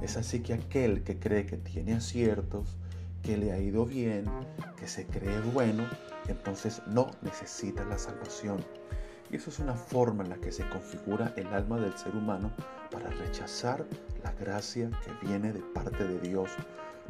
[0.02, 2.78] Es así que aquel que cree que tiene aciertos,
[3.24, 4.26] que le ha ido bien,
[4.78, 5.86] que se cree bueno,
[6.28, 8.64] entonces no necesita la salvación.
[9.32, 12.52] Y eso es una forma en la que se configura el alma del ser humano
[12.90, 13.86] para rechazar
[14.24, 16.50] la gracia que viene de parte de Dios.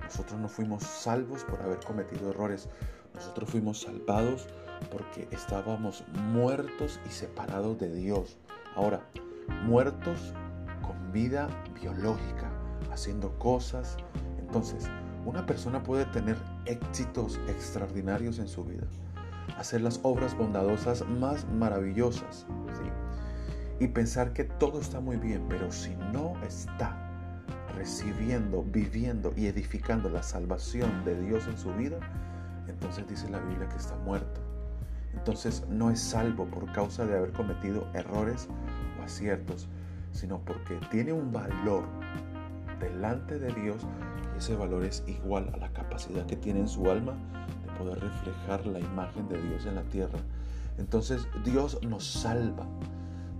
[0.03, 2.69] Nosotros no fuimos salvos por haber cometido errores.
[3.13, 4.47] Nosotros fuimos salvados
[4.91, 8.37] porque estábamos muertos y separados de Dios.
[8.75, 9.01] Ahora,
[9.63, 10.33] muertos
[10.81, 11.49] con vida
[11.79, 12.49] biológica,
[12.91, 13.97] haciendo cosas.
[14.39, 14.89] Entonces,
[15.25, 18.87] una persona puede tener éxitos extraordinarios en su vida
[19.57, 22.45] hacer las obras bondadosas más maravillosas.
[23.79, 27.10] Y pensar que todo está muy bien, pero si no está
[27.75, 31.99] recibiendo, viviendo y edificando la salvación de Dios en su vida,
[32.67, 34.41] entonces dice la Biblia que está muerto.
[35.13, 38.47] Entonces no es salvo por causa de haber cometido errores
[38.99, 39.67] o aciertos,
[40.11, 41.83] sino porque tiene un valor
[42.79, 43.85] delante de Dios
[44.33, 47.13] y ese valor es igual a la capacidad que tiene en su alma
[47.77, 50.19] poder reflejar la imagen de Dios en la tierra.
[50.77, 52.65] Entonces Dios nos salva,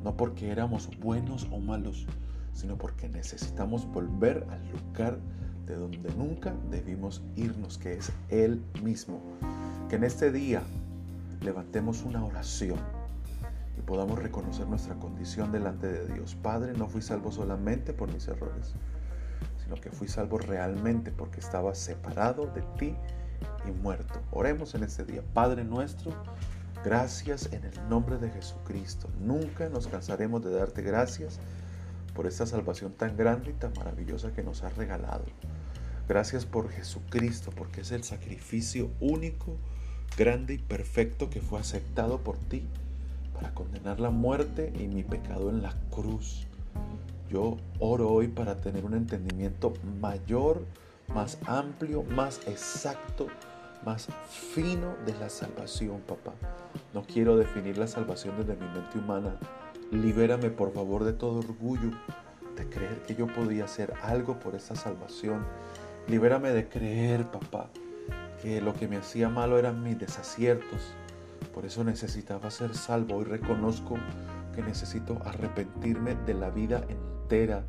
[0.04, 2.06] no porque éramos buenos o malos,
[2.54, 5.20] sino porque necesitamos volver al lugar
[5.66, 9.22] de donde nunca debimos irnos, que es Él mismo.
[9.90, 10.62] Que en este día
[11.42, 12.80] levantemos una oración
[13.78, 16.36] y podamos reconocer nuestra condición delante de Dios.
[16.36, 18.74] Padre, no fui salvo solamente por mis errores,
[19.64, 22.96] sino que fui salvo realmente porque estaba separado de ti
[23.68, 24.20] y muerto.
[24.32, 25.24] Oremos en este día.
[25.34, 26.12] Padre nuestro,
[26.84, 29.10] gracias en el nombre de Jesucristo.
[29.20, 31.40] Nunca nos cansaremos de darte gracias
[32.22, 35.24] por esta salvación tan grande y tan maravillosa que nos has regalado.
[36.08, 39.58] Gracias por Jesucristo, porque es el sacrificio único,
[40.16, 42.64] grande y perfecto que fue aceptado por ti
[43.34, 46.46] para condenar la muerte y mi pecado en la cruz.
[47.28, 50.64] Yo oro hoy para tener un entendimiento mayor,
[51.16, 53.30] más amplio, más exacto,
[53.84, 56.34] más fino de la salvación, papá.
[56.94, 59.40] No quiero definir la salvación desde mi mente humana.
[59.92, 61.92] Libérame, por favor, de todo orgullo,
[62.56, 65.46] de creer que yo podía hacer algo por esta salvación.
[66.08, 67.70] Libérame de creer, papá,
[68.42, 70.94] que lo que me hacía malo eran mis desaciertos.
[71.54, 73.18] Por eso necesitaba ser salvo.
[73.18, 73.98] Hoy reconozco
[74.56, 77.66] que necesito arrepentirme de la vida entera,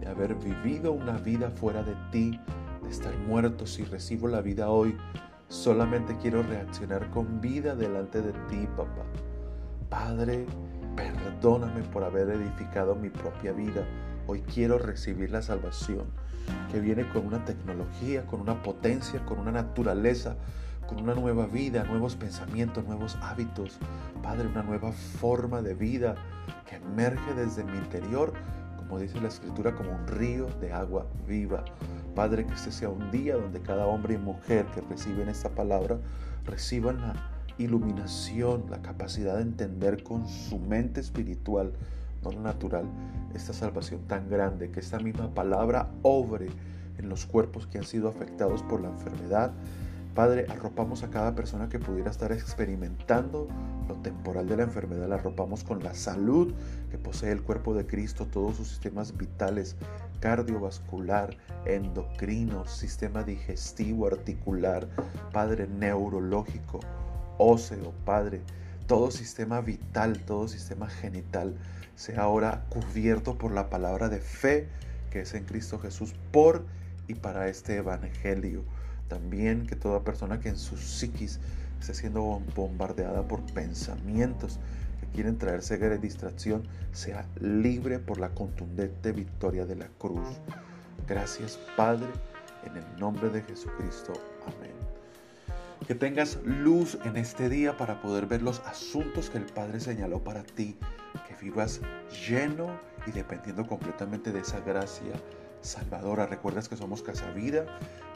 [0.00, 2.38] de haber vivido una vida fuera de ti,
[2.82, 3.66] de estar muerto.
[3.66, 4.94] Si recibo la vida hoy,
[5.48, 9.04] solamente quiero reaccionar con vida delante de ti, papá.
[9.88, 10.44] Padre,
[10.96, 13.84] perdóname por haber edificado mi propia vida.
[14.26, 16.06] Hoy quiero recibir la salvación
[16.70, 20.36] que viene con una tecnología, con una potencia, con una naturaleza,
[20.86, 23.78] con una nueva vida, nuevos pensamientos, nuevos hábitos.
[24.22, 26.14] Padre, una nueva forma de vida
[26.68, 28.32] que emerge desde mi interior,
[28.76, 31.64] como dice la escritura, como un río de agua viva.
[32.14, 35.98] Padre, que este sea un día donde cada hombre y mujer que reciben esta palabra
[36.44, 41.72] reciban la iluminación, la capacidad de entender con su mente espiritual,
[42.22, 42.84] no natural,
[43.34, 46.48] esta salvación tan grande, que esta misma palabra obre
[46.98, 49.52] en los cuerpos que han sido afectados por la enfermedad,
[50.14, 53.48] Padre, arropamos a cada persona que pudiera estar experimentando
[53.88, 56.54] lo temporal de la enfermedad, la arropamos con la salud
[56.92, 59.74] que posee el cuerpo de Cristo, todos sus sistemas vitales,
[60.20, 61.36] cardiovascular,
[61.66, 64.86] endocrino, sistema digestivo, articular,
[65.32, 66.78] Padre, neurológico,
[67.38, 68.42] óseo, Padre,
[68.86, 71.54] todo sistema vital, todo sistema genital
[71.96, 74.68] sea ahora cubierto por la palabra de fe
[75.14, 76.64] que es en Cristo Jesús por
[77.06, 78.64] y para este evangelio.
[79.08, 81.38] También que toda persona que en su psiquis
[81.80, 84.58] esté siendo bombardeada por pensamientos
[85.00, 90.26] que quieren traer ceguera y distracción, sea libre por la contundente victoria de la cruz.
[91.06, 92.08] Gracias Padre,
[92.64, 94.14] en el nombre de Jesucristo.
[94.46, 94.83] Amén.
[95.86, 100.24] Que tengas luz en este día para poder ver los asuntos que el Padre señaló
[100.24, 100.76] para ti.
[101.28, 101.80] Que vivas
[102.26, 105.12] lleno y dependiendo completamente de esa gracia
[105.60, 106.26] salvadora.
[106.26, 107.66] Recuerdas que somos Casa Vida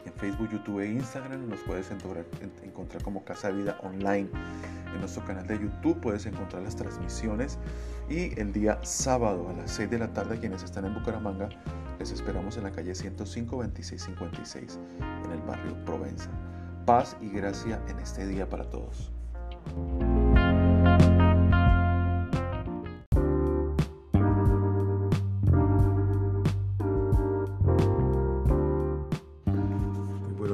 [0.05, 4.29] en Facebook, YouTube e Instagram nos puedes encontrar como Casa Vida Online.
[4.93, 7.59] En nuestro canal de YouTube puedes encontrar las transmisiones
[8.09, 11.49] y el día sábado a las 6 de la tarde quienes están en Bucaramanga
[11.99, 16.48] les esperamos en la calle 105 2656 en el barrio Provenza.
[16.89, 19.11] Paz y gracia en este día para todos.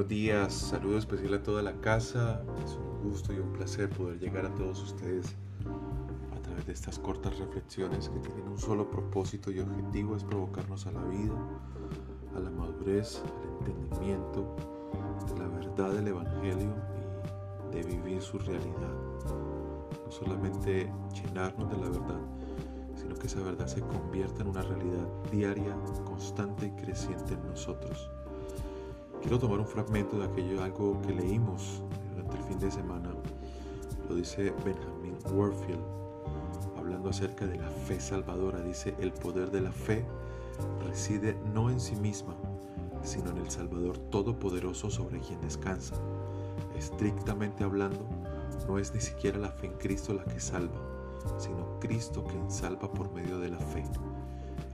[0.09, 2.43] días, saludo especial a toda la casa.
[2.65, 5.37] Es un gusto y un placer poder llegar a todos ustedes
[6.35, 10.85] a través de estas cortas reflexiones que tienen un solo propósito y objetivo, es provocarnos
[10.85, 11.33] a la vida,
[12.35, 14.74] a la madurez, al entendimiento
[15.37, 16.73] la verdad del Evangelio
[17.71, 18.93] y de vivir su realidad.
[20.05, 22.21] No solamente llenarnos de la verdad,
[22.95, 25.75] sino que esa verdad se convierta en una realidad diaria,
[26.05, 28.09] constante y creciente en nosotros.
[29.21, 31.81] Quiero tomar un fragmento de aquello, algo que leímos
[32.11, 33.09] durante el fin de semana.
[34.07, 35.83] Lo dice Benjamin Warfield,
[36.77, 38.61] hablando acerca de la fe salvadora.
[38.61, 40.05] Dice, el poder de la fe
[40.85, 42.35] reside no en sí misma,
[43.06, 45.95] sino en el Salvador Todopoderoso sobre quien descansa.
[46.77, 48.06] Estrictamente hablando,
[48.68, 50.80] no es ni siquiera la fe en Cristo la que salva,
[51.38, 53.84] sino Cristo quien salva por medio de la fe.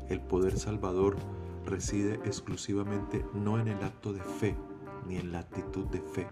[0.09, 1.15] El poder salvador
[1.65, 4.55] reside exclusivamente no en el acto de fe,
[5.07, 6.27] ni en la actitud de fe,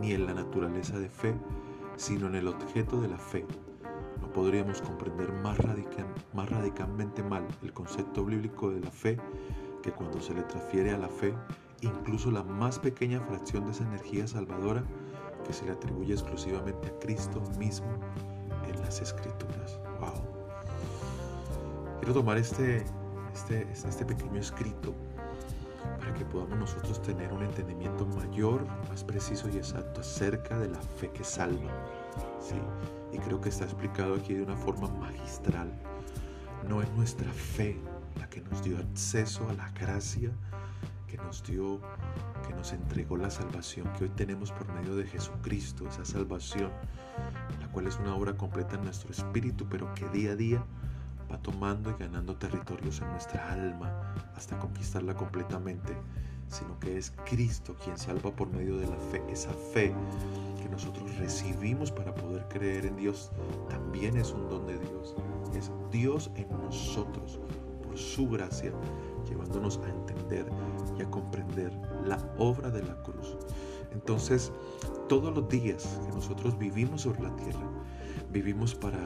[0.00, 1.34] ni en la naturaleza de fe,
[1.96, 3.46] sino en el objeto de la fe.
[4.20, 5.58] No podríamos comprender más,
[6.34, 9.18] más radicalmente mal el concepto bíblico de la fe
[9.82, 11.34] que cuando se le transfiere a la fe
[11.82, 14.84] incluso la más pequeña fracción de esa energía salvadora
[15.46, 17.88] que se le atribuye exclusivamente a Cristo mismo
[18.68, 19.80] en las Escrituras.
[19.98, 20.12] Wow.
[22.00, 22.84] Quiero tomar este
[23.34, 24.94] este, este pequeño escrito
[25.98, 30.80] para que podamos nosotros tener un entendimiento mayor, más preciso y exacto acerca de la
[30.80, 31.70] fe que salva.
[32.40, 32.56] ¿sí?
[33.12, 35.70] Y creo que está explicado aquí de una forma magistral.
[36.68, 37.76] No es nuestra fe
[38.18, 40.30] la que nos dio acceso a la gracia
[41.10, 41.80] que nos dio,
[42.46, 46.70] que nos entregó la salvación que hoy tenemos por medio de Jesucristo, esa salvación,
[47.60, 50.64] la cual es una obra completa en nuestro espíritu, pero que día a día
[51.30, 55.96] va tomando y ganando territorios en nuestra alma hasta conquistarla completamente,
[56.48, 59.92] sino que es Cristo quien salva por medio de la fe, esa fe
[60.62, 63.32] que nosotros recibimos para poder creer en Dios,
[63.68, 65.16] también es un don de Dios,
[65.56, 67.40] es Dios en nosotros,
[67.96, 68.72] su gracia,
[69.28, 70.46] llevándonos a entender
[70.98, 71.72] y a comprender
[72.04, 73.36] la obra de la cruz.
[73.92, 74.52] Entonces,
[75.08, 77.68] todos los días que nosotros vivimos sobre la tierra,
[78.32, 78.98] vivimos para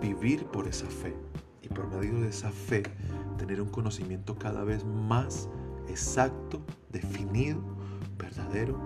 [0.00, 1.14] vivir por esa fe,
[1.62, 2.82] y por medio de esa fe
[3.38, 5.48] tener un conocimiento cada vez más
[5.88, 6.60] exacto,
[6.90, 7.60] definido,
[8.18, 8.78] verdadero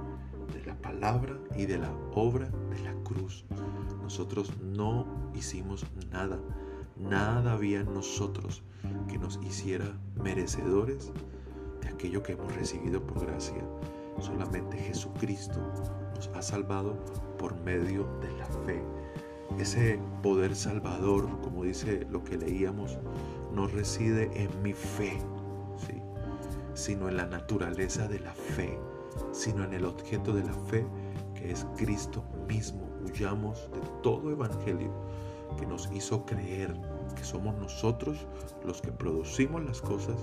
[0.53, 3.45] de la palabra y de la obra de la cruz.
[4.03, 6.39] Nosotros no hicimos nada,
[6.99, 8.63] nada había en nosotros
[9.09, 11.13] que nos hiciera merecedores
[11.81, 13.65] de aquello que hemos recibido por gracia.
[14.21, 15.61] Solamente Jesucristo
[16.15, 16.97] nos ha salvado
[17.39, 18.83] por medio de la fe
[19.59, 22.99] ese poder salvador, como dice lo que leíamos,
[23.55, 25.19] no reside en mi fe,
[26.75, 28.79] sino en la naturaleza de la fe,
[29.33, 30.87] sino en el objeto de la fe
[31.35, 32.87] que es Cristo mismo.
[33.03, 34.93] Huyamos de todo evangelio
[35.57, 36.75] que nos hizo creer
[37.17, 38.27] que somos nosotros
[38.65, 40.17] los que producimos las cosas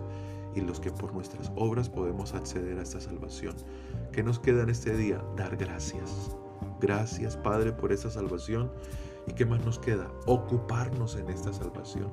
[0.55, 3.55] y los que por nuestras obras podemos acceder a esta salvación.
[4.11, 5.23] ¿Qué nos queda en este día?
[5.35, 6.35] Dar gracias.
[6.79, 8.71] Gracias Padre por esa salvación
[9.27, 10.11] ¿Y qué más nos queda?
[10.25, 12.11] Ocuparnos en esta salvación.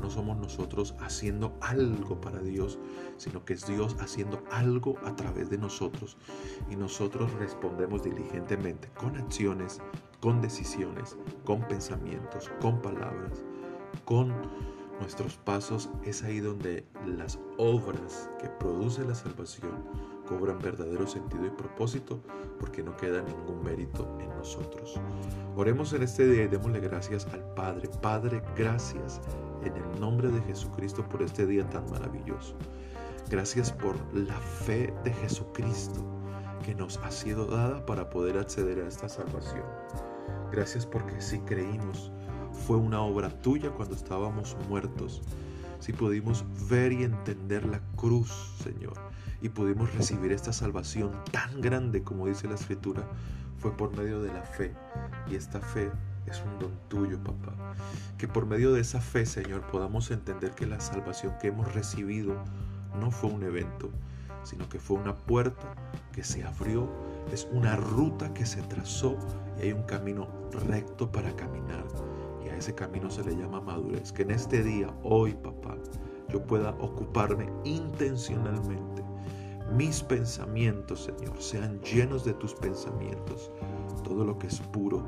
[0.00, 2.78] No somos nosotros haciendo algo para Dios,
[3.16, 6.16] sino que es Dios haciendo algo a través de nosotros.
[6.70, 9.80] Y nosotros respondemos diligentemente con acciones,
[10.20, 13.42] con decisiones, con pensamientos, con palabras,
[14.04, 14.32] con
[15.00, 15.90] nuestros pasos.
[16.04, 22.20] Es ahí donde las obras que produce la salvación cobran verdadero sentido y propósito
[22.58, 25.00] porque no queda ningún mérito en nosotros.
[25.56, 27.88] Oremos en este día y démosle gracias al Padre.
[28.02, 29.20] Padre, gracias
[29.64, 32.56] en el nombre de Jesucristo por este día tan maravilloso.
[33.30, 36.04] Gracias por la fe de Jesucristo
[36.64, 39.64] que nos ha sido dada para poder acceder a esta salvación.
[40.50, 42.10] Gracias porque si creímos,
[42.66, 45.22] fue una obra tuya cuando estábamos muertos.
[45.80, 48.30] Si pudimos ver y entender la cruz,
[48.62, 48.94] Señor,
[49.44, 53.06] y pudimos recibir esta salvación tan grande como dice la escritura,
[53.58, 54.72] fue por medio de la fe.
[55.30, 55.90] Y esta fe
[56.24, 57.52] es un don tuyo, papá.
[58.16, 62.42] Que por medio de esa fe, Señor, podamos entender que la salvación que hemos recibido
[62.98, 63.90] no fue un evento,
[64.44, 65.74] sino que fue una puerta
[66.12, 66.88] que se abrió,
[67.30, 69.18] es una ruta que se trazó
[69.58, 70.26] y hay un camino
[70.68, 71.84] recto para caminar.
[72.42, 74.10] Y a ese camino se le llama madurez.
[74.10, 75.76] Que en este día, hoy, papá,
[76.30, 79.03] yo pueda ocuparme intencionalmente
[79.76, 83.50] mis pensamientos, Señor, sean llenos de tus pensamientos.
[84.02, 85.02] Todo lo que es puro,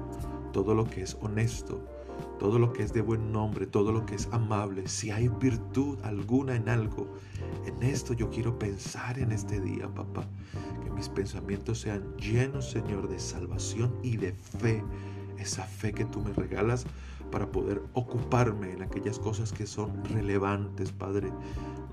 [0.53, 1.81] todo lo que es honesto,
[2.39, 5.99] todo lo que es de buen nombre, todo lo que es amable, si hay virtud
[6.03, 7.07] alguna en algo,
[7.67, 10.25] en esto yo quiero pensar en este día, papá.
[10.83, 14.83] Que mis pensamientos sean llenos, Señor, de salvación y de fe.
[15.39, 16.87] Esa fe que tú me regalas
[17.31, 21.32] para poder ocuparme en aquellas cosas que son relevantes, Padre.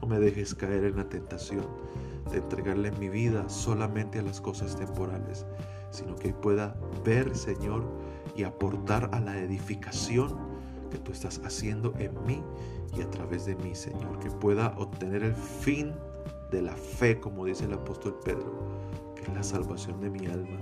[0.01, 1.65] No me dejes caer en la tentación
[2.31, 5.45] de entregarle mi vida solamente a las cosas temporales,
[5.91, 7.83] sino que pueda ver, Señor,
[8.35, 10.35] y aportar a la edificación
[10.89, 12.41] que tú estás haciendo en mí
[12.97, 15.93] y a través de mí, Señor, que pueda obtener el fin
[16.51, 18.53] de la fe, como dice el apóstol Pedro,
[19.15, 20.59] que es la salvación de mi alma.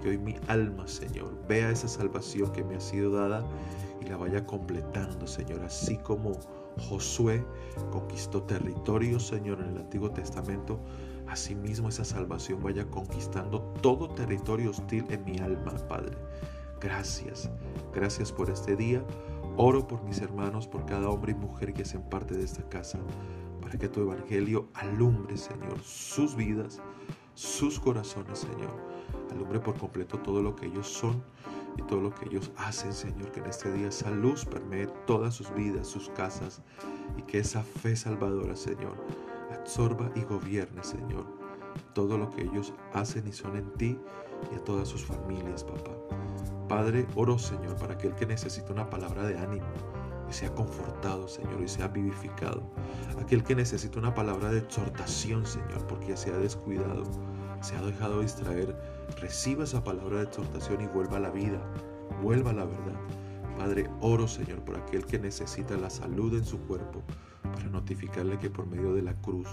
[0.00, 3.44] Que hoy mi alma, Señor, vea esa salvación que me ha sido dada
[4.06, 6.32] la vaya completando, Señor, así como
[6.88, 7.44] Josué
[7.90, 10.80] conquistó territorio, Señor, en el Antiguo Testamento.
[11.26, 16.16] Asimismo, esa salvación vaya conquistando todo territorio hostil en mi alma, Padre.
[16.80, 17.50] Gracias,
[17.92, 19.02] gracias por este día.
[19.56, 22.98] Oro por mis hermanos, por cada hombre y mujer que hacen parte de esta casa,
[23.60, 26.80] para que tu evangelio alumbre, Señor, sus vidas,
[27.34, 28.76] sus corazones, Señor.
[29.30, 31.22] Alumbre por completo todo lo que ellos son
[31.76, 35.34] y todo lo que ellos hacen, Señor, que en este día esa luz permee todas
[35.34, 36.62] sus vidas, sus casas,
[37.16, 38.96] y que esa fe salvadora, Señor,
[39.52, 41.26] absorba y gobierne, Señor,
[41.94, 43.98] todo lo que ellos hacen y son en ti
[44.52, 45.92] y a todas sus familias, papá.
[46.68, 49.66] Padre, oro, Señor, para aquel que necesita una palabra de ánimo,
[50.28, 52.62] y sea confortado, Señor, y sea vivificado.
[53.20, 57.04] Aquel que necesita una palabra de exhortación, Señor, porque se ha descuidado,
[57.60, 58.76] se ha dejado distraer,
[59.20, 61.60] reciba esa palabra de exhortación y vuelva a la vida,
[62.22, 63.00] vuelva a la verdad.
[63.56, 67.02] Padre, oro, Señor, por aquel que necesita la salud en su cuerpo,
[67.42, 69.48] para notificarle que por medio de la cruz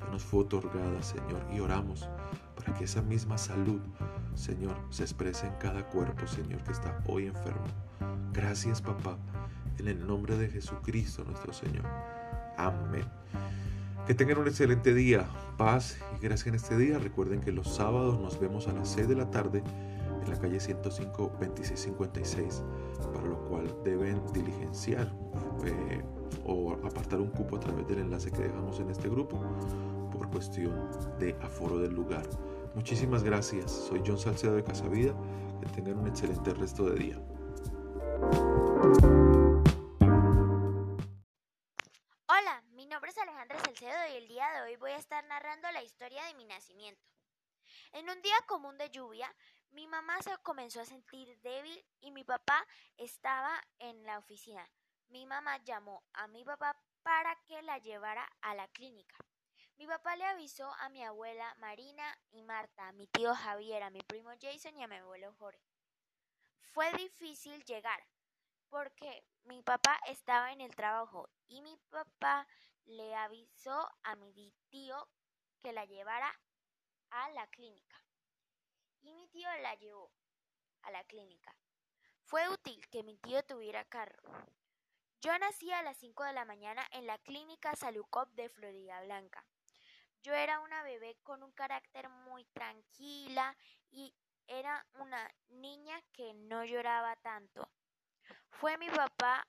[0.00, 2.08] ya nos fue otorgada, Señor, y oramos
[2.56, 3.80] para que esa misma salud,
[4.34, 7.64] Señor, se exprese en cada cuerpo, Señor, que está hoy enfermo.
[8.32, 9.16] Gracias, papá,
[9.78, 11.84] en el nombre de Jesucristo nuestro Señor.
[12.56, 13.04] Amén.
[14.06, 15.26] Que tengan un excelente día,
[15.56, 16.96] paz y gracias en este día.
[16.98, 19.64] Recuerden que los sábados nos vemos a las 6 de la tarde
[20.22, 22.62] en la calle 105 2656,
[23.12, 25.12] para lo cual deben diligenciar
[25.64, 26.04] eh,
[26.44, 29.40] o apartar un cupo a través del enlace que dejamos en este grupo
[30.12, 30.88] por cuestión
[31.18, 32.22] de aforo del lugar.
[32.76, 33.72] Muchísimas gracias.
[33.72, 35.14] Soy John Salcedo de Casavida.
[35.60, 37.18] Que tengan un excelente resto de día.
[42.86, 45.82] Mi nombre es Alejandra Salcedo y el día de hoy voy a estar narrando la
[45.82, 47.04] historia de mi nacimiento.
[47.90, 49.34] En un día común de lluvia,
[49.72, 52.64] mi mamá se comenzó a sentir débil y mi papá
[52.96, 54.64] estaba en la oficina.
[55.08, 59.16] Mi mamá llamó a mi papá para que la llevara a la clínica.
[59.78, 63.90] Mi papá le avisó a mi abuela Marina y Marta, a mi tío Javier, a
[63.90, 65.60] mi primo Jason y a mi abuelo Jorge.
[66.72, 68.06] Fue difícil llegar
[68.68, 72.46] porque mi papá estaba en el trabajo y mi papá
[72.86, 75.08] le avisó a mi tío
[75.58, 76.32] que la llevara
[77.10, 78.00] a la clínica.
[79.02, 80.12] Y mi tío la llevó
[80.82, 81.54] a la clínica.
[82.24, 84.22] Fue útil que mi tío tuviera carro.
[85.20, 89.44] Yo nací a las 5 de la mañana en la clínica Salucop de Florida Blanca.
[90.22, 93.56] Yo era una bebé con un carácter muy tranquila
[93.90, 94.14] y
[94.46, 97.68] era una niña que no lloraba tanto.
[98.50, 99.46] Fue mi papá,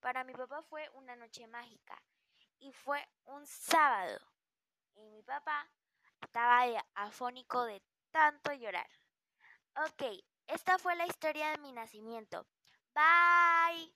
[0.00, 2.02] para mi papá fue una noche mágica
[2.60, 4.18] y fue un sábado.
[4.94, 5.70] Y mi papá
[6.20, 8.88] estaba afónico de tanto llorar.
[9.76, 10.02] Ok,
[10.46, 12.46] esta fue la historia de mi nacimiento.
[12.94, 13.94] Bye.